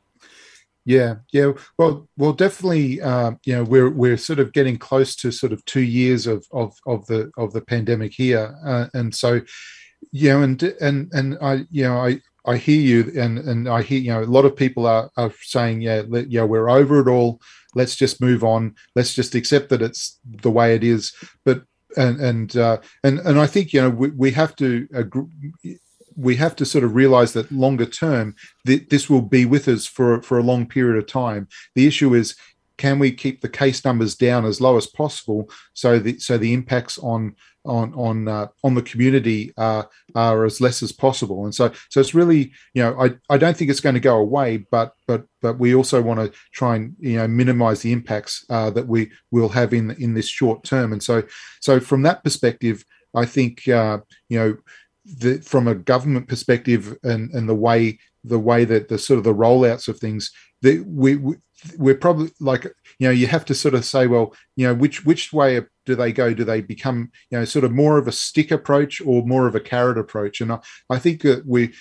Yeah, 0.85 1.15
yeah. 1.31 1.53
Well, 1.77 2.07
well, 2.17 2.33
definitely. 2.33 3.01
Uh, 3.01 3.33
you 3.45 3.55
know, 3.55 3.63
we're 3.63 3.89
we're 3.89 4.17
sort 4.17 4.39
of 4.39 4.51
getting 4.51 4.77
close 4.77 5.15
to 5.17 5.31
sort 5.31 5.53
of 5.53 5.63
two 5.65 5.81
years 5.81 6.27
of 6.27 6.45
of 6.51 6.75
of 6.85 7.05
the 7.07 7.31
of 7.37 7.53
the 7.53 7.61
pandemic 7.61 8.13
here, 8.13 8.53
uh, 8.65 8.87
and 8.93 9.15
so, 9.15 9.41
you 10.11 10.29
know, 10.29 10.41
and 10.41 10.61
and 10.81 11.09
and 11.13 11.37
I, 11.41 11.65
you 11.71 11.83
know, 11.83 11.97
I 11.97 12.19
I 12.45 12.57
hear 12.57 12.81
you, 12.81 13.13
and 13.17 13.39
and 13.39 13.69
I 13.69 13.81
hear 13.81 13.99
you 13.99 14.11
know 14.11 14.23
a 14.23 14.25
lot 14.25 14.43
of 14.43 14.57
people 14.57 14.85
are 14.85 15.09
are 15.15 15.31
saying, 15.41 15.81
yeah, 15.81 16.03
let, 16.07 16.29
yeah, 16.29 16.43
we're 16.43 16.69
over 16.69 16.99
it 16.99 17.07
all. 17.09 17.39
Let's 17.75 17.95
just 17.95 18.19
move 18.19 18.43
on. 18.43 18.75
Let's 18.93 19.13
just 19.13 19.35
accept 19.35 19.69
that 19.69 19.81
it's 19.81 20.19
the 20.25 20.51
way 20.51 20.75
it 20.75 20.83
is. 20.83 21.13
But 21.45 21.63
and 21.95 22.19
and 22.19 22.57
uh, 22.57 22.79
and 23.05 23.19
and 23.19 23.39
I 23.39 23.47
think 23.47 23.71
you 23.71 23.81
know 23.81 23.89
we, 23.89 24.09
we 24.09 24.31
have 24.31 24.53
to 24.57 24.85
agree, 24.93 25.79
we 26.15 26.36
have 26.36 26.56
to 26.58 26.65
sort 26.65 26.84
of 26.84 26.95
realize 26.95 27.34
that 27.34 27.52
longer 27.52 27.86
term, 27.86 28.36
th- 28.65 28.89
this 28.89 29.10
will 29.10 29.21
be 29.21 29.45
with 29.45 29.67
us 29.67 29.86
for, 29.86 30.21
for 30.21 30.38
a 30.38 30.43
long 30.43 30.65
period 30.65 30.97
of 30.97 31.08
time. 31.08 31.47
The 31.76 31.88
issue 31.88 32.13
is, 32.13 32.36
can 32.78 32.99
we 32.99 33.12
keep 33.12 33.41
the 33.41 33.49
case 33.49 33.86
numbers 33.86 34.15
down 34.15 34.45
as 34.45 34.60
low 34.60 34.78
as 34.78 34.88
possible 34.88 35.49
so 35.73 35.99
the 35.99 36.17
so 36.19 36.38
the 36.38 36.54
impacts 36.54 36.97
on 36.97 37.36
on 37.65 37.93
on 37.93 38.28
uh, 38.28 38.47
on 38.63 38.73
the 38.76 38.82
community 38.82 39.54
are 39.58 39.89
are 40.15 40.43
as 40.43 40.60
less 40.60 40.84
as 40.84 40.91
possible 40.91 41.45
and 41.45 41.54
so 41.56 41.71
so 41.89 41.99
it's 41.99 42.13
really 42.13 42.52
you 42.73 42.84
know 42.84 42.99
I, 42.99 43.12
I 43.30 43.38
don't 43.38 43.56
think 43.56 43.69
it's 43.69 43.80
going 43.80 43.95
to 43.95 44.02
go 44.02 44.17
away 44.17 44.65
but 44.71 44.93
but 45.08 45.26
but 45.41 45.60
we 45.60 45.76
also 45.76 46.02
want 46.02 46.19
to 46.19 46.38
try 46.52 46.76
and 46.76 46.95
you 46.99 47.17
know 47.17 47.28
minimize 47.28 47.82
the 47.82 47.93
impacts 47.93 48.45
uh, 48.49 48.69
that 48.71 48.88
we 48.88 49.12
will 49.32 49.49
have 49.49 49.73
in 49.73 49.91
in 49.91 50.13
this 50.13 50.28
short 50.28 50.63
term 50.63 50.91
and 50.91 51.02
so 51.02 51.23
so 51.62 51.80
from 51.80 52.02
that 52.02 52.23
perspective 52.23 52.84
I 53.15 53.26
think 53.26 53.67
uh, 53.67 53.99
you 54.30 54.39
know 54.39 54.58
the, 55.05 55.39
from 55.39 55.67
a 55.67 55.75
government 55.75 56.27
perspective 56.27 56.97
and, 57.03 57.31
and 57.31 57.47
the 57.47 57.55
way 57.55 57.99
the 58.25 58.39
way 58.39 58.63
that 58.63 58.87
the 58.87 58.97
sort 58.97 59.17
of 59.17 59.25
the 59.25 59.33
rollouts 59.33 59.89
of 59.89 59.99
things 59.99 60.31
that 60.61 60.81
we, 60.87 61.17
we 61.17 61.35
we're 61.77 61.95
probably 61.95 62.31
like 62.39 62.63
you 62.99 63.07
know 63.07 63.11
you 63.11 63.27
have 63.27 63.43
to 63.43 63.53
sort 63.53 63.73
of 63.73 63.83
say 63.83 64.07
well 64.07 64.33
you 64.55 64.65
know 64.65 64.73
which 64.73 65.05
which 65.05 65.33
way 65.33 65.61
do 65.85 65.95
they 65.95 66.11
go? 66.11 66.33
Do 66.33 66.43
they 66.43 66.61
become 66.61 67.11
you 67.29 67.37
know 67.37 67.45
sort 67.45 67.65
of 67.65 67.71
more 67.71 67.97
of 67.97 68.07
a 68.07 68.11
stick 68.11 68.51
approach 68.51 69.01
or 69.01 69.25
more 69.25 69.47
of 69.47 69.55
a 69.55 69.59
carrot 69.59 69.97
approach? 69.97 70.41
And 70.41 70.51
i, 70.51 70.59
I 70.89 70.99
think 70.99 71.21
that 71.21 71.45
we 71.45 71.73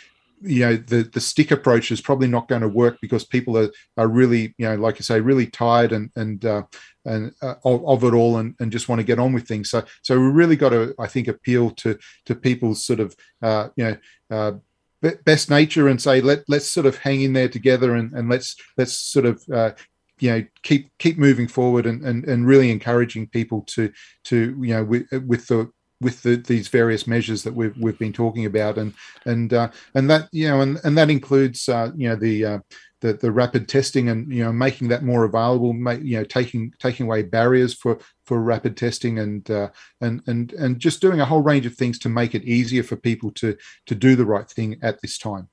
you 0.42 0.60
know 0.60 0.76
the 0.76 1.02
the 1.04 1.20
stick 1.20 1.50
approach 1.50 1.90
is 1.90 2.00
probably 2.00 2.28
not 2.28 2.48
going 2.48 2.62
to 2.62 2.68
work 2.68 2.98
because 3.00 3.24
people 3.24 3.56
are 3.56 3.70
are 3.96 4.08
really 4.08 4.54
you 4.58 4.66
know 4.66 4.74
like 4.76 4.98
you 4.98 5.04
say 5.04 5.20
really 5.20 5.46
tired 5.46 5.92
and 5.92 6.10
and 6.16 6.44
uh, 6.44 6.62
and 7.04 7.32
uh, 7.42 7.54
of, 7.64 7.84
of, 7.84 8.04
it 8.04 8.14
all 8.14 8.38
and, 8.38 8.54
and 8.60 8.70
just 8.70 8.88
want 8.88 9.00
to 9.00 9.04
get 9.04 9.18
on 9.18 9.32
with 9.32 9.46
things. 9.46 9.70
So 9.70 9.84
so 10.02 10.18
we 10.18 10.26
really 10.26 10.56
got 10.56 10.70
to 10.70 10.94
i 10.98 11.06
think 11.06 11.28
appeal 11.28 11.70
to 11.70 11.98
to 12.26 12.34
people's 12.34 12.84
sort 12.84 13.00
of 13.00 13.16
uh, 13.42 13.68
you 13.76 13.84
know 13.84 13.96
uh, 14.30 15.12
best 15.24 15.50
nature 15.50 15.88
and 15.88 16.00
say 16.00 16.20
let 16.20 16.44
let's 16.48 16.70
sort 16.70 16.86
of 16.86 16.96
hang 16.98 17.22
in 17.22 17.32
there 17.32 17.48
together 17.48 17.94
and 17.94 18.12
and 18.12 18.28
let's 18.28 18.56
let's 18.76 18.92
sort 18.92 19.26
of 19.26 19.42
uh, 19.52 19.72
you 20.20 20.30
know 20.30 20.44
keep 20.62 20.90
keep 20.98 21.18
moving 21.18 21.48
forward 21.48 21.86
and, 21.86 22.02
and 22.02 22.24
and 22.24 22.46
really 22.46 22.70
encouraging 22.70 23.26
people 23.28 23.62
to 23.62 23.92
to 24.24 24.56
you 24.60 24.74
know 24.74 24.84
with, 24.84 25.10
with 25.26 25.46
the 25.48 25.70
with 26.02 26.22
the, 26.22 26.36
these 26.36 26.68
various 26.68 27.06
measures 27.06 27.42
that 27.44 27.54
we've 27.54 27.76
we've 27.78 27.98
been 27.98 28.12
talking 28.12 28.44
about, 28.44 28.78
and 28.78 28.92
and 29.24 29.52
uh, 29.52 29.70
and 29.94 30.10
that 30.10 30.28
you 30.32 30.48
know, 30.48 30.60
and 30.60 30.78
and 30.84 30.98
that 30.98 31.10
includes 31.10 31.68
uh, 31.68 31.90
you 31.96 32.08
know 32.08 32.16
the 32.16 32.44
uh, 32.44 32.58
the, 33.00 33.14
the 33.14 33.30
rapid 33.30 33.68
testing 33.68 34.08
and 34.08 34.32
you 34.32 34.42
know 34.44 34.52
making 34.52 34.88
that 34.88 35.02
more 35.02 35.24
available, 35.24 35.72
make, 35.72 36.02
you 36.02 36.18
know 36.18 36.24
taking 36.24 36.72
taking 36.78 37.06
away 37.06 37.22
barriers 37.22 37.74
for 37.74 37.98
for 38.26 38.40
rapid 38.40 38.76
testing 38.76 39.18
and 39.18 39.50
uh, 39.50 39.68
and 40.00 40.22
and 40.26 40.52
and 40.54 40.78
just 40.78 41.00
doing 41.00 41.20
a 41.20 41.24
whole 41.24 41.42
range 41.42 41.66
of 41.66 41.74
things 41.74 41.98
to 41.98 42.08
make 42.08 42.34
it 42.34 42.44
easier 42.44 42.82
for 42.82 42.96
people 42.96 43.30
to 43.32 43.56
to 43.86 43.94
do 43.94 44.16
the 44.16 44.26
right 44.26 44.48
thing 44.48 44.78
at 44.82 45.00
this 45.02 45.18
time. 45.18 45.48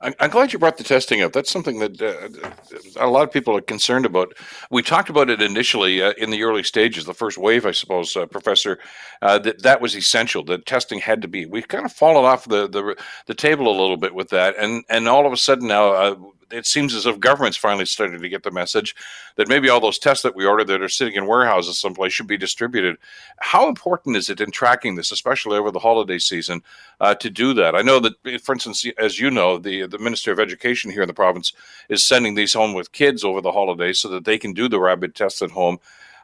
I'm 0.00 0.28
glad 0.28 0.52
you 0.52 0.58
brought 0.58 0.76
the 0.76 0.84
testing 0.84 1.22
up. 1.22 1.32
That's 1.32 1.50
something 1.50 1.78
that 1.78 2.02
uh, 2.02 3.02
a 3.02 3.08
lot 3.08 3.22
of 3.22 3.32
people 3.32 3.56
are 3.56 3.62
concerned 3.62 4.04
about. 4.04 4.34
We 4.70 4.82
talked 4.82 5.08
about 5.08 5.30
it 5.30 5.40
initially 5.40 6.02
uh, 6.02 6.12
in 6.18 6.28
the 6.30 6.42
early 6.42 6.62
stages, 6.64 7.06
the 7.06 7.14
first 7.14 7.38
wave, 7.38 7.64
I 7.64 7.70
suppose, 7.70 8.14
uh, 8.14 8.26
Professor. 8.26 8.78
Uh, 9.22 9.38
that 9.38 9.62
that 9.62 9.80
was 9.80 9.96
essential. 9.96 10.44
That 10.44 10.66
testing 10.66 10.98
had 10.98 11.22
to 11.22 11.28
be. 11.28 11.46
We've 11.46 11.68
kind 11.68 11.86
of 11.86 11.92
fallen 11.92 12.26
off 12.26 12.44
the, 12.44 12.68
the 12.68 12.94
the 13.26 13.34
table 13.34 13.68
a 13.68 13.80
little 13.80 13.96
bit 13.96 14.14
with 14.14 14.28
that, 14.30 14.54
and 14.58 14.84
and 14.90 15.08
all 15.08 15.26
of 15.26 15.32
a 15.32 15.36
sudden 15.36 15.66
now 15.68 15.92
uh, 15.92 16.14
it 16.50 16.66
seems 16.66 16.94
as 16.94 17.06
if 17.06 17.18
government's 17.18 17.56
finally 17.56 17.86
starting 17.86 18.20
to 18.20 18.28
get 18.28 18.42
the 18.42 18.50
message 18.50 18.94
that 19.36 19.48
maybe 19.48 19.68
all 19.68 19.80
those 19.80 19.98
tests 19.98 20.22
that 20.22 20.36
we 20.36 20.46
ordered 20.46 20.66
that 20.68 20.82
are 20.82 20.88
sitting 20.88 21.14
in 21.14 21.26
warehouses 21.26 21.78
someplace 21.78 22.12
should 22.12 22.26
be 22.26 22.36
distributed. 22.36 22.96
How 23.40 23.68
important 23.68 24.16
is 24.16 24.30
it 24.30 24.40
in 24.40 24.50
tracking 24.50 24.94
this, 24.94 25.12
especially 25.12 25.58
over 25.58 25.70
the 25.70 25.78
holiday 25.78 26.18
season, 26.18 26.62
uh, 27.00 27.14
to 27.16 27.30
do 27.30 27.52
that? 27.54 27.74
I 27.74 27.82
know 27.82 28.00
that, 28.00 28.42
for 28.42 28.52
instance, 28.52 28.86
as 28.98 29.20
you 29.20 29.30
know, 29.30 29.58
the 29.58 29.86
the 29.86 29.98
Minister 29.98 30.32
of 30.32 30.40
Education 30.40 30.90
here 30.90 31.02
in 31.02 31.08
the 31.08 31.14
province 31.14 31.52
is 31.88 32.06
sending 32.06 32.34
these 32.34 32.54
home 32.54 32.74
with 32.74 32.92
kids 32.92 33.24
over 33.24 33.40
the 33.40 33.52
holidays 33.52 34.00
so 34.00 34.08
that 34.08 34.24
they 34.24 34.38
can 34.38 34.52
do 34.52 34.68
the 34.68 34.80
rapid 34.80 35.14
tests 35.14 35.42
at 35.42 35.50
home. 35.50 35.78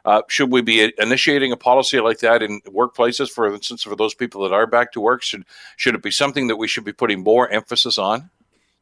Uh, 0.05 0.21
should 0.27 0.51
we 0.51 0.61
be 0.61 0.91
initiating 0.97 1.53
a 1.53 1.57
policy 1.57 1.99
like 2.01 2.19
that 2.19 2.43
in 2.43 2.59
workplaces, 2.61 3.29
for 3.29 3.53
instance, 3.53 3.83
for 3.83 3.95
those 3.95 4.13
people 4.13 4.41
that 4.43 4.53
are 4.53 4.67
back 4.67 4.91
to 4.91 4.99
work? 4.99 5.23
Should 5.23 5.45
should 5.77 5.95
it 5.95 6.03
be 6.03 6.11
something 6.11 6.47
that 6.47 6.57
we 6.57 6.67
should 6.67 6.83
be 6.83 6.93
putting 6.93 7.23
more 7.23 7.49
emphasis 7.49 7.97
on? 7.97 8.29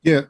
Yeah, 0.04 0.22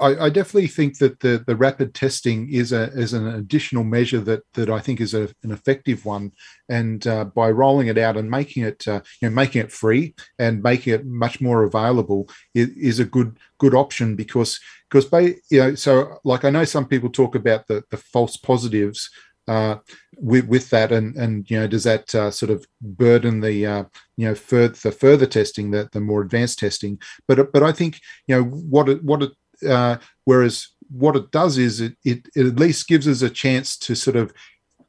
I, 0.00 0.26
I, 0.26 0.28
definitely 0.28 0.66
think 0.66 0.98
that 0.98 1.20
the, 1.20 1.44
the 1.46 1.54
rapid 1.54 1.94
testing 1.94 2.52
is 2.52 2.72
a 2.72 2.90
is 2.94 3.12
an 3.12 3.28
additional 3.28 3.84
measure 3.84 4.18
that 4.22 4.42
that 4.54 4.68
I 4.68 4.80
think 4.80 5.00
is 5.00 5.14
a, 5.14 5.28
an 5.44 5.52
effective 5.52 6.04
one, 6.04 6.32
and 6.68 7.06
uh, 7.06 7.26
by 7.26 7.50
rolling 7.50 7.86
it 7.86 7.96
out 7.96 8.16
and 8.16 8.28
making 8.28 8.64
it 8.64 8.88
uh, 8.88 9.02
you 9.20 9.28
know 9.28 9.34
making 9.34 9.62
it 9.62 9.70
free 9.70 10.16
and 10.40 10.64
making 10.64 10.94
it 10.94 11.06
much 11.06 11.40
more 11.40 11.62
available 11.62 12.28
is, 12.54 12.70
is 12.70 12.98
a 12.98 13.04
good 13.04 13.38
good 13.58 13.74
option 13.74 14.16
because 14.16 14.58
because 14.90 15.04
by 15.04 15.36
you 15.48 15.60
know 15.60 15.74
so 15.76 16.18
like 16.24 16.44
I 16.44 16.50
know 16.50 16.64
some 16.64 16.86
people 16.86 17.08
talk 17.08 17.36
about 17.36 17.68
the 17.68 17.84
the 17.90 17.98
false 17.98 18.36
positives 18.36 19.10
uh, 19.50 19.78
with, 20.16 20.46
with 20.46 20.70
that, 20.70 20.92
and 20.92 21.16
and 21.16 21.50
you 21.50 21.58
know, 21.58 21.66
does 21.66 21.84
that 21.84 22.14
uh, 22.14 22.30
sort 22.30 22.50
of 22.50 22.64
burden 22.80 23.40
the 23.40 23.66
uh, 23.66 23.84
you 24.16 24.28
know 24.28 24.34
further 24.34 24.76
the 24.82 24.92
further 24.92 25.26
testing, 25.26 25.72
the 25.72 25.88
the 25.92 26.00
more 26.00 26.22
advanced 26.22 26.60
testing? 26.60 27.00
But 27.26 27.52
but 27.52 27.62
I 27.62 27.72
think 27.72 28.00
you 28.28 28.36
know 28.36 28.44
what 28.44 28.88
it 28.88 29.02
what 29.02 29.22
it 29.24 29.32
uh, 29.68 29.96
whereas 30.24 30.68
what 30.88 31.16
it 31.16 31.30
does 31.30 31.58
is 31.58 31.80
it, 31.80 31.96
it 32.04 32.28
it 32.36 32.46
at 32.46 32.60
least 32.60 32.88
gives 32.88 33.08
us 33.08 33.22
a 33.22 33.30
chance 33.30 33.76
to 33.78 33.94
sort 33.94 34.16
of 34.16 34.32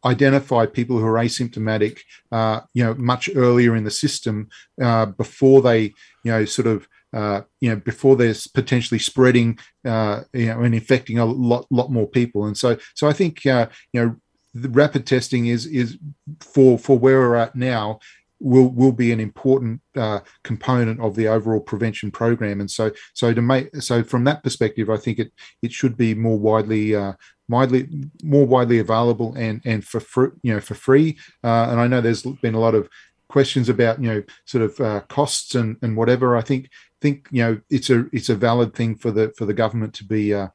identify 0.06 0.66
people 0.66 0.98
who 0.98 1.06
are 1.06 1.24
asymptomatic, 1.24 2.00
uh, 2.32 2.62
you 2.74 2.84
know, 2.84 2.94
much 2.96 3.30
earlier 3.36 3.76
in 3.76 3.84
the 3.84 3.92
system 3.92 4.50
uh, 4.82 5.06
before 5.06 5.62
they, 5.62 5.84
you 6.24 6.32
know, 6.32 6.46
sort 6.46 6.68
of, 6.68 6.88
uh, 7.14 7.42
you 7.60 7.70
know, 7.70 7.76
before 7.76 8.16
they're 8.16 8.34
potentially 8.54 9.00
spreading, 9.00 9.60
uh, 9.86 10.22
you 10.34 10.48
know, 10.48 10.62
and 10.62 10.74
infecting 10.74 11.20
a 11.20 11.26
lot, 11.26 11.68
lot 11.70 11.92
more 11.92 12.08
people. 12.08 12.46
And 12.46 12.58
so, 12.58 12.78
so 12.96 13.08
I 13.08 13.14
think, 13.14 13.46
uh, 13.46 13.68
you 13.94 14.02
know, 14.02 14.16
the 14.54 14.70
rapid 14.70 15.06
testing 15.06 15.48
is 15.48 15.66
is 15.66 15.98
for 16.40 16.78
for 16.78 16.98
where 16.98 17.20
we're 17.20 17.36
at 17.36 17.56
now 17.56 18.00
will 18.40 18.70
will 18.70 18.92
be 18.92 19.12
an 19.12 19.20
important 19.20 19.82
uh, 19.96 20.20
component 20.44 21.00
of 21.00 21.16
the 21.16 21.28
overall 21.28 21.60
prevention 21.60 22.12
program. 22.12 22.60
And 22.60 22.70
so 22.70 22.92
so 23.14 23.34
to 23.34 23.42
make 23.42 23.76
so 23.82 24.04
from 24.04 24.24
that 24.26 24.44
perspective 24.44 24.90
i 24.90 24.98
think 24.98 25.20
it 25.20 25.32
it 25.62 25.72
should 25.72 25.96
be 25.96 26.14
more 26.16 26.40
widely 26.40 26.96
uh, 26.96 27.14
widely 27.48 27.88
more 28.24 28.46
widely 28.46 28.80
available 28.80 29.34
and 29.36 29.62
and 29.66 29.86
for 29.86 30.00
free 30.00 30.30
you 30.42 30.54
know 30.54 30.60
for 30.60 30.76
free. 30.76 31.18
Uh, 31.44 31.68
and 31.70 31.80
i 31.80 31.88
know 31.88 32.02
there's 32.02 32.24
been 32.24 32.56
a 32.56 32.60
lot 32.60 32.76
of 32.76 32.90
questions 33.32 33.70
about 33.70 34.02
you 34.02 34.08
know 34.08 34.24
sort 34.46 34.64
of 34.64 34.80
uh, 34.80 35.00
costs 35.08 35.56
and 35.56 35.78
and 35.82 35.96
whatever. 35.96 36.36
I 36.36 36.42
think 36.42 36.70
think 37.00 37.28
you 37.32 37.44
know 37.44 37.62
it's 37.70 37.90
a 37.90 38.06
it's 38.12 38.30
a 38.30 38.36
valid 38.36 38.76
thing 38.76 38.96
for 38.96 39.10
the 39.10 39.34
for 39.38 39.46
the 39.46 39.54
government 39.54 39.94
to 39.96 40.04
be 40.04 40.34
uh, 40.34 40.50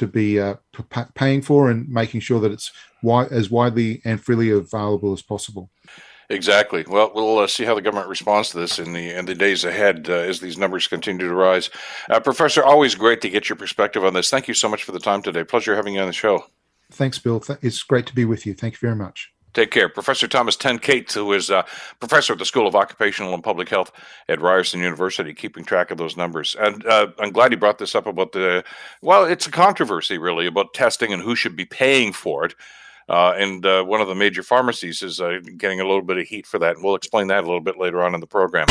to 0.00 0.06
be 0.06 0.40
uh, 0.40 0.54
p- 0.72 1.02
paying 1.14 1.42
for 1.42 1.70
and 1.70 1.88
making 1.88 2.20
sure 2.20 2.40
that 2.40 2.50
it's 2.50 2.72
wi- 3.02 3.28
as 3.30 3.50
widely 3.50 4.00
and 4.04 4.20
freely 4.20 4.50
available 4.50 5.12
as 5.12 5.20
possible. 5.22 5.70
Exactly. 6.30 6.84
Well, 6.88 7.12
we'll 7.14 7.38
uh, 7.38 7.46
see 7.46 7.64
how 7.64 7.74
the 7.74 7.82
government 7.82 8.08
responds 8.08 8.50
to 8.50 8.58
this 8.58 8.78
in 8.78 8.92
the 8.92 9.10
in 9.10 9.26
the 9.26 9.34
days 9.34 9.64
ahead 9.64 10.08
uh, 10.08 10.12
as 10.12 10.40
these 10.40 10.56
numbers 10.56 10.86
continue 10.86 11.28
to 11.28 11.34
rise. 11.34 11.68
Uh, 12.08 12.20
Professor, 12.20 12.64
always 12.64 12.94
great 12.94 13.20
to 13.22 13.28
get 13.28 13.48
your 13.48 13.56
perspective 13.56 14.04
on 14.04 14.14
this. 14.14 14.30
Thank 14.30 14.48
you 14.48 14.54
so 14.54 14.68
much 14.68 14.84
for 14.84 14.92
the 14.92 15.00
time 15.00 15.22
today. 15.22 15.44
Pleasure 15.44 15.76
having 15.76 15.94
you 15.94 16.00
on 16.00 16.06
the 16.06 16.12
show. 16.12 16.44
Thanks, 16.92 17.18
Bill. 17.18 17.42
It's 17.62 17.82
great 17.82 18.06
to 18.06 18.14
be 18.14 18.24
with 18.24 18.46
you. 18.46 18.54
Thank 18.54 18.74
you 18.74 18.78
very 18.80 18.96
much. 18.96 19.32
Take 19.52 19.70
care. 19.70 19.88
Professor 19.88 20.28
Thomas 20.28 20.56
Ten 20.56 20.78
Tenkate, 20.78 21.12
who 21.12 21.32
is 21.32 21.50
a 21.50 21.64
professor 21.98 22.34
at 22.34 22.38
the 22.38 22.44
School 22.44 22.66
of 22.66 22.76
Occupational 22.76 23.34
and 23.34 23.42
Public 23.42 23.68
Health 23.68 23.90
at 24.28 24.40
Ryerson 24.40 24.80
University, 24.80 25.34
keeping 25.34 25.64
track 25.64 25.90
of 25.90 25.98
those 25.98 26.16
numbers. 26.16 26.56
And 26.58 26.86
uh, 26.86 27.08
I'm 27.18 27.32
glad 27.32 27.50
he 27.50 27.56
brought 27.56 27.78
this 27.78 27.94
up 27.94 28.06
about 28.06 28.32
the, 28.32 28.64
well, 29.02 29.24
it's 29.24 29.46
a 29.46 29.50
controversy 29.50 30.18
really 30.18 30.46
about 30.46 30.72
testing 30.74 31.12
and 31.12 31.22
who 31.22 31.34
should 31.34 31.56
be 31.56 31.64
paying 31.64 32.12
for 32.12 32.44
it. 32.44 32.54
Uh, 33.08 33.34
and 33.36 33.66
uh, 33.66 33.82
one 33.82 34.00
of 34.00 34.06
the 34.06 34.14
major 34.14 34.40
pharmacies 34.40 35.02
is 35.02 35.20
uh, 35.20 35.40
getting 35.56 35.80
a 35.80 35.84
little 35.84 36.02
bit 36.02 36.16
of 36.16 36.28
heat 36.28 36.46
for 36.46 36.60
that. 36.60 36.76
And 36.76 36.84
we'll 36.84 36.94
explain 36.94 37.26
that 37.26 37.38
a 37.38 37.46
little 37.46 37.60
bit 37.60 37.76
later 37.76 38.02
on 38.02 38.14
in 38.14 38.20
the 38.20 38.26
program. 38.26 38.68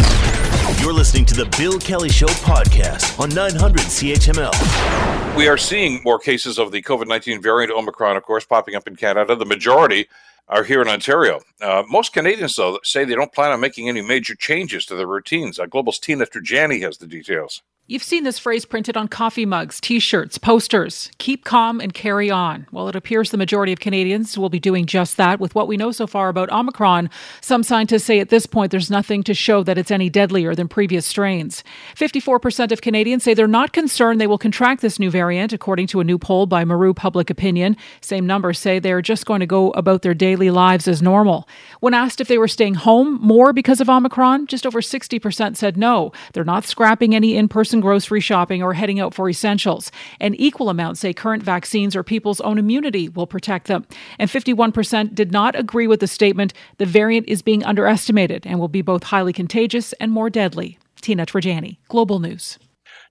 You're 0.80 0.94
listening 0.94 1.26
to 1.26 1.34
the 1.36 1.54
Bill 1.58 1.78
Kelly 1.78 2.08
Show 2.08 2.28
podcast 2.28 3.20
on 3.20 3.28
900 3.30 3.82
CHML. 3.82 5.36
We 5.36 5.50
are 5.50 5.58
seeing 5.58 6.02
more 6.06 6.20
cases 6.20 6.58
of 6.58 6.72
the 6.72 6.82
COVID 6.82 7.08
19 7.08 7.42
variant 7.42 7.74
Omicron, 7.74 8.15
of 8.15 8.24
course, 8.24 8.46
popping 8.46 8.76
up 8.76 8.88
in 8.88 8.96
Canada. 8.96 9.36
The 9.36 9.46
majority 9.46 10.08
are 10.50 10.64
here 10.64 10.82
in 10.82 10.88
Ontario. 10.88 11.42
Uh, 11.62 11.84
most 11.88 12.14
Canadians, 12.14 12.56
though, 12.56 12.80
say 12.84 13.06
they 13.06 13.16
don't 13.16 13.34
plan 13.34 13.52
on 13.52 13.60
making 13.60 13.88
any 13.88 14.02
major 14.02 14.36
changes 14.36 14.86
to 14.88 14.96
their 14.96 15.08
routines. 15.08 15.60
Uh, 15.60 15.66
Global's 15.66 16.00
Tina 16.00 16.26
Trajani 16.26 16.82
has 16.82 16.98
the 16.98 17.08
details. 17.08 17.62
You've 17.92 18.04
seen 18.04 18.24
this 18.24 18.38
phrase 18.38 18.66
printed 18.66 18.96
on 18.96 19.08
coffee 19.08 19.48
mugs, 19.48 19.82
t 19.82 20.00
shirts, 20.00 20.38
posters 20.38 21.10
keep 21.18 21.44
calm 21.44 21.82
and 21.82 21.92
carry 21.92 22.30
on. 22.30 22.68
Well, 22.72 22.88
it 22.88 22.96
appears 22.96 23.32
the 23.32 23.38
majority 23.38 23.74
of 23.74 23.80
Canadians 23.80 24.38
will 24.38 24.50
be 24.50 24.60
doing 24.60 24.86
just 24.86 25.18
that. 25.18 25.40
With 25.40 25.56
what 25.56 25.68
we 25.68 25.76
know 25.76 25.92
so 25.92 26.06
far 26.06 26.30
about 26.30 26.52
Omicron, 26.52 27.10
some 27.42 27.64
scientists 27.64 28.04
say 28.04 28.20
at 28.20 28.30
this 28.30 28.46
point 28.46 28.70
there's 28.70 28.92
nothing 28.92 29.24
to 29.24 29.34
show 29.34 29.64
that 29.64 29.80
it's 29.80 29.90
any 29.90 30.08
deadlier 30.08 30.54
than 30.54 30.68
previous 30.68 31.08
strains. 31.08 31.64
54% 31.96 32.72
of 32.72 32.82
Canadians 32.82 33.24
say 33.24 33.34
they're 33.34 33.48
not 33.48 33.74
concerned 33.74 34.22
they 34.22 34.28
will 34.28 34.38
contract 34.38 34.84
this 34.84 35.00
new 35.00 35.10
variant, 35.10 35.52
according 35.52 35.88
to 35.88 36.00
a 36.00 36.04
new 36.04 36.20
poll 36.20 36.46
by 36.46 36.64
Maru 36.64 36.94
Public 36.94 37.32
Opinion. 37.32 37.76
Same 38.02 38.28
numbers 38.28 38.60
say 38.60 38.78
they're 38.78 39.02
just 39.02 39.26
going 39.26 39.40
to 39.40 39.48
go 39.48 39.72
about 39.72 40.04
their 40.04 40.14
daily 40.14 40.38
lives 40.47 40.88
as 40.88 41.02
normal. 41.02 41.47
When 41.80 41.93
asked 41.93 42.21
if 42.21 42.28
they 42.28 42.38
were 42.38 42.47
staying 42.47 42.75
home 42.75 43.19
more 43.21 43.52
because 43.52 43.82
of 43.82 43.89
Omicron, 43.89 44.47
just 44.47 44.65
over 44.65 44.82
60% 44.82 45.58
said 45.58 45.75
no. 45.75 46.12
They're 46.34 46.43
not 46.45 46.65
scrapping 46.65 47.13
any 47.13 47.36
in 47.36 47.47
person 47.47 47.82
grocery 47.82 48.21
shopping 48.21 48.63
or 48.63 48.73
heading 48.73 48.99
out 48.99 49.13
for 49.13 49.28
essentials. 49.30 49.91
An 50.19 50.36
equal 50.36 50.69
amount 50.69 50.97
say 50.97 51.13
current 51.13 51.43
vaccines 51.43 51.95
or 51.95 52.04
people's 52.04 52.41
own 52.41 52.58
immunity 52.58 53.10
will 53.10 53.28
protect 53.28 53.67
them. 53.67 53.86
And 54.17 54.30
51% 54.30 55.13
did 55.13 55.32
not 55.32 55.60
agree 55.60 55.88
with 55.88 55.99
the 55.99 56.08
statement 56.08 56.54
the 56.78 56.86
variant 56.86 57.28
is 57.28 57.41
being 57.41 57.63
underestimated 57.63 58.45
and 58.45 58.60
will 58.60 58.67
be 58.67 58.82
both 58.82 59.04
highly 59.04 59.34
contagious 59.34 59.93
and 59.93 60.12
more 60.12 60.30
deadly. 60.30 60.78
Tina 61.02 61.25
Trajani, 61.25 61.78
Global 61.88 62.19
News. 62.19 62.60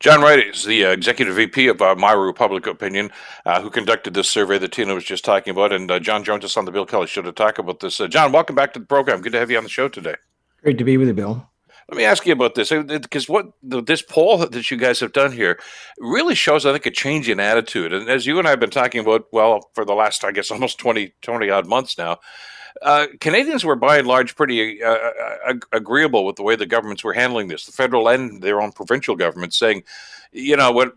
John 0.00 0.20
Wright 0.20 0.38
is 0.38 0.64
the 0.64 0.84
uh, 0.84 0.90
executive 0.90 1.34
VP 1.34 1.66
of 1.66 1.82
uh, 1.82 1.96
Maru 1.96 2.32
Public 2.32 2.68
Opinion, 2.68 3.10
uh, 3.44 3.60
who 3.60 3.68
conducted 3.68 4.14
this 4.14 4.30
survey 4.30 4.56
that 4.58 4.70
Tina 4.70 4.94
was 4.94 5.02
just 5.02 5.24
talking 5.24 5.50
about. 5.50 5.72
And 5.72 5.90
uh, 5.90 5.98
John 5.98 6.22
joins 6.22 6.44
us 6.44 6.56
on 6.56 6.66
the 6.66 6.70
Bill 6.70 6.86
Kelly 6.86 7.08
Show 7.08 7.22
to 7.22 7.32
talk 7.32 7.58
about 7.58 7.80
this. 7.80 8.00
Uh, 8.00 8.06
John, 8.06 8.30
welcome 8.30 8.54
back 8.54 8.72
to 8.74 8.78
the 8.78 8.86
program. 8.86 9.20
Good 9.22 9.32
to 9.32 9.40
have 9.40 9.50
you 9.50 9.56
on 9.56 9.64
the 9.64 9.70
show 9.70 9.88
today. 9.88 10.14
Great 10.62 10.78
to 10.78 10.84
be 10.84 10.96
with 10.96 11.08
you, 11.08 11.14
Bill. 11.14 11.50
Let 11.88 11.96
me 11.96 12.04
ask 12.04 12.24
you 12.26 12.32
about 12.32 12.54
this 12.54 12.70
because 12.70 13.28
what 13.28 13.46
this 13.62 14.02
poll 14.02 14.36
that 14.36 14.70
you 14.70 14.76
guys 14.76 15.00
have 15.00 15.12
done 15.12 15.32
here 15.32 15.58
really 15.98 16.34
shows, 16.34 16.64
I 16.64 16.72
think, 16.72 16.86
a 16.86 16.90
change 16.90 17.28
in 17.28 17.40
attitude. 17.40 17.92
And 17.92 18.08
as 18.08 18.26
you 18.26 18.38
and 18.38 18.46
I 18.46 18.50
have 18.50 18.60
been 18.60 18.70
talking 18.70 19.00
about, 19.00 19.24
well, 19.32 19.70
for 19.74 19.84
the 19.84 19.94
last, 19.94 20.22
I 20.22 20.30
guess, 20.30 20.50
almost 20.50 20.78
20, 20.78 21.14
20 21.22 21.50
odd 21.50 21.66
months 21.66 21.96
now, 21.96 22.18
uh, 22.82 23.06
Canadians 23.20 23.64
were 23.64 23.76
by 23.76 23.98
and 23.98 24.06
large 24.06 24.36
pretty 24.36 24.82
uh, 24.82 24.90
uh 24.90 25.54
agreeable 25.72 26.24
with 26.24 26.36
the 26.36 26.42
way 26.42 26.56
the 26.56 26.66
governments 26.66 27.04
were 27.04 27.12
handling 27.12 27.48
this, 27.48 27.66
the 27.66 27.72
federal 27.72 28.08
and 28.08 28.42
their 28.42 28.60
own 28.60 28.72
provincial 28.72 29.16
governments, 29.16 29.58
saying, 29.58 29.82
you 30.32 30.56
know, 30.56 30.72
what 30.72 30.94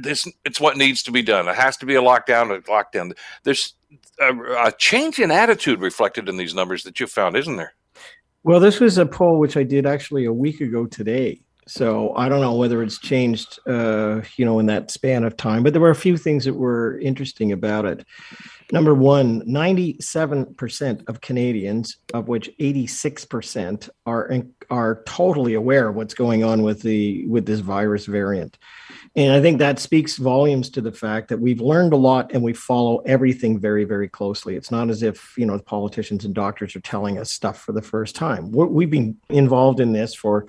this 0.00 0.28
it's 0.44 0.60
what 0.60 0.76
needs 0.76 1.02
to 1.04 1.10
be 1.10 1.22
done. 1.22 1.48
It 1.48 1.56
has 1.56 1.76
to 1.78 1.86
be 1.86 1.94
a 1.94 2.02
lockdown. 2.02 2.56
A 2.56 2.60
lockdown. 2.62 3.16
There's 3.42 3.74
a, 4.20 4.66
a 4.66 4.72
change 4.72 5.18
in 5.18 5.30
attitude 5.30 5.80
reflected 5.80 6.28
in 6.28 6.36
these 6.36 6.54
numbers 6.54 6.84
that 6.84 7.00
you 7.00 7.06
found, 7.06 7.36
isn't 7.36 7.56
there? 7.56 7.74
Well, 8.44 8.60
this 8.60 8.80
was 8.80 8.98
a 8.98 9.06
poll 9.06 9.38
which 9.38 9.56
I 9.56 9.62
did 9.62 9.86
actually 9.86 10.24
a 10.24 10.32
week 10.32 10.60
ago 10.60 10.86
today. 10.86 11.42
So 11.66 12.14
I 12.16 12.28
don't 12.28 12.40
know 12.40 12.54
whether 12.54 12.82
it's 12.82 12.98
changed, 12.98 13.60
uh, 13.68 14.22
you 14.36 14.44
know, 14.44 14.58
in 14.58 14.66
that 14.66 14.90
span 14.90 15.22
of 15.24 15.36
time. 15.36 15.62
But 15.62 15.72
there 15.72 15.82
were 15.82 15.90
a 15.90 15.94
few 15.94 16.16
things 16.16 16.44
that 16.44 16.54
were 16.54 16.98
interesting 16.98 17.52
about 17.52 17.84
it. 17.84 18.04
Number 18.72 18.94
one, 18.94 19.42
97% 19.42 21.08
of 21.08 21.20
Canadians, 21.20 21.98
of 22.14 22.28
which 22.28 22.50
86% 22.58 23.90
are 24.06 24.32
are 24.70 25.02
totally 25.04 25.54
aware 25.54 25.88
of 25.88 25.94
what's 25.94 26.14
going 26.14 26.42
on 26.42 26.62
with 26.62 26.80
the 26.82 27.26
with 27.26 27.46
this 27.46 27.60
virus 27.60 28.06
variant. 28.06 28.58
And 29.14 29.32
I 29.32 29.42
think 29.42 29.58
that 29.58 29.78
speaks 29.78 30.16
volumes 30.16 30.70
to 30.70 30.80
the 30.80 30.90
fact 30.90 31.28
that 31.28 31.38
we've 31.38 31.60
learned 31.60 31.92
a 31.92 31.96
lot 31.96 32.32
and 32.32 32.42
we 32.42 32.54
follow 32.54 32.98
everything 33.04 33.58
very, 33.58 33.84
very 33.84 34.08
closely. 34.08 34.56
It's 34.56 34.70
not 34.70 34.88
as 34.88 35.02
if, 35.02 35.34
you 35.36 35.44
know, 35.44 35.58
politicians 35.58 36.24
and 36.24 36.34
doctors 36.34 36.74
are 36.74 36.80
telling 36.80 37.18
us 37.18 37.30
stuff 37.30 37.60
for 37.60 37.72
the 37.72 37.82
first 37.82 38.16
time. 38.16 38.50
we 38.50 38.84
have 38.84 38.90
been 38.90 39.18
involved 39.28 39.80
in 39.80 39.92
this 39.92 40.14
for 40.14 40.46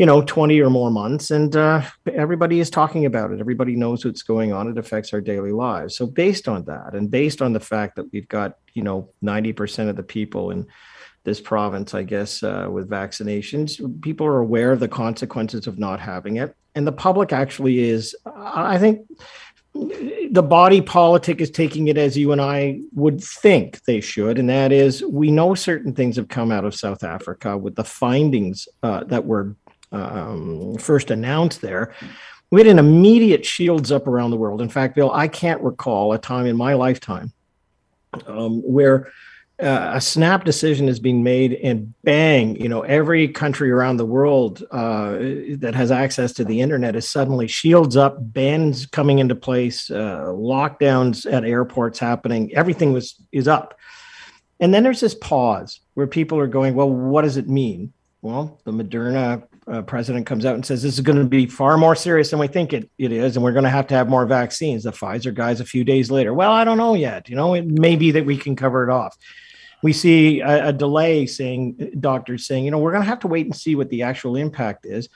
you 0.00 0.06
know 0.06 0.22
20 0.22 0.58
or 0.62 0.70
more 0.70 0.90
months 0.90 1.30
and 1.30 1.54
uh, 1.54 1.82
everybody 2.14 2.58
is 2.58 2.70
talking 2.70 3.04
about 3.04 3.32
it. 3.32 3.38
Everybody 3.38 3.76
knows 3.76 4.02
what's 4.02 4.22
going 4.22 4.50
on. 4.50 4.66
It 4.66 4.78
affects 4.78 5.12
our 5.12 5.20
daily 5.20 5.52
lives. 5.52 5.94
So 5.94 6.06
based 6.06 6.48
on 6.48 6.64
that 6.64 6.94
and 6.94 7.10
based 7.10 7.42
on 7.42 7.52
the 7.52 7.60
fact 7.60 7.96
that 7.96 8.10
we've 8.10 8.26
got 8.26 8.56
you 8.72 8.82
know 8.82 9.10
90% 9.22 9.90
of 9.90 9.96
the 9.96 10.02
people 10.02 10.52
in 10.52 10.66
this 11.24 11.38
province 11.38 11.92
i 11.92 12.02
guess 12.02 12.42
uh, 12.42 12.66
with 12.70 12.88
vaccinations 12.88 13.78
people 14.00 14.26
are 14.26 14.38
aware 14.38 14.72
of 14.72 14.80
the 14.80 14.88
consequences 14.88 15.66
of 15.66 15.78
not 15.78 16.00
having 16.00 16.36
it. 16.36 16.56
And 16.74 16.86
the 16.86 16.92
public 16.92 17.30
actually 17.34 17.80
is 17.80 18.16
i 18.24 18.78
think 18.78 19.06
the 19.74 20.42
body 20.42 20.80
politic 20.80 21.42
is 21.42 21.50
taking 21.50 21.88
it 21.88 21.98
as 21.98 22.16
you 22.16 22.32
and 22.32 22.40
I 22.40 22.80
would 22.92 23.22
think 23.22 23.82
they 23.84 24.00
should, 24.00 24.36
and 24.36 24.48
that 24.48 24.72
is 24.72 25.04
we 25.04 25.30
know 25.30 25.54
certain 25.54 25.94
things 25.94 26.16
have 26.16 26.26
come 26.26 26.50
out 26.50 26.64
of 26.64 26.74
South 26.74 27.04
Africa 27.04 27.56
with 27.56 27.76
the 27.76 27.84
findings 27.84 28.66
uh, 28.82 29.04
that 29.04 29.26
were 29.26 29.54
um, 29.92 30.76
first 30.78 31.10
announced 31.10 31.60
there, 31.60 31.94
we 32.50 32.60
had 32.60 32.66
an 32.66 32.78
immediate 32.78 33.46
shields 33.46 33.92
up 33.92 34.06
around 34.06 34.30
the 34.30 34.36
world. 34.36 34.60
In 34.60 34.68
fact, 34.68 34.96
Bill, 34.96 35.10
I 35.12 35.28
can't 35.28 35.62
recall 35.62 36.12
a 36.12 36.18
time 36.18 36.46
in 36.46 36.56
my 36.56 36.74
lifetime 36.74 37.32
um, 38.26 38.60
where 38.62 39.12
uh, 39.62 39.92
a 39.94 40.00
snap 40.00 40.44
decision 40.44 40.86
has 40.86 40.98
been 40.98 41.22
made 41.22 41.52
and 41.52 41.92
bang, 42.02 42.56
you 42.56 42.68
know, 42.68 42.80
every 42.80 43.28
country 43.28 43.70
around 43.70 43.98
the 43.98 44.06
world 44.06 44.64
uh, 44.70 45.12
that 45.58 45.74
has 45.74 45.90
access 45.90 46.32
to 46.32 46.44
the 46.44 46.60
internet 46.60 46.96
is 46.96 47.08
suddenly 47.08 47.46
shields 47.46 47.96
up, 47.96 48.16
bans 48.20 48.86
coming 48.86 49.18
into 49.18 49.34
place, 49.34 49.90
uh, 49.90 50.24
lockdowns 50.28 51.30
at 51.30 51.44
airports 51.44 51.98
happening. 51.98 52.52
Everything 52.54 52.92
was 52.92 53.16
is 53.32 53.46
up. 53.46 53.78
And 54.60 54.72
then 54.72 54.82
there's 54.82 55.00
this 55.00 55.14
pause 55.14 55.80
where 55.94 56.06
people 56.06 56.38
are 56.38 56.46
going, 56.46 56.74
well, 56.74 56.90
what 56.90 57.22
does 57.22 57.36
it 57.36 57.48
mean? 57.48 57.92
Well, 58.22 58.60
the 58.64 58.72
Moderna 58.72 59.46
uh, 59.70 59.82
president 59.82 60.26
comes 60.26 60.44
out 60.44 60.54
and 60.54 60.66
says 60.66 60.82
this 60.82 60.94
is 60.94 61.00
going 61.00 61.18
to 61.18 61.24
be 61.24 61.46
far 61.46 61.78
more 61.78 61.94
serious 61.94 62.30
than 62.30 62.38
we 62.38 62.48
think 62.48 62.72
it, 62.72 62.90
it 62.98 63.12
is, 63.12 63.36
and 63.36 63.44
we're 63.44 63.52
going 63.52 63.64
to 63.64 63.70
have 63.70 63.86
to 63.88 63.94
have 63.94 64.08
more 64.08 64.26
vaccines. 64.26 64.82
The 64.82 64.90
Pfizer 64.90 65.32
guys 65.32 65.60
a 65.60 65.64
few 65.64 65.84
days 65.84 66.10
later, 66.10 66.34
well, 66.34 66.52
I 66.52 66.64
don't 66.64 66.78
know 66.78 66.94
yet. 66.94 67.28
You 67.28 67.36
know, 67.36 67.54
it 67.54 67.66
may 67.66 67.96
be 67.96 68.10
that 68.12 68.26
we 68.26 68.36
can 68.36 68.56
cover 68.56 68.82
it 68.88 68.92
off. 68.92 69.16
We 69.82 69.92
see 69.92 70.40
a, 70.40 70.68
a 70.68 70.72
delay 70.72 71.26
saying 71.26 71.92
doctors 72.00 72.46
saying, 72.46 72.64
you 72.64 72.70
know, 72.70 72.78
we're 72.78 72.92
going 72.92 73.02
to 73.02 73.08
have 73.08 73.20
to 73.20 73.28
wait 73.28 73.46
and 73.46 73.56
see 73.56 73.76
what 73.76 73.88
the 73.90 74.02
actual 74.02 74.36
impact 74.36 74.84
is. 74.84 75.08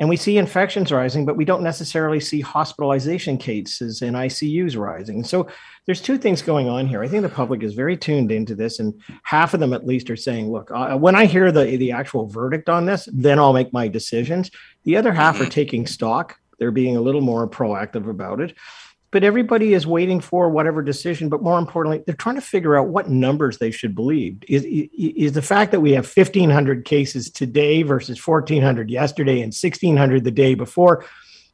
And 0.00 0.08
we 0.08 0.16
see 0.16 0.38
infections 0.38 0.92
rising, 0.92 1.26
but 1.26 1.36
we 1.36 1.44
don't 1.44 1.62
necessarily 1.62 2.20
see 2.20 2.40
hospitalization 2.40 3.36
cases 3.36 4.00
and 4.00 4.14
ICUs 4.14 4.78
rising. 4.78 5.24
So 5.24 5.48
there's 5.86 6.00
two 6.00 6.18
things 6.18 6.40
going 6.40 6.68
on 6.68 6.86
here. 6.86 7.02
I 7.02 7.08
think 7.08 7.22
the 7.22 7.28
public 7.28 7.64
is 7.64 7.74
very 7.74 7.96
tuned 7.96 8.30
into 8.30 8.54
this, 8.54 8.78
and 8.78 8.94
half 9.24 9.54
of 9.54 9.60
them 9.60 9.72
at 9.72 9.86
least 9.86 10.08
are 10.10 10.16
saying, 10.16 10.52
"Look, 10.52 10.70
uh, 10.70 10.96
when 10.96 11.16
I 11.16 11.24
hear 11.26 11.50
the 11.50 11.76
the 11.76 11.92
actual 11.92 12.26
verdict 12.26 12.68
on 12.68 12.86
this, 12.86 13.08
then 13.12 13.38
I'll 13.38 13.52
make 13.52 13.72
my 13.72 13.88
decisions." 13.88 14.50
The 14.84 14.96
other 14.96 15.12
half 15.12 15.36
mm-hmm. 15.36 15.44
are 15.44 15.50
taking 15.50 15.86
stock. 15.86 16.36
They're 16.58 16.70
being 16.70 16.96
a 16.96 17.00
little 17.00 17.20
more 17.20 17.48
proactive 17.48 18.08
about 18.08 18.40
it 18.40 18.54
but 19.10 19.24
everybody 19.24 19.72
is 19.72 19.86
waiting 19.86 20.20
for 20.20 20.50
whatever 20.50 20.82
decision. 20.82 21.28
But 21.28 21.42
more 21.42 21.58
importantly, 21.58 22.02
they're 22.04 22.14
trying 22.14 22.34
to 22.34 22.40
figure 22.40 22.76
out 22.76 22.88
what 22.88 23.08
numbers 23.08 23.58
they 23.58 23.70
should 23.70 23.94
believe. 23.94 24.42
Is, 24.48 24.64
is 24.66 25.32
the 25.32 25.42
fact 25.42 25.72
that 25.72 25.80
we 25.80 25.92
have 25.92 26.04
1,500 26.04 26.84
cases 26.84 27.30
today 27.30 27.82
versus 27.82 28.24
1,400 28.24 28.90
yesterday 28.90 29.40
and 29.40 29.52
1,600 29.52 30.24
the 30.24 30.30
day 30.30 30.54
before, 30.54 31.04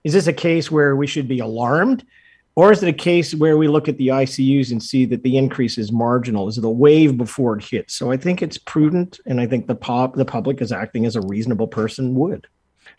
is 0.03 0.13
this 0.13 0.27
a 0.27 0.33
case 0.33 0.71
where 0.71 0.97
we 0.97 1.07
should 1.07 1.29
be 1.29 1.39
alarmed? 1.39 2.05
Or 2.57 2.71
is 2.71 2.83
it 2.83 2.89
a 2.89 2.93
case 2.93 3.35
where 3.35 3.57
we 3.57 3.67
look 3.67 3.89
at 3.89 3.99
the 3.99 4.09
ICUs 4.09 4.71
and 4.71 4.81
see 4.81 5.07
that 5.07 5.25
the 5.25 5.37
increase 5.37 5.77
is 5.77 5.91
marginal? 5.91 6.47
Is 6.47 6.57
it 6.57 6.65
a 6.65 6.71
wave 6.71 7.17
before 7.17 7.57
it 7.57 7.65
hits? 7.65 7.95
So 7.95 8.13
I 8.13 8.17
think 8.17 8.43
it's 8.43 8.59
prudent, 8.59 9.19
and 9.27 9.41
I 9.41 9.47
think 9.47 9.67
the 9.67 9.75
pop 9.75 10.15
the 10.15 10.25
public 10.25 10.61
is 10.61 10.71
acting 10.71 11.05
as 11.05 11.17
a 11.17 11.21
reasonable 11.23 11.67
person 11.67 12.15
would. 12.15 12.47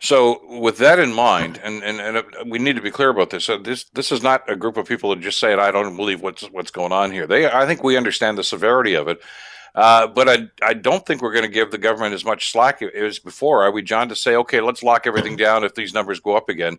So, 0.06 0.40
with 0.60 0.78
that 0.78 1.00
in 1.00 1.14
mind, 1.14 1.60
and, 1.64 1.84
and, 1.84 2.00
and 2.00 2.18
uh, 2.18 2.24
we 2.46 2.60
need 2.60 2.76
to 2.76 2.82
be 2.82 2.92
clear 2.92 3.10
about 3.10 3.32
this. 3.32 3.46
So 3.46 3.58
this 3.58 3.86
this 3.86 4.12
is 4.12 4.22
not 4.22 4.48
a 4.48 4.56
group 4.56 4.78
of 4.78 4.88
people 4.88 5.10
that 5.10 5.20
just 5.20 5.40
say, 5.40 5.56
"I 5.56 5.72
don't 5.72 5.96
believe 5.96 6.22
what's 6.22 6.44
what's 6.52 6.70
going 6.70 6.92
on 6.92 7.12
here." 7.12 7.26
They, 7.26 7.50
I 7.50 7.66
think, 7.66 7.84
we 7.84 7.98
understand 7.98 8.38
the 8.38 8.44
severity 8.44 8.94
of 8.94 9.08
it, 9.08 9.20
uh, 9.74 10.06
but 10.06 10.30
I 10.30 10.48
I 10.62 10.76
don't 10.76 11.04
think 11.04 11.24
we're 11.24 11.34
going 11.34 11.46
to 11.46 11.52
give 11.52 11.72
the 11.72 11.80
government 11.80 12.14
as 12.14 12.24
much 12.24 12.52
slack 12.52 12.84
as 12.84 13.18
before. 13.18 13.64
Are 13.64 13.72
we, 13.72 13.82
John, 13.82 14.08
to 14.10 14.16
say, 14.16 14.36
"Okay, 14.36 14.62
let's 14.62 14.84
lock 14.84 15.08
everything 15.08 15.38
down 15.38 15.64
if 15.64 15.74
these 15.74 15.92
numbers 15.92 16.20
go 16.20 16.38
up 16.38 16.50
again"? 16.50 16.78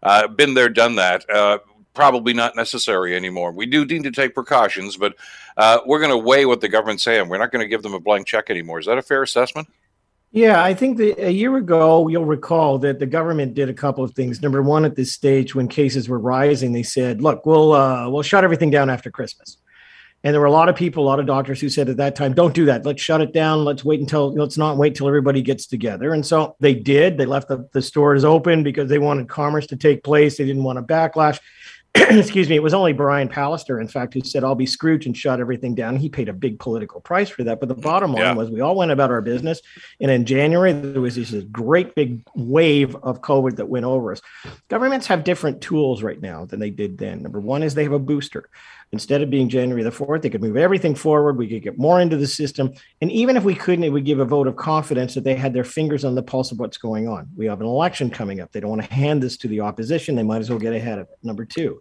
Uh, 0.00 0.28
been 0.28 0.54
there, 0.54 0.68
done 0.68 0.94
that. 0.94 1.28
Uh, 1.28 1.58
probably 1.94 2.32
not 2.32 2.54
necessary 2.54 3.16
anymore. 3.16 3.50
We 3.50 3.66
do 3.66 3.84
need 3.86 4.04
to 4.04 4.12
take 4.12 4.34
precautions, 4.34 4.96
but 4.96 5.16
uh, 5.56 5.80
we're 5.84 5.98
going 5.98 6.12
to 6.12 6.16
weigh 6.16 6.46
what 6.46 6.60
the 6.60 6.68
government's 6.68 7.02
saying. 7.02 7.28
We're 7.28 7.38
not 7.38 7.50
going 7.50 7.64
to 7.64 7.68
give 7.68 7.82
them 7.82 7.94
a 7.94 7.98
blank 7.98 8.28
check 8.28 8.50
anymore. 8.50 8.78
Is 8.78 8.86
that 8.86 8.98
a 8.98 9.02
fair 9.02 9.24
assessment? 9.24 9.66
Yeah, 10.30 10.62
I 10.62 10.74
think 10.74 10.98
that 10.98 11.18
a 11.26 11.32
year 11.32 11.56
ago, 11.56 12.08
you'll 12.08 12.26
recall 12.26 12.78
that 12.80 12.98
the 12.98 13.06
government 13.06 13.54
did 13.54 13.70
a 13.70 13.74
couple 13.74 14.04
of 14.04 14.12
things. 14.12 14.42
Number 14.42 14.62
one, 14.62 14.84
at 14.84 14.94
this 14.94 15.12
stage, 15.12 15.54
when 15.54 15.68
cases 15.68 16.08
were 16.08 16.18
rising, 16.18 16.72
they 16.72 16.82
said, 16.82 17.22
"Look, 17.22 17.46
we'll 17.46 17.72
uh, 17.72 18.10
we'll 18.10 18.22
shut 18.22 18.44
everything 18.44 18.70
down 18.70 18.90
after 18.90 19.10
Christmas." 19.10 19.56
And 20.24 20.34
there 20.34 20.40
were 20.40 20.46
a 20.46 20.52
lot 20.52 20.68
of 20.68 20.74
people, 20.76 21.04
a 21.04 21.06
lot 21.06 21.20
of 21.20 21.26
doctors 21.26 21.60
who 21.60 21.70
said 21.70 21.88
at 21.88 21.96
that 21.96 22.14
time, 22.14 22.34
"Don't 22.34 22.54
do 22.54 22.66
that. 22.66 22.84
Let's 22.84 23.00
shut 23.00 23.22
it 23.22 23.32
down. 23.32 23.64
Let's 23.64 23.86
wait 23.86 24.00
until 24.00 24.34
let's 24.34 24.58
not 24.58 24.76
wait 24.76 24.94
till 24.94 25.08
everybody 25.08 25.40
gets 25.40 25.66
together." 25.66 26.12
And 26.12 26.26
so 26.26 26.56
they 26.60 26.74
did. 26.74 27.16
They 27.16 27.24
left 27.24 27.48
the, 27.48 27.66
the 27.72 27.80
stores 27.80 28.22
open 28.22 28.62
because 28.62 28.90
they 28.90 28.98
wanted 28.98 29.30
commerce 29.30 29.66
to 29.68 29.76
take 29.76 30.04
place. 30.04 30.36
They 30.36 30.44
didn't 30.44 30.64
want 30.64 30.78
a 30.78 30.82
backlash. 30.82 31.38
excuse 31.94 32.48
me, 32.48 32.56
it 32.56 32.62
was 32.62 32.74
only 32.74 32.92
Brian 32.92 33.28
Pallister, 33.28 33.80
in 33.80 33.88
fact, 33.88 34.14
who 34.14 34.20
said, 34.20 34.44
I'll 34.44 34.54
be 34.54 34.66
Scrooge 34.66 35.06
and 35.06 35.16
shut 35.16 35.40
everything 35.40 35.74
down. 35.74 35.96
He 35.96 36.08
paid 36.08 36.28
a 36.28 36.32
big 36.32 36.58
political 36.58 37.00
price 37.00 37.28
for 37.28 37.44
that. 37.44 37.60
But 37.60 37.68
the 37.68 37.74
bottom 37.74 38.12
line 38.12 38.22
yeah. 38.22 38.34
was 38.34 38.50
we 38.50 38.60
all 38.60 38.76
went 38.76 38.90
about 38.90 39.10
our 39.10 39.22
business. 39.22 39.60
And 40.00 40.10
in 40.10 40.24
January, 40.26 40.72
there 40.72 41.00
was 41.00 41.16
this 41.16 41.32
great 41.50 41.94
big 41.94 42.22
wave 42.34 42.94
of 42.96 43.22
COVID 43.22 43.56
that 43.56 43.68
went 43.68 43.86
over 43.86 44.12
us. 44.12 44.20
Governments 44.68 45.06
have 45.06 45.24
different 45.24 45.60
tools 45.60 46.02
right 46.02 46.20
now 46.20 46.44
than 46.44 46.60
they 46.60 46.70
did 46.70 46.98
then. 46.98 47.22
Number 47.22 47.40
one 47.40 47.62
is 47.62 47.74
they 47.74 47.84
have 47.84 47.92
a 47.92 47.98
booster 47.98 48.48
instead 48.92 49.22
of 49.22 49.30
being 49.30 49.48
January 49.48 49.82
the 49.82 49.90
4th, 49.90 50.22
they 50.22 50.30
could 50.30 50.42
move 50.42 50.56
everything 50.56 50.94
forward. 50.94 51.36
We 51.36 51.48
could 51.48 51.62
get 51.62 51.78
more 51.78 52.00
into 52.00 52.16
the 52.16 52.26
system. 52.26 52.72
And 53.00 53.12
even 53.12 53.36
if 53.36 53.44
we 53.44 53.54
couldn't, 53.54 53.84
it 53.84 53.90
would 53.90 54.04
give 54.04 54.20
a 54.20 54.24
vote 54.24 54.46
of 54.46 54.56
confidence 54.56 55.14
that 55.14 55.24
they 55.24 55.34
had 55.34 55.52
their 55.52 55.64
fingers 55.64 56.04
on 56.04 56.14
the 56.14 56.22
pulse 56.22 56.52
of 56.52 56.58
what's 56.58 56.78
going 56.78 57.08
on. 57.08 57.28
We 57.36 57.46
have 57.46 57.60
an 57.60 57.66
election 57.66 58.10
coming 58.10 58.40
up. 58.40 58.50
They 58.52 58.60
don't 58.60 58.70
want 58.70 58.82
to 58.82 58.92
hand 58.92 59.22
this 59.22 59.36
to 59.38 59.48
the 59.48 59.60
opposition. 59.60 60.14
They 60.14 60.22
might 60.22 60.40
as 60.40 60.50
well 60.50 60.58
get 60.58 60.72
ahead 60.72 60.98
of 60.98 61.08
it. 61.08 61.18
Number 61.22 61.44
two, 61.44 61.80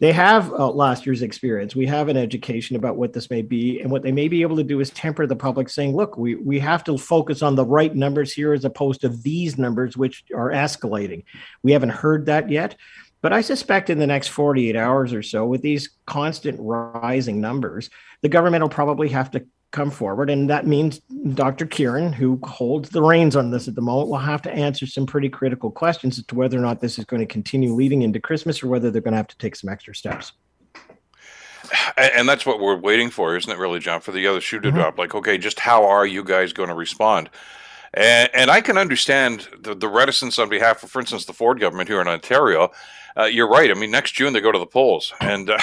they 0.00 0.12
have 0.12 0.52
uh, 0.52 0.70
last 0.70 1.06
year's 1.06 1.22
experience. 1.22 1.74
We 1.74 1.86
have 1.86 2.08
an 2.08 2.16
education 2.16 2.76
about 2.76 2.96
what 2.96 3.12
this 3.12 3.30
may 3.30 3.42
be. 3.42 3.80
And 3.80 3.90
what 3.90 4.02
they 4.02 4.12
may 4.12 4.28
be 4.28 4.42
able 4.42 4.56
to 4.56 4.64
do 4.64 4.80
is 4.80 4.90
temper 4.90 5.26
the 5.26 5.36
public 5.36 5.68
saying, 5.68 5.96
look, 5.96 6.16
we, 6.16 6.36
we 6.36 6.58
have 6.60 6.84
to 6.84 6.96
focus 6.96 7.42
on 7.42 7.56
the 7.56 7.64
right 7.64 7.94
numbers 7.94 8.32
here 8.32 8.52
as 8.52 8.64
opposed 8.64 9.00
to 9.00 9.08
these 9.08 9.58
numbers, 9.58 9.96
which 9.96 10.24
are 10.34 10.50
escalating. 10.50 11.24
We 11.62 11.72
haven't 11.72 11.90
heard 11.90 12.26
that 12.26 12.48
yet. 12.50 12.76
But 13.24 13.32
I 13.32 13.40
suspect 13.40 13.88
in 13.88 13.98
the 13.98 14.06
next 14.06 14.28
48 14.28 14.76
hours 14.76 15.14
or 15.14 15.22
so, 15.22 15.46
with 15.46 15.62
these 15.62 15.88
constant 16.04 16.58
rising 16.60 17.40
numbers, 17.40 17.88
the 18.20 18.28
government 18.28 18.60
will 18.60 18.68
probably 18.68 19.08
have 19.08 19.30
to 19.30 19.46
come 19.70 19.90
forward. 19.90 20.28
And 20.28 20.50
that 20.50 20.66
means 20.66 20.98
Dr. 21.32 21.64
Kieran, 21.64 22.12
who 22.12 22.38
holds 22.44 22.90
the 22.90 23.00
reins 23.00 23.34
on 23.34 23.50
this 23.50 23.66
at 23.66 23.76
the 23.76 23.80
moment, 23.80 24.10
will 24.10 24.18
have 24.18 24.42
to 24.42 24.52
answer 24.52 24.86
some 24.86 25.06
pretty 25.06 25.30
critical 25.30 25.70
questions 25.70 26.18
as 26.18 26.26
to 26.26 26.34
whether 26.34 26.58
or 26.58 26.60
not 26.60 26.82
this 26.82 26.98
is 26.98 27.06
going 27.06 27.20
to 27.20 27.26
continue 27.26 27.72
leading 27.72 28.02
into 28.02 28.20
Christmas 28.20 28.62
or 28.62 28.68
whether 28.68 28.90
they're 28.90 29.00
going 29.00 29.12
to 29.12 29.16
have 29.16 29.28
to 29.28 29.38
take 29.38 29.56
some 29.56 29.70
extra 29.70 29.94
steps. 29.94 30.32
And 31.96 32.28
that's 32.28 32.44
what 32.44 32.60
we're 32.60 32.76
waiting 32.76 33.08
for, 33.08 33.38
isn't 33.38 33.50
it, 33.50 33.56
really, 33.56 33.80
John, 33.80 34.02
for 34.02 34.12
the 34.12 34.26
other 34.26 34.42
shoe 34.42 34.60
to 34.60 34.68
mm-hmm. 34.68 34.76
drop? 34.76 34.98
Like, 34.98 35.14
okay, 35.14 35.38
just 35.38 35.60
how 35.60 35.86
are 35.86 36.04
you 36.04 36.24
guys 36.24 36.52
going 36.52 36.68
to 36.68 36.74
respond? 36.74 37.30
And, 37.94 38.28
and 38.34 38.50
I 38.50 38.60
can 38.60 38.76
understand 38.76 39.48
the, 39.58 39.74
the 39.74 39.88
reticence 39.88 40.38
on 40.38 40.48
behalf 40.48 40.82
of, 40.82 40.90
for 40.90 41.00
instance, 41.00 41.24
the 41.24 41.32
Ford 41.32 41.60
government 41.60 41.88
here 41.88 42.00
in 42.00 42.08
Ontario. 42.08 42.70
Uh, 43.16 43.24
you're 43.24 43.48
right. 43.48 43.70
I 43.70 43.74
mean, 43.74 43.92
next 43.92 44.12
June 44.12 44.32
they 44.32 44.40
go 44.40 44.52
to 44.52 44.58
the 44.58 44.66
polls, 44.66 45.12
and 45.20 45.50
uh, 45.50 45.58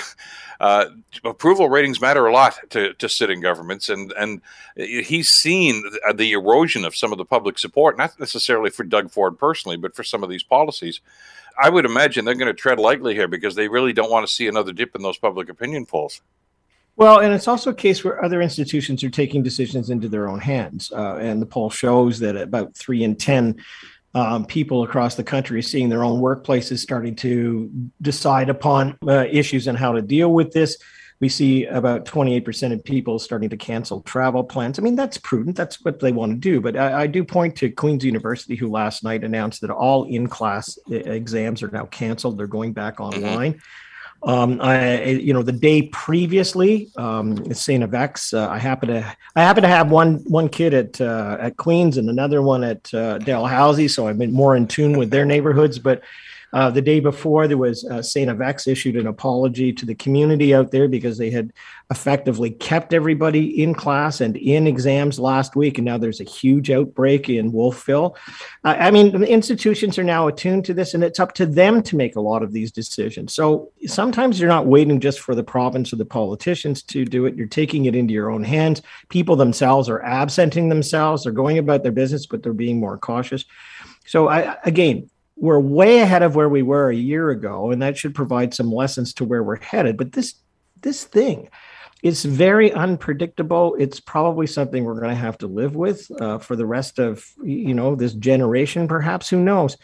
uh, 0.62 0.86
approval 1.26 1.70
ratings 1.70 2.00
matter 2.00 2.26
a 2.26 2.32
lot 2.32 2.58
to, 2.70 2.94
to 2.94 3.10
sitting 3.10 3.42
governments. 3.42 3.90
And 3.90 4.14
and 4.14 4.42
he's 4.76 5.30
seen 5.30 5.82
the, 5.82 6.14
the 6.14 6.32
erosion 6.32 6.86
of 6.86 6.96
some 6.96 7.12
of 7.12 7.18
the 7.18 7.26
public 7.26 7.60
support, 7.60 7.98
not 7.98 8.18
necessarily 8.20 8.70
for 8.70 8.84
Doug 8.84 9.12
Ford 9.12 9.38
personally, 9.38 9.76
but 9.76 9.96
for 9.96 10.04
some 10.04 10.24
of 10.24 10.30
these 10.30 10.44
policies. 10.44 11.02
I 11.62 11.70
would 11.70 11.84
imagine 11.84 12.24
they're 12.24 12.36
going 12.36 12.48
to 12.48 12.54
tread 12.54 12.80
lightly 12.80 13.14
here 13.14 13.28
because 13.28 13.56
they 13.56 13.68
really 13.68 13.92
don't 13.92 14.10
want 14.10 14.26
to 14.26 14.34
see 14.34 14.48
another 14.48 14.72
dip 14.72 14.96
in 14.96 15.02
those 15.02 15.18
public 15.18 15.50
opinion 15.50 15.86
polls. 15.86 16.22
Well, 17.02 17.22
and 17.22 17.34
it's 17.34 17.48
also 17.48 17.72
a 17.72 17.74
case 17.74 18.04
where 18.04 18.24
other 18.24 18.44
institutions 18.44 19.04
are 19.04 19.10
taking 19.10 19.42
decisions 19.42 19.90
into 19.90 20.08
their 20.08 20.30
own 20.30 20.40
hands. 20.40 20.92
Uh, 20.92 21.16
and 21.16 21.42
the 21.42 21.48
poll 21.48 21.72
shows 21.72 22.20
that 22.20 22.36
about 22.36 22.76
three 22.76 23.04
in 23.04 23.16
10 23.16 23.56
Um, 24.14 24.46
people 24.46 24.84
across 24.84 25.16
the 25.16 25.24
country 25.24 25.58
are 25.58 25.64
seeing 25.64 25.90
their 25.90 26.04
own 26.04 26.22
workplaces 26.22 26.78
starting 26.80 27.16
to 27.16 27.72
decide 28.02 28.50
upon 28.50 28.98
uh, 29.08 29.26
issues 29.32 29.68
and 29.68 29.78
how 29.78 29.94
to 29.94 30.02
deal 30.02 30.32
with 30.32 30.52
this. 30.52 30.78
We 31.22 31.30
see 31.30 31.66
about 31.66 32.06
28% 32.06 32.74
of 32.74 32.84
people 32.84 33.18
starting 33.18 33.50
to 33.50 33.58
cancel 33.58 34.02
travel 34.02 34.44
plans. 34.44 34.78
I 34.78 34.84
mean, 34.84 34.98
that's 34.98 35.18
prudent. 35.18 35.56
That's 35.56 35.84
what 35.84 36.02
they 36.02 36.12
want 36.12 36.34
to 36.34 36.38
do. 36.38 36.62
But 36.62 36.76
I, 36.76 37.04
I 37.04 37.08
do 37.08 37.24
point 37.24 37.56
to 37.58 37.72
Queen's 37.72 38.06
University, 38.06 38.56
who 38.56 38.70
last 38.70 39.04
night 39.04 39.24
announced 39.24 39.62
that 39.62 39.72
all 39.72 40.04
in 40.04 40.28
class 40.28 40.78
exams 40.92 41.64
are 41.64 41.72
now 41.72 41.86
canceled. 41.86 42.38
They're 42.38 42.46
going 42.46 42.74
back 42.74 42.98
mm-hmm. 42.98 43.24
online. 43.24 43.62
Um, 44.24 44.62
I, 44.62 45.06
you 45.06 45.34
know, 45.34 45.42
the 45.42 45.52
day 45.52 45.84
previously, 45.84 46.92
um, 46.96 47.52
St. 47.54 47.84
FX, 47.84 48.34
uh, 48.38 48.50
I 48.50 48.60
happen 48.60 48.90
to, 48.90 49.16
I 49.36 49.42
happen 49.42 49.64
to 49.64 49.70
have 49.70 49.90
one, 49.90 50.18
one 50.26 50.48
kid 50.48 50.74
at, 50.76 51.02
uh, 51.02 51.38
at 51.40 51.58
Queens 51.58 51.98
and 51.98 52.08
another 52.08 52.44
one 52.44 52.64
at, 52.64 52.94
uh, 52.94 53.18
Dalhousie. 53.18 53.88
So 53.88 54.08
I've 54.08 54.20
been 54.20 54.32
more 54.32 54.56
in 54.56 54.68
tune 54.68 54.98
with 54.98 55.10
their 55.10 55.26
neighborhoods, 55.26 55.80
but 55.80 56.04
uh, 56.54 56.70
the 56.70 56.82
day 56.82 57.00
before, 57.00 57.48
there 57.48 57.58
was 57.58 57.86
uh. 57.86 58.02
FX 58.22 58.68
issued 58.68 58.96
an 58.96 59.08
apology 59.08 59.74
to 59.74 59.86
the 59.86 59.96
community 59.96 60.54
out 60.54 60.72
there 60.72 60.88
because 60.88 61.18
they 61.18 61.30
had 61.30 61.52
effectively 61.90 62.52
kept 62.52 62.94
everybody 62.94 63.62
in 63.62 63.74
class 63.74 64.22
and 64.22 64.38
in 64.38 64.68
exams 64.68 65.20
last 65.20 65.56
week. 65.56 65.78
And 65.78 65.86
now 65.86 65.98
there's 65.98 66.22
a 66.22 66.26
huge 66.26 66.70
outbreak 66.70 67.30
in 67.30 67.52
Wolfville. 67.52 68.16
Uh, 68.64 68.76
I 68.80 68.92
mean, 68.92 69.20
the 69.20 69.28
institutions 69.28 69.98
are 69.98 70.04
now 70.04 70.28
attuned 70.28 70.66
to 70.66 70.74
this, 70.74 70.94
and 70.94 71.04
it's 71.04 71.20
up 71.20 71.34
to 71.36 71.46
them 71.46 71.82
to 71.84 71.96
make 71.96 72.16
a 72.16 72.22
lot 72.22 72.44
of 72.44 72.54
these 72.54 72.72
decisions. 72.72 73.34
So 73.34 73.72
sometimes 73.88 74.40
you're 74.40 74.50
not 74.50 74.68
waiting 74.68 75.00
just 75.00 75.20
for 75.20 75.36
the 75.36 75.44
province 75.44 75.94
or 75.94 75.98
the 75.98 76.06
politicians 76.06 76.84
to 76.84 77.06
do 77.06 77.26
it. 77.26 77.36
You're 77.36 77.48
taking 77.48 77.86
it 77.86 77.96
into 77.96 78.14
your 78.14 78.32
own 78.32 78.44
hands. 78.44 78.82
People 79.10 79.36
themselves 79.36 79.90
are 79.90 80.02
absenting 80.04 80.70
themselves. 80.70 81.24
They're 81.24 81.34
going 81.34 81.58
about 81.58 81.84
their 81.84 81.92
business, 81.92 82.26
but 82.26 82.44
they're 82.44 82.54
being 82.54 82.80
more 82.80 82.98
cautious. 82.98 83.46
So 84.06 84.28
I, 84.28 84.58
again, 84.66 85.10
we're 85.42 85.60
way 85.60 86.02
ahead 86.02 86.22
of 86.22 86.36
where 86.36 86.48
we 86.48 86.62
were 86.62 86.92
a 86.92 86.96
year 86.96 87.32
ago, 87.32 87.72
and 87.72 87.82
that 87.82 87.98
should 87.98 88.14
provide 88.14 88.54
some 88.54 88.72
lessons 88.72 89.12
to 89.16 89.26
where 89.26 89.42
we're 89.44 89.60
headed. 89.60 89.98
But 89.98 90.12
this 90.12 90.36
this 90.82 91.04
thing 91.04 91.50
is 92.04 92.24
very 92.24 92.72
unpredictable. 92.72 93.76
It's 93.80 94.00
probably 94.00 94.46
something 94.46 94.84
we're 94.84 95.00
going 95.00 95.10
to 95.10 95.16
have 95.16 95.40
to 95.40 95.48
live 95.48 95.76
with 95.76 96.10
uh, 96.22 96.38
for 96.38 96.56
the 96.56 96.68
rest 96.68 97.00
of 97.00 97.26
you 97.44 97.74
know 97.74 97.96
this 97.96 98.14
generation, 98.14 98.88
perhaps. 98.88 99.30
Who 99.30 99.42
knows? 99.42 99.78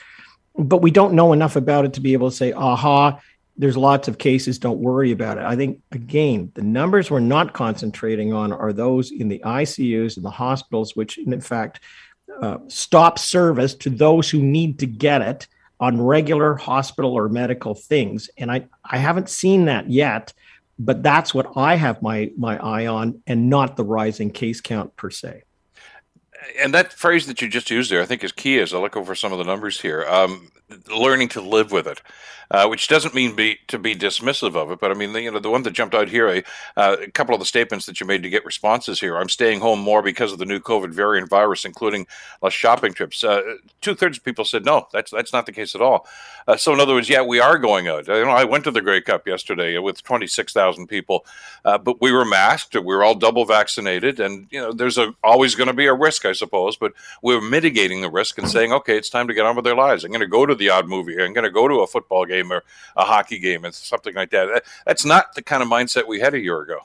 But 0.56 0.84
we 0.84 0.92
don't 0.92 1.14
know 1.14 1.34
enough 1.34 1.56
about 1.56 1.86
it 1.86 1.94
to 1.94 2.02
be 2.02 2.14
able 2.14 2.30
to 2.30 2.36
say, 2.36 2.54
"Aha." 2.54 3.20
There's 3.60 3.76
lots 3.76 4.08
of 4.08 4.20
cases. 4.20 4.60
Don't 4.60 4.78
worry 4.78 5.12
about 5.12 5.40
it. 5.40 5.44
I 5.44 5.56
think, 5.56 5.82
again, 5.92 6.52
the 6.54 6.62
numbers 6.62 7.10
we're 7.10 7.22
not 7.22 7.54
concentrating 7.54 8.32
on 8.32 8.54
are 8.54 8.72
those 8.72 9.10
in 9.10 9.30
the 9.30 9.42
ICUs 9.44 10.16
and 10.16 10.24
the 10.24 10.30
hospitals, 10.30 10.96
which, 10.96 11.18
in 11.18 11.42
fact, 11.42 11.80
uh, 12.42 12.58
stop 12.68 13.20
service 13.20 13.74
to 13.76 13.90
those 13.90 14.30
who 14.30 14.42
need 14.42 14.80
to 14.80 14.86
get 14.86 15.22
it 15.22 15.48
on 15.80 16.02
regular 16.02 16.56
hospital 16.56 17.14
or 17.14 17.30
medical 17.30 17.76
things. 17.76 18.30
And 18.38 18.52
I, 18.52 18.68
I 18.84 18.98
haven't 18.98 19.30
seen 19.30 19.66
that 19.66 19.90
yet, 19.90 20.34
but 20.80 21.04
that's 21.04 21.34
what 21.34 21.52
I 21.56 21.76
have 21.76 22.02
my, 22.02 22.32
my 22.38 22.58
eye 22.58 22.88
on 22.88 23.22
and 23.28 23.50
not 23.50 23.76
the 23.78 23.84
rising 23.84 24.32
case 24.32 24.62
count 24.62 24.96
per 24.96 25.10
se. 25.10 25.44
And 26.60 26.74
that 26.74 26.94
phrase 26.94 27.28
that 27.28 27.42
you 27.42 27.48
just 27.48 27.70
used 27.70 27.92
there, 27.92 28.02
I 28.02 28.06
think 28.06 28.24
is 28.24 28.32
key 28.32 28.60
as 28.60 28.74
I 28.74 28.78
look 28.78 28.96
over 28.96 29.16
some 29.16 29.32
of 29.32 29.38
the 29.38 29.44
numbers 29.44 29.82
here. 29.82 30.06
Um, 30.08 30.50
learning 30.90 31.30
to 31.30 31.42
live 31.42 31.72
with 31.72 31.88
it 31.88 32.02
uh, 32.52 32.68
which 32.68 32.88
doesn't 32.88 33.14
mean 33.14 33.36
be 33.36 33.60
to 33.68 33.78
be 33.78 33.96
dismissive 33.96 34.56
of 34.56 34.72
it. 34.72 34.80
But 34.80 34.92
I 34.92 34.94
mean, 34.94 35.14
the, 35.14 35.22
you 35.22 35.32
know, 35.32 35.40
the 35.40 35.50
one 35.50 35.64
that 35.64 35.72
jumped 35.72 35.96
out 35.96 36.10
here, 36.10 36.44
uh, 36.76 36.98
a 37.02 37.12
couple 37.12 37.34
of 37.34 37.40
the 37.40 37.46
statements 37.46 37.86
that 37.86 38.00
you 38.00 38.08
made 38.08 38.24
to 38.24 38.30
get 38.30 38.46
responses 38.46 39.00
here. 39.00 39.18
I'm 39.18 39.30
staying 39.30 39.60
home 39.60 39.80
more 39.80 40.02
because 40.02 40.32
of 40.32 40.40
the 40.40 40.46
new 40.46 40.60
COVID 40.60 40.92
variant 40.94 41.30
virus, 41.30 41.66
including 41.66 42.08
less 42.42 42.54
shopping 42.54 42.94
trips. 42.94 43.24
Uh, 43.24 43.42
Two 43.82 43.96
thirds 43.96 44.18
of 44.18 44.24
people 44.24 44.46
said 44.46 44.66
no, 44.66 44.88
that's 44.92 45.12
that's 45.12 45.34
not 45.34 45.46
the 45.46 45.52
case 45.52 45.76
at 45.76 45.82
all. 45.82 46.08
Uh, 46.48 46.56
so 46.56 46.74
in 46.74 46.80
other 46.80 46.94
words, 46.94 47.10
yeah, 47.10 47.22
we 47.22 47.40
are 47.40 47.58
going 47.58 47.88
out. 47.88 48.08
You 48.08 48.26
know, 48.26 48.32
I 48.32 48.46
went 48.46 48.64
to 48.64 48.72
the 48.72 48.82
Grey 48.82 49.02
Cup 49.02 49.28
yesterday 49.28 49.78
with 49.78 50.02
26,000 50.04 50.88
people, 50.88 51.26
uh, 51.66 51.78
but 51.78 52.02
we 52.02 52.12
were 52.14 52.24
masked. 52.24 52.74
We 52.74 52.82
were 52.82 53.04
all 53.04 53.16
double 53.16 53.44
vaccinated, 53.44 54.20
and 54.22 54.48
you 54.50 54.62
know, 54.62 54.72
there's 54.72 54.98
a, 54.98 55.14
always 55.24 55.56
going 55.56 55.68
to 55.68 55.74
be 55.74 55.88
a 55.88 55.94
risk, 55.94 56.26
I 56.26 56.32
suppose, 56.32 56.78
but 56.78 56.94
we're 57.22 57.42
mitigating 57.42 58.00
the 58.00 58.10
risk 58.10 58.38
and 58.38 58.50
saying, 58.50 58.72
okay, 58.72 58.98
it's 58.98 59.10
time 59.10 59.28
to 59.28 59.34
get 59.34 59.46
on 59.46 59.58
with 59.58 59.66
their 59.66 59.76
lives. 59.76 60.06
I'm 60.06 60.12
going 60.12 60.22
to 60.22 60.28
go 60.28 60.46
to 60.46 60.56
the 60.58 60.70
odd 60.70 60.88
movie. 60.88 61.14
Here. 61.14 61.26
I'm 61.26 61.34
going 61.34 61.44
to 61.44 61.52
go 61.52 61.68
to 61.68 61.82
a 61.82 61.88
football 61.88 62.26
game 62.26 62.52
or 62.52 62.64
a 62.96 63.04
hockey 63.04 63.40
game 63.40 63.66
and 63.66 63.74
something 63.74 64.14
like 64.16 64.32
that. 64.32 64.64
That's 64.86 65.06
not 65.06 65.36
the 65.36 65.42
kind 65.42 65.64
of 65.64 65.70
mindset 65.70 66.08
we 66.08 66.20
had 66.20 66.34
a 66.34 66.40
year 66.40 66.62
ago. 66.62 66.80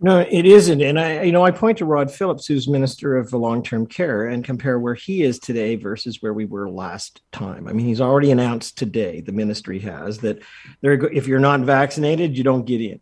No, 0.00 0.20
it 0.20 0.46
isn't. 0.46 0.80
And 0.80 1.00
I, 1.00 1.22
you 1.22 1.32
know, 1.32 1.44
I 1.44 1.50
point 1.50 1.78
to 1.78 1.84
Rod 1.84 2.08
Phillips, 2.08 2.46
who's 2.46 2.68
Minister 2.68 3.16
of 3.16 3.32
Long-Term 3.32 3.88
Care, 3.88 4.26
and 4.26 4.44
compare 4.44 4.78
where 4.78 4.94
he 4.94 5.24
is 5.24 5.40
today 5.40 5.74
versus 5.74 6.22
where 6.22 6.32
we 6.32 6.44
were 6.44 6.70
last 6.70 7.20
time. 7.32 7.66
I 7.66 7.72
mean, 7.72 7.84
he's 7.84 8.00
already 8.00 8.30
announced 8.30 8.78
today, 8.78 9.22
the 9.22 9.32
ministry 9.32 9.80
has, 9.80 10.18
that 10.18 10.38
there, 10.82 10.92
if 11.12 11.26
you're 11.26 11.40
not 11.40 11.62
vaccinated, 11.62 12.38
you 12.38 12.44
don't 12.44 12.64
get 12.64 12.80
in. 12.80 13.00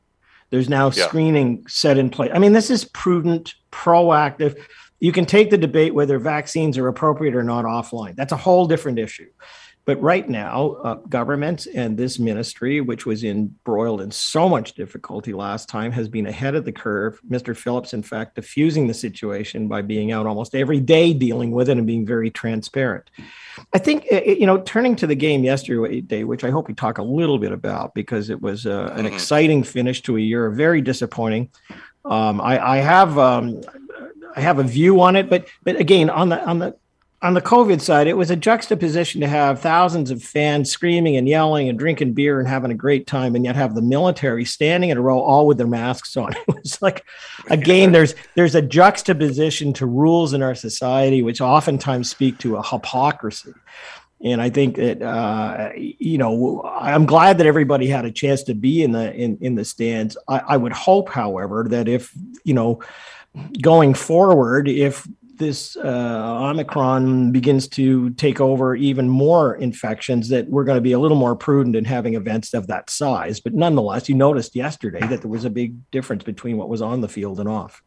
There's 0.48 0.70
now 0.70 0.90
yeah. 0.90 1.06
screening 1.06 1.66
set 1.68 1.98
in 1.98 2.08
place. 2.08 2.30
I 2.32 2.38
mean, 2.38 2.54
this 2.54 2.70
is 2.70 2.86
prudent, 2.86 3.56
proactive. 3.70 4.58
You 4.98 5.12
can 5.12 5.26
take 5.26 5.50
the 5.50 5.58
debate 5.58 5.92
whether 5.92 6.18
vaccines 6.18 6.78
are 6.78 6.88
appropriate 6.88 7.34
or 7.34 7.42
not 7.42 7.66
offline. 7.66 8.16
That's 8.16 8.32
a 8.32 8.38
whole 8.38 8.66
different 8.66 8.98
issue. 8.98 9.28
But 9.86 10.02
right 10.02 10.28
now, 10.28 10.72
uh, 10.82 10.94
government 11.08 11.68
and 11.72 11.96
this 11.96 12.18
ministry, 12.18 12.80
which 12.80 13.06
was 13.06 13.22
embroiled 13.22 14.00
in 14.00 14.10
so 14.10 14.48
much 14.48 14.72
difficulty 14.72 15.32
last 15.32 15.68
time, 15.68 15.92
has 15.92 16.08
been 16.08 16.26
ahead 16.26 16.56
of 16.56 16.64
the 16.64 16.72
curve. 16.72 17.20
Mr. 17.30 17.56
Phillips, 17.56 17.94
in 17.94 18.02
fact, 18.02 18.34
diffusing 18.34 18.88
the 18.88 18.94
situation 18.94 19.68
by 19.68 19.82
being 19.82 20.10
out 20.10 20.26
almost 20.26 20.56
every 20.56 20.80
day 20.80 21.14
dealing 21.14 21.52
with 21.52 21.68
it 21.68 21.78
and 21.78 21.86
being 21.86 22.04
very 22.04 22.32
transparent. 22.32 23.08
I 23.72 23.78
think, 23.78 24.08
uh, 24.12 24.22
you 24.22 24.44
know, 24.44 24.60
turning 24.62 24.96
to 24.96 25.06
the 25.06 25.14
game 25.14 25.44
yesterday, 25.44 26.24
which 26.24 26.42
I 26.42 26.50
hope 26.50 26.66
we 26.66 26.74
talk 26.74 26.98
a 26.98 27.04
little 27.04 27.38
bit 27.38 27.52
about 27.52 27.94
because 27.94 28.28
it 28.28 28.42
was 28.42 28.66
uh, 28.66 28.92
an 28.92 29.04
mm-hmm. 29.04 29.14
exciting 29.14 29.62
finish 29.62 30.02
to 30.02 30.16
a 30.16 30.20
year, 30.20 30.50
very 30.50 30.80
disappointing. 30.80 31.48
Um, 32.04 32.40
I, 32.40 32.58
I 32.58 32.76
have 32.78 33.16
um, 33.18 33.62
I 34.34 34.40
have 34.40 34.58
a 34.58 34.64
view 34.64 35.00
on 35.00 35.14
it, 35.14 35.30
but 35.30 35.46
but 35.62 35.76
again, 35.76 36.10
on 36.10 36.28
the 36.28 36.44
on 36.44 36.58
the 36.58 36.76
on 37.22 37.32
the 37.32 37.40
COVID 37.40 37.80
side, 37.80 38.06
it 38.06 38.16
was 38.16 38.30
a 38.30 38.36
juxtaposition 38.36 39.22
to 39.22 39.26
have 39.26 39.60
thousands 39.60 40.10
of 40.10 40.22
fans 40.22 40.70
screaming 40.70 41.16
and 41.16 41.26
yelling 41.26 41.68
and 41.68 41.78
drinking 41.78 42.12
beer 42.12 42.38
and 42.38 42.46
having 42.46 42.70
a 42.70 42.74
great 42.74 43.06
time, 43.06 43.34
and 43.34 43.44
yet 43.44 43.56
have 43.56 43.74
the 43.74 43.82
military 43.82 44.44
standing 44.44 44.90
in 44.90 44.98
a 44.98 45.00
row, 45.00 45.18
all 45.18 45.46
with 45.46 45.56
their 45.56 45.66
masks 45.66 46.16
on. 46.16 46.34
It 46.48 46.62
was 46.62 46.82
like, 46.82 47.04
again, 47.48 47.92
there's 47.92 48.14
there's 48.34 48.54
a 48.54 48.62
juxtaposition 48.62 49.72
to 49.74 49.86
rules 49.86 50.34
in 50.34 50.42
our 50.42 50.54
society, 50.54 51.22
which 51.22 51.40
oftentimes 51.40 52.10
speak 52.10 52.38
to 52.38 52.56
a 52.56 52.62
hypocrisy. 52.62 53.54
And 54.22 54.40
I 54.40 54.50
think 54.50 54.76
that 54.76 55.00
uh, 55.02 55.70
you 55.76 56.18
know, 56.18 56.62
I'm 56.64 57.06
glad 57.06 57.38
that 57.38 57.46
everybody 57.46 57.86
had 57.86 58.04
a 58.04 58.10
chance 58.10 58.42
to 58.44 58.54
be 58.54 58.82
in 58.82 58.92
the 58.92 59.14
in 59.14 59.38
in 59.40 59.54
the 59.54 59.64
stands. 59.64 60.16
I, 60.28 60.38
I 60.40 60.56
would 60.56 60.72
hope, 60.72 61.08
however, 61.08 61.66
that 61.70 61.88
if 61.88 62.12
you 62.44 62.54
know 62.54 62.82
going 63.60 63.94
forward, 63.94 64.68
if 64.68 65.06
this 65.38 65.76
uh, 65.76 66.38
Omicron 66.40 67.32
begins 67.32 67.68
to 67.68 68.10
take 68.10 68.40
over 68.40 68.74
even 68.74 69.08
more 69.08 69.54
infections, 69.56 70.28
that 70.28 70.48
we're 70.48 70.64
going 70.64 70.76
to 70.76 70.82
be 70.82 70.92
a 70.92 70.98
little 70.98 71.16
more 71.16 71.36
prudent 71.36 71.76
in 71.76 71.84
having 71.84 72.14
events 72.14 72.54
of 72.54 72.66
that 72.68 72.90
size. 72.90 73.40
But 73.40 73.54
nonetheless, 73.54 74.08
you 74.08 74.14
noticed 74.14 74.56
yesterday 74.56 75.06
that 75.06 75.22
there 75.22 75.30
was 75.30 75.44
a 75.44 75.50
big 75.50 75.74
difference 75.90 76.24
between 76.24 76.56
what 76.56 76.68
was 76.68 76.82
on 76.82 77.00
the 77.00 77.08
field 77.08 77.40
and 77.40 77.48
off. 77.48 77.82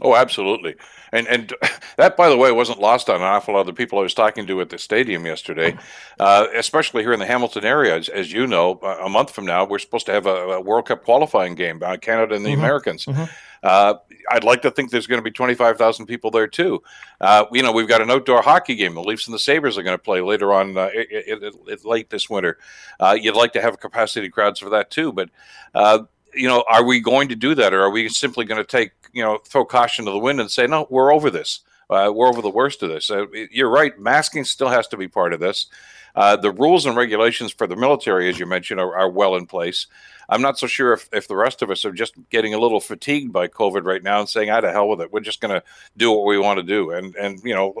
Oh, 0.00 0.14
absolutely, 0.14 0.76
and 1.12 1.26
and 1.26 1.52
that, 1.96 2.16
by 2.16 2.28
the 2.28 2.36
way, 2.36 2.52
wasn't 2.52 2.78
lost 2.78 3.10
on 3.10 3.16
an 3.16 3.22
awful 3.22 3.54
lot 3.54 3.60
of 3.60 3.66
the 3.66 3.72
people 3.72 3.98
I 3.98 4.02
was 4.02 4.14
talking 4.14 4.46
to 4.46 4.60
at 4.60 4.70
the 4.70 4.78
stadium 4.78 5.26
yesterday, 5.26 5.76
uh, 6.20 6.46
especially 6.54 7.02
here 7.02 7.12
in 7.12 7.18
the 7.18 7.26
Hamilton 7.26 7.64
area. 7.64 7.96
As, 7.96 8.08
as, 8.08 8.32
you 8.32 8.46
know, 8.46 8.74
a 8.74 9.08
month 9.08 9.32
from 9.32 9.44
now, 9.44 9.64
we're 9.64 9.80
supposed 9.80 10.06
to 10.06 10.12
have 10.12 10.26
a, 10.26 10.52
a 10.52 10.60
World 10.60 10.86
Cup 10.86 11.04
qualifying 11.04 11.56
game, 11.56 11.82
uh, 11.82 11.96
Canada 11.96 12.36
and 12.36 12.44
the 12.44 12.50
mm-hmm. 12.50 12.60
Americans. 12.60 13.06
Mm-hmm. 13.06 13.24
Uh, 13.62 13.94
I'd 14.30 14.44
like 14.44 14.62
to 14.62 14.70
think 14.70 14.90
there's 14.90 15.06
going 15.06 15.18
to 15.18 15.24
be 15.24 15.30
25,000 15.30 16.06
people 16.06 16.30
there 16.30 16.46
too. 16.46 16.82
Uh, 17.20 17.46
you 17.52 17.62
know, 17.62 17.72
we've 17.72 17.88
got 17.88 18.00
an 18.00 18.10
outdoor 18.10 18.42
hockey 18.42 18.74
game. 18.74 18.94
The 18.94 19.02
Leafs 19.02 19.26
and 19.26 19.34
the 19.34 19.38
Sabres 19.38 19.78
are 19.78 19.82
going 19.82 19.96
to 19.96 20.02
play 20.02 20.20
later 20.20 20.52
on 20.52 20.76
uh, 20.76 20.90
it, 20.92 21.42
it, 21.42 21.54
it, 21.66 21.84
late 21.84 22.10
this 22.10 22.28
winter. 22.28 22.58
Uh, 23.00 23.16
you'd 23.20 23.36
like 23.36 23.52
to 23.54 23.60
have 23.60 23.80
capacity 23.80 24.28
crowds 24.28 24.60
for 24.60 24.70
that 24.70 24.90
too. 24.90 25.12
But, 25.12 25.30
uh, 25.74 26.00
you 26.34 26.48
know, 26.48 26.64
are 26.70 26.84
we 26.84 27.00
going 27.00 27.28
to 27.28 27.36
do 27.36 27.54
that 27.54 27.72
or 27.72 27.82
are 27.82 27.90
we 27.90 28.08
simply 28.08 28.44
going 28.44 28.60
to 28.60 28.66
take, 28.66 28.92
you 29.12 29.22
know, 29.22 29.38
throw 29.46 29.64
caution 29.64 30.04
to 30.04 30.10
the 30.10 30.18
wind 30.18 30.40
and 30.40 30.50
say, 30.50 30.66
no, 30.66 30.86
we're 30.90 31.12
over 31.12 31.30
this? 31.30 31.60
Uh, 31.90 32.12
we're 32.14 32.28
over 32.28 32.42
the 32.42 32.50
worst 32.50 32.82
of 32.82 32.90
this. 32.90 33.10
Uh, 33.10 33.26
you're 33.50 33.70
right. 33.70 33.98
Masking 33.98 34.44
still 34.44 34.68
has 34.68 34.86
to 34.88 34.96
be 34.96 35.08
part 35.08 35.32
of 35.32 35.40
this. 35.40 35.66
Uh, 36.14 36.36
the 36.36 36.50
rules 36.50 36.86
and 36.86 36.96
regulations 36.96 37.52
for 37.52 37.66
the 37.66 37.76
military, 37.76 38.28
as 38.28 38.38
you 38.38 38.46
mentioned, 38.46 38.80
are, 38.80 38.96
are, 38.96 39.08
well 39.08 39.36
in 39.36 39.46
place. 39.46 39.86
I'm 40.28 40.42
not 40.42 40.58
so 40.58 40.66
sure 40.66 40.92
if, 40.92 41.08
if 41.12 41.28
the 41.28 41.36
rest 41.36 41.62
of 41.62 41.70
us 41.70 41.84
are 41.84 41.92
just 41.92 42.14
getting 42.30 42.54
a 42.54 42.58
little 42.58 42.80
fatigued 42.80 43.32
by 43.32 43.48
COVID 43.48 43.84
right 43.84 44.02
now 44.02 44.20
and 44.20 44.28
saying, 44.28 44.50
"Ah, 44.50 44.60
to 44.60 44.72
hell 44.72 44.88
with 44.88 45.00
it. 45.00 45.12
We're 45.12 45.20
just 45.20 45.40
going 45.40 45.54
to 45.54 45.62
do 45.96 46.10
what 46.10 46.26
we 46.26 46.38
want 46.38 46.58
to 46.58 46.64
do," 46.64 46.90
and 46.90 47.14
and 47.14 47.40
you 47.44 47.54
know, 47.54 47.74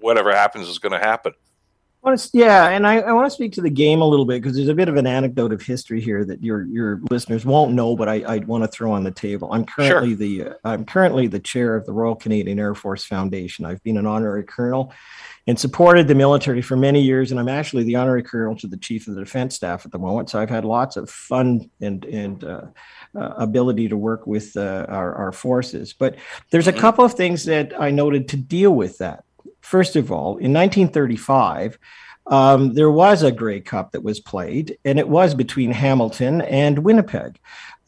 whatever 0.00 0.32
happens 0.32 0.68
is 0.68 0.78
going 0.78 0.92
to 0.92 0.98
happen. 0.98 1.32
Yeah, 2.32 2.68
and 2.68 2.86
I, 2.86 3.00
I 3.00 3.12
want 3.12 3.26
to 3.26 3.30
speak 3.30 3.52
to 3.54 3.60
the 3.60 3.70
game 3.70 4.00
a 4.00 4.06
little 4.06 4.24
bit 4.24 4.40
because 4.40 4.56
there's 4.56 4.68
a 4.68 4.74
bit 4.74 4.88
of 4.88 4.96
an 4.96 5.06
anecdote 5.06 5.52
of 5.52 5.60
history 5.60 6.00
here 6.00 6.24
that 6.24 6.42
your 6.42 6.64
your 6.66 7.00
listeners 7.10 7.44
won't 7.44 7.74
know, 7.74 7.96
but 7.96 8.08
I, 8.08 8.22
I 8.22 8.38
want 8.38 8.64
to 8.64 8.68
throw 8.68 8.92
on 8.92 9.04
the 9.04 9.10
table. 9.10 9.52
I'm 9.52 9.64
currently 9.64 10.10
sure. 10.10 10.16
the 10.16 10.44
uh, 10.44 10.54
I'm 10.64 10.84
currently 10.84 11.26
the 11.26 11.40
chair 11.40 11.76
of 11.76 11.86
the 11.86 11.92
Royal 11.92 12.14
Canadian 12.14 12.58
Air 12.58 12.74
Force 12.74 13.04
Foundation. 13.04 13.64
I've 13.64 13.82
been 13.82 13.96
an 13.96 14.06
honorary 14.06 14.44
colonel 14.44 14.92
and 15.48 15.58
supported 15.58 16.06
the 16.06 16.14
military 16.14 16.60
for 16.60 16.76
many 16.76 17.00
years. 17.00 17.30
And 17.30 17.40
I'm 17.40 17.48
actually 17.48 17.82
the 17.84 17.96
honorary 17.96 18.22
colonel 18.22 18.54
to 18.56 18.66
the 18.66 18.76
chief 18.76 19.08
of 19.08 19.14
the 19.14 19.24
defense 19.24 19.56
staff 19.56 19.86
at 19.86 19.92
the 19.92 19.98
moment. 19.98 20.28
So 20.28 20.38
I've 20.38 20.50
had 20.50 20.66
lots 20.66 20.98
of 20.98 21.08
fun 21.08 21.70
and 21.80 22.04
and 22.04 22.44
uh, 22.44 22.66
uh, 23.16 23.34
ability 23.38 23.88
to 23.88 23.96
work 23.96 24.26
with 24.26 24.54
uh, 24.58 24.84
our, 24.90 25.14
our 25.14 25.32
forces. 25.32 25.94
But 25.94 26.16
there's 26.50 26.68
a 26.68 26.70
mm-hmm. 26.70 26.80
couple 26.80 27.04
of 27.04 27.14
things 27.14 27.46
that 27.46 27.72
I 27.80 27.90
noted 27.90 28.28
to 28.28 28.36
deal 28.36 28.72
with 28.72 28.98
that. 28.98 29.24
First 29.68 29.96
of 29.96 30.10
all, 30.10 30.38
in 30.38 30.52
1935. 30.52 31.78
Um, 32.30 32.74
there 32.74 32.90
was 32.90 33.22
a 33.22 33.32
Grey 33.32 33.58
Cup 33.58 33.92
that 33.92 34.02
was 34.02 34.20
played, 34.20 34.76
and 34.84 34.98
it 34.98 35.08
was 35.08 35.34
between 35.34 35.70
Hamilton 35.70 36.42
and 36.42 36.80
Winnipeg. 36.80 37.38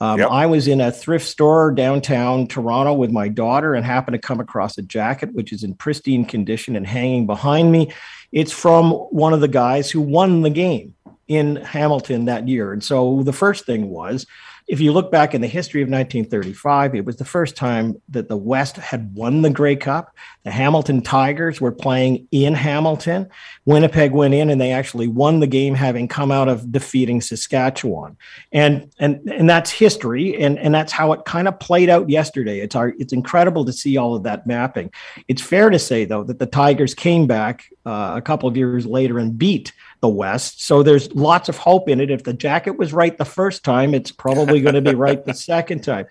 Um, 0.00 0.18
yep. 0.18 0.30
I 0.30 0.46
was 0.46 0.66
in 0.66 0.80
a 0.80 0.90
thrift 0.90 1.26
store 1.26 1.70
downtown 1.72 2.46
Toronto 2.46 2.94
with 2.94 3.10
my 3.10 3.28
daughter 3.28 3.74
and 3.74 3.84
happened 3.84 4.14
to 4.14 4.18
come 4.18 4.40
across 4.40 4.78
a 4.78 4.82
jacket 4.82 5.34
which 5.34 5.52
is 5.52 5.62
in 5.62 5.74
pristine 5.74 6.24
condition 6.24 6.74
and 6.74 6.86
hanging 6.86 7.26
behind 7.26 7.70
me. 7.70 7.92
It's 8.32 8.52
from 8.52 8.92
one 8.92 9.34
of 9.34 9.42
the 9.42 9.48
guys 9.48 9.90
who 9.90 10.00
won 10.00 10.40
the 10.40 10.50
game 10.50 10.94
in 11.28 11.56
Hamilton 11.56 12.24
that 12.24 12.48
year. 12.48 12.72
And 12.72 12.82
so 12.82 13.22
the 13.22 13.32
first 13.32 13.66
thing 13.66 13.90
was 13.90 14.26
if 14.70 14.80
you 14.80 14.92
look 14.92 15.10
back 15.10 15.34
in 15.34 15.40
the 15.40 15.48
history 15.48 15.82
of 15.82 15.88
1935, 15.88 16.94
it 16.94 17.04
was 17.04 17.16
the 17.16 17.24
first 17.24 17.56
time 17.56 18.00
that 18.08 18.28
the 18.28 18.36
West 18.36 18.76
had 18.76 19.12
won 19.16 19.42
the 19.42 19.50
Grey 19.50 19.74
Cup. 19.74 20.14
The 20.44 20.52
Hamilton 20.52 21.02
Tigers 21.02 21.60
were 21.60 21.72
playing 21.72 22.28
in 22.30 22.54
Hamilton. 22.54 23.28
Winnipeg 23.64 24.12
went 24.12 24.32
in 24.32 24.48
and 24.48 24.60
they 24.60 24.70
actually 24.70 25.08
won 25.08 25.40
the 25.40 25.48
game, 25.48 25.74
having 25.74 26.06
come 26.06 26.30
out 26.30 26.48
of 26.48 26.70
defeating 26.70 27.20
Saskatchewan. 27.20 28.16
And 28.52 28.88
and 29.00 29.18
and 29.28 29.50
that's 29.50 29.72
history, 29.72 30.40
and 30.40 30.56
and 30.56 30.72
that's 30.72 30.92
how 30.92 31.12
it 31.14 31.24
kind 31.24 31.48
of 31.48 31.58
played 31.58 31.90
out 31.90 32.08
yesterday. 32.08 32.60
It's 32.60 32.76
our 32.76 32.94
it's 32.96 33.12
incredible 33.12 33.64
to 33.64 33.72
see 33.72 33.96
all 33.96 34.14
of 34.14 34.22
that 34.22 34.46
mapping. 34.46 34.92
It's 35.26 35.42
fair 35.42 35.70
to 35.70 35.80
say 35.80 36.04
though 36.04 36.22
that 36.22 36.38
the 36.38 36.46
Tigers 36.46 36.94
came 36.94 37.26
back 37.26 37.64
uh, 37.84 38.12
a 38.14 38.22
couple 38.22 38.48
of 38.48 38.56
years 38.56 38.86
later 38.86 39.18
and 39.18 39.36
beat 39.36 39.72
the 40.00 40.08
West. 40.08 40.64
So 40.64 40.82
there's 40.82 41.12
lots 41.14 41.48
of 41.48 41.58
hope 41.58 41.88
in 41.88 42.00
it. 42.00 42.10
If 42.10 42.24
the 42.24 42.32
jacket 42.32 42.78
was 42.78 42.92
right 42.92 43.16
the 43.16 43.24
first 43.24 43.64
time, 43.64 43.94
it's 43.94 44.10
probably 44.10 44.60
going 44.60 44.74
to 44.74 44.80
be 44.80 44.94
right 44.94 45.24
the 45.24 45.34
second 45.34 45.84
time. 45.84 46.06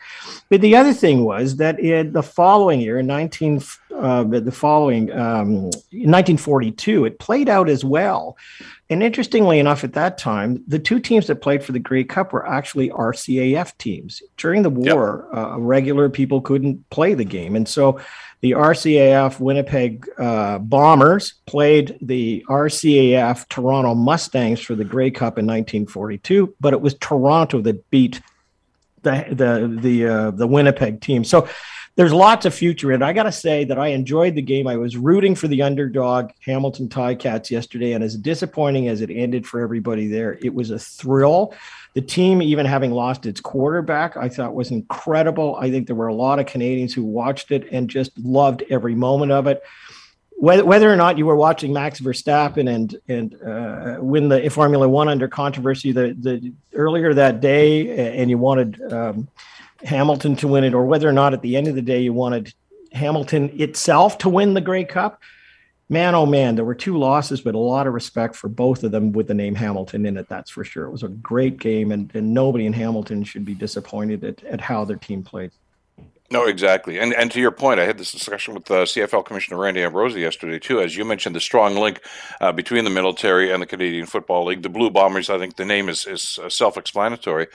But 0.49 0.61
the 0.61 0.75
other 0.75 0.93
thing 0.93 1.23
was 1.23 1.57
that 1.57 1.79
in 1.79 2.13
the 2.13 2.23
following 2.23 2.81
year, 2.81 2.99
in 2.99 3.07
19, 3.07 3.61
uh, 3.95 4.23
the 4.23 4.51
following 4.51 5.11
um, 5.11 5.63
1942, 5.63 7.05
it 7.05 7.19
played 7.19 7.49
out 7.49 7.67
as 7.67 7.83
well. 7.83 8.37
And 8.91 9.03
interestingly 9.03 9.59
enough, 9.59 9.83
at 9.83 9.93
that 9.93 10.17
time, 10.17 10.63
the 10.67 10.79
two 10.79 10.99
teams 10.99 11.27
that 11.27 11.41
played 11.41 11.63
for 11.63 11.73
the 11.73 11.79
Grey 11.79 12.03
Cup 12.03 12.33
were 12.33 12.47
actually 12.47 12.89
RCAF 12.89 13.77
teams. 13.77 14.23
During 14.37 14.63
the 14.63 14.71
war, 14.71 15.27
yep. 15.31 15.37
uh, 15.37 15.59
regular 15.59 16.09
people 16.09 16.41
couldn't 16.41 16.89
play 16.89 17.13
the 17.13 17.25
game. 17.25 17.55
And 17.55 17.67
so 17.67 17.99
the 18.41 18.51
RCAF 18.51 19.39
Winnipeg 19.39 20.07
uh, 20.17 20.59
Bombers 20.59 21.35
played 21.45 21.97
the 22.01 22.45
RCAF 22.47 23.47
Toronto 23.49 23.95
Mustangs 23.95 24.61
for 24.61 24.75
the 24.75 24.85
Grey 24.85 25.11
Cup 25.11 25.37
in 25.37 25.45
1942, 25.45 26.55
but 26.59 26.73
it 26.73 26.79
was 26.79 26.93
Toronto 26.95 27.61
that 27.61 27.89
beat 27.89 28.21
the 29.01 29.25
the 29.29 29.79
the 29.81 30.05
uh, 30.05 30.31
the 30.31 30.47
Winnipeg 30.47 31.01
team. 31.01 31.23
So 31.23 31.49
there's 31.95 32.13
lots 32.13 32.45
of 32.45 32.53
future 32.53 32.93
in 32.93 33.01
it. 33.01 33.05
I 33.05 33.11
got 33.11 33.23
to 33.23 33.31
say 33.31 33.65
that 33.65 33.77
I 33.77 33.87
enjoyed 33.87 34.35
the 34.35 34.41
game. 34.41 34.67
I 34.67 34.77
was 34.77 34.95
rooting 34.95 35.35
for 35.35 35.49
the 35.49 35.61
underdog 35.61 36.31
Hamilton 36.45 36.87
Ticats 36.87 37.49
yesterday, 37.49 37.91
and 37.91 38.03
as 38.03 38.15
disappointing 38.15 38.87
as 38.87 39.01
it 39.01 39.09
ended 39.09 39.45
for 39.45 39.59
everybody 39.59 40.07
there, 40.07 40.39
it 40.41 40.53
was 40.53 40.71
a 40.71 40.79
thrill. 40.79 41.53
The 41.95 42.01
team, 42.01 42.41
even 42.41 42.65
having 42.65 42.91
lost 42.91 43.25
its 43.25 43.41
quarterback, 43.41 44.15
I 44.15 44.29
thought 44.29 44.53
was 44.53 44.71
incredible. 44.71 45.55
I 45.55 45.71
think 45.71 45.87
there 45.87 45.95
were 45.95 46.07
a 46.07 46.13
lot 46.13 46.39
of 46.39 46.45
Canadians 46.45 46.93
who 46.93 47.03
watched 47.03 47.51
it 47.51 47.67
and 47.71 47.89
just 47.89 48.17
loved 48.19 48.63
every 48.69 48.95
moment 48.95 49.31
of 49.31 49.47
it. 49.47 49.63
Whether, 50.37 50.63
whether 50.63 50.93
or 50.93 50.95
not 50.95 51.17
you 51.17 51.25
were 51.25 51.35
watching 51.35 51.73
Max 51.73 51.99
Verstappen 51.99 52.73
and 52.73 52.95
and 53.09 53.35
uh, 53.41 53.97
win 53.99 54.29
the 54.29 54.49
Formula 54.49 54.87
One 54.87 55.09
under 55.09 55.27
controversy 55.27 55.91
the, 55.91 56.15
the 56.17 56.53
earlier 56.73 57.13
that 57.13 57.41
day, 57.41 58.15
and 58.15 58.29
you 58.29 58.37
wanted 58.37 58.81
um, 58.93 59.27
Hamilton 59.83 60.35
to 60.37 60.47
win 60.47 60.63
it, 60.63 60.73
or 60.73 60.85
whether 60.85 61.09
or 61.09 61.11
not 61.11 61.33
at 61.33 61.41
the 61.41 61.57
end 61.57 61.67
of 61.67 61.75
the 61.75 61.81
day 61.81 62.01
you 62.01 62.13
wanted 62.13 62.53
Hamilton 62.93 63.49
itself 63.59 64.17
to 64.19 64.29
win 64.29 64.53
the 64.53 64.61
Grey 64.61 64.85
Cup, 64.85 65.19
man, 65.89 66.15
oh 66.15 66.25
man, 66.25 66.55
there 66.55 66.65
were 66.65 66.75
two 66.75 66.97
losses, 66.97 67.41
but 67.41 67.55
a 67.55 67.59
lot 67.59 67.87
of 67.87 67.93
respect 67.93 68.35
for 68.35 68.47
both 68.47 68.83
of 68.83 68.91
them 68.91 69.11
with 69.11 69.27
the 69.27 69.33
name 69.33 69.55
Hamilton 69.55 70.05
in 70.05 70.17
it. 70.17 70.29
That's 70.29 70.51
for 70.51 70.63
sure. 70.63 70.85
It 70.85 70.91
was 70.91 71.03
a 71.03 71.09
great 71.09 71.59
game, 71.59 71.91
and, 71.91 72.11
and 72.15 72.33
nobody 72.33 72.65
in 72.65 72.73
Hamilton 72.73 73.23
should 73.23 73.45
be 73.45 73.55
disappointed 73.55 74.23
at, 74.23 74.43
at 74.43 74.61
how 74.61 74.85
their 74.85 74.97
team 74.97 75.23
played. 75.23 75.51
No, 76.31 76.45
exactly. 76.45 76.99
And 76.99 77.13
and 77.15 77.31
to 77.31 77.39
your 77.39 77.51
point, 77.51 77.79
I 77.79 77.85
had 77.85 77.97
this 77.97 78.11
discussion 78.11 78.53
with 78.53 78.69
uh, 78.69 78.85
CFL 78.85 79.25
Commissioner 79.25 79.57
Randy 79.57 79.81
Ambrosie 79.81 80.21
yesterday 80.21 80.59
too. 80.59 80.79
As 80.79 80.95
you 80.95 81.03
mentioned, 81.03 81.35
the 81.35 81.39
strong 81.39 81.75
link 81.75 82.01
uh, 82.39 82.51
between 82.51 82.83
the 82.83 82.91
military 82.91 83.51
and 83.51 83.61
the 83.61 83.65
Canadian 83.65 84.05
Football 84.05 84.45
League. 84.45 84.61
The 84.61 84.69
Blue 84.69 84.91
Bombers, 84.91 85.31
I 85.31 85.39
think 85.39 85.55
the 85.55 85.65
name 85.65 85.89
is 85.89 86.05
is 86.05 86.39
uh, 86.43 86.49
self-explanatory. 86.49 87.47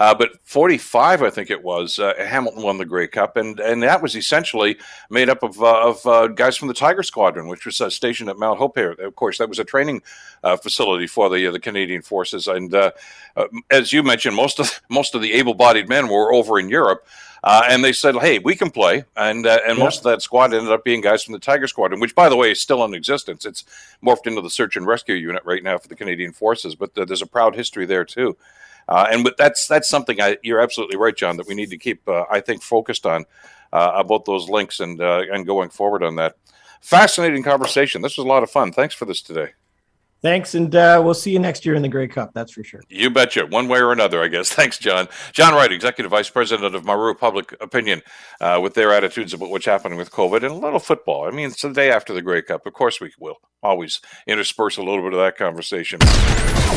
Uh, 0.00 0.14
but 0.14 0.30
45, 0.44 1.22
I 1.22 1.28
think 1.28 1.50
it 1.50 1.62
was, 1.62 1.98
uh, 1.98 2.14
Hamilton 2.16 2.62
won 2.62 2.78
the 2.78 2.86
Grey 2.86 3.06
Cup, 3.06 3.36
and 3.36 3.60
and 3.60 3.82
that 3.82 4.00
was 4.00 4.16
essentially 4.16 4.78
made 5.10 5.28
up 5.28 5.42
of, 5.42 5.62
uh, 5.62 5.88
of 5.88 6.06
uh, 6.06 6.26
guys 6.28 6.56
from 6.56 6.68
the 6.68 6.74
Tiger 6.74 7.02
Squadron, 7.02 7.48
which 7.48 7.66
was 7.66 7.82
uh, 7.82 7.90
stationed 7.90 8.30
at 8.30 8.38
Mount 8.38 8.58
Hope. 8.58 8.78
Here, 8.78 8.92
of 8.92 9.14
course, 9.14 9.36
that 9.36 9.50
was 9.50 9.58
a 9.58 9.64
training 9.64 10.00
uh, 10.42 10.56
facility 10.56 11.06
for 11.06 11.28
the 11.28 11.50
the 11.50 11.60
Canadian 11.60 12.00
forces. 12.00 12.48
And 12.48 12.74
as 13.70 13.92
you 13.92 14.02
mentioned, 14.02 14.34
most 14.34 14.58
of 14.58 14.80
most 14.88 15.14
of 15.14 15.20
the 15.20 15.34
able-bodied 15.34 15.90
men 15.90 16.08
were 16.08 16.32
over 16.32 16.58
in 16.58 16.70
Europe. 16.70 17.06
Uh, 17.44 17.62
and 17.68 17.84
they 17.84 17.92
said, 17.92 18.14
"Hey, 18.16 18.38
we 18.38 18.54
can 18.54 18.70
play," 18.70 19.04
and 19.16 19.46
uh, 19.46 19.60
and 19.66 19.78
most 19.78 19.98
of 19.98 20.04
that 20.04 20.22
squad 20.22 20.52
ended 20.52 20.72
up 20.72 20.84
being 20.84 21.00
guys 21.02 21.22
from 21.22 21.32
the 21.32 21.38
Tiger 21.38 21.66
Squadron, 21.66 22.00
which, 22.00 22.14
by 22.14 22.28
the 22.28 22.36
way, 22.36 22.50
is 22.50 22.60
still 22.60 22.84
in 22.84 22.92
existence. 22.92 23.46
It's 23.46 23.64
morphed 24.02 24.26
into 24.26 24.42
the 24.42 24.50
Search 24.50 24.76
and 24.76 24.86
Rescue 24.86 25.14
Unit 25.14 25.42
right 25.46 25.62
now 25.62 25.78
for 25.78 25.88
the 25.88 25.96
Canadian 25.96 26.32
Forces, 26.32 26.74
but 26.74 26.96
uh, 26.98 27.06
there's 27.06 27.22
a 27.22 27.26
proud 27.26 27.54
history 27.54 27.86
there 27.86 28.04
too. 28.04 28.36
Uh, 28.90 29.06
and 29.10 29.22
but 29.22 29.36
that's 29.36 29.68
that's 29.68 29.88
something 29.88 30.20
I, 30.20 30.36
you're 30.42 30.60
absolutely 30.60 30.96
right, 30.96 31.16
John, 31.16 31.36
that 31.36 31.46
we 31.46 31.54
need 31.54 31.70
to 31.70 31.78
keep, 31.78 32.06
uh, 32.08 32.24
I 32.30 32.40
think, 32.40 32.62
focused 32.62 33.06
on 33.06 33.24
uh, 33.72 33.92
about 33.94 34.24
those 34.24 34.48
links 34.48 34.80
and 34.80 35.00
uh, 35.00 35.22
and 35.32 35.46
going 35.46 35.70
forward 35.70 36.02
on 36.02 36.16
that. 36.16 36.36
Fascinating 36.80 37.42
conversation. 37.42 38.02
This 38.02 38.16
was 38.18 38.24
a 38.24 38.28
lot 38.28 38.42
of 38.42 38.50
fun. 38.50 38.72
Thanks 38.72 38.94
for 38.94 39.04
this 39.04 39.22
today. 39.22 39.50
Thanks, 40.22 40.54
and 40.54 40.74
uh, 40.74 41.00
we'll 41.02 41.14
see 41.14 41.30
you 41.30 41.38
next 41.38 41.64
year 41.64 41.74
in 41.74 41.80
the 41.80 41.88
Grey 41.88 42.06
Cup. 42.06 42.32
That's 42.34 42.52
for 42.52 42.62
sure. 42.62 42.82
You 42.90 43.08
betcha, 43.08 43.46
one 43.46 43.68
way 43.68 43.80
or 43.80 43.90
another, 43.90 44.22
I 44.22 44.28
guess. 44.28 44.50
Thanks, 44.52 44.78
John. 44.78 45.08
John 45.32 45.54
Wright, 45.54 45.72
Executive 45.72 46.10
Vice 46.10 46.28
President 46.28 46.74
of 46.74 46.84
Maru 46.84 47.14
Public 47.14 47.54
Opinion, 47.60 48.02
uh, 48.40 48.58
with 48.62 48.74
their 48.74 48.92
attitudes 48.92 49.32
about 49.32 49.50
what's 49.50 49.64
happening 49.64 49.96
with 49.96 50.10
COVID 50.10 50.42
and 50.42 50.52
a 50.52 50.54
little 50.54 50.80
football. 50.80 51.26
I 51.26 51.30
mean, 51.30 51.48
it's 51.48 51.62
the 51.62 51.72
day 51.72 51.90
after 51.90 52.12
the 52.12 52.22
Grey 52.22 52.42
Cup. 52.42 52.66
Of 52.66 52.74
course, 52.74 53.00
we 53.00 53.12
will 53.18 53.38
always 53.62 54.00
intersperse 54.26 54.76
a 54.76 54.82
little 54.82 55.02
bit 55.02 55.14
of 55.14 55.20
that 55.20 55.38
conversation. 55.38 56.00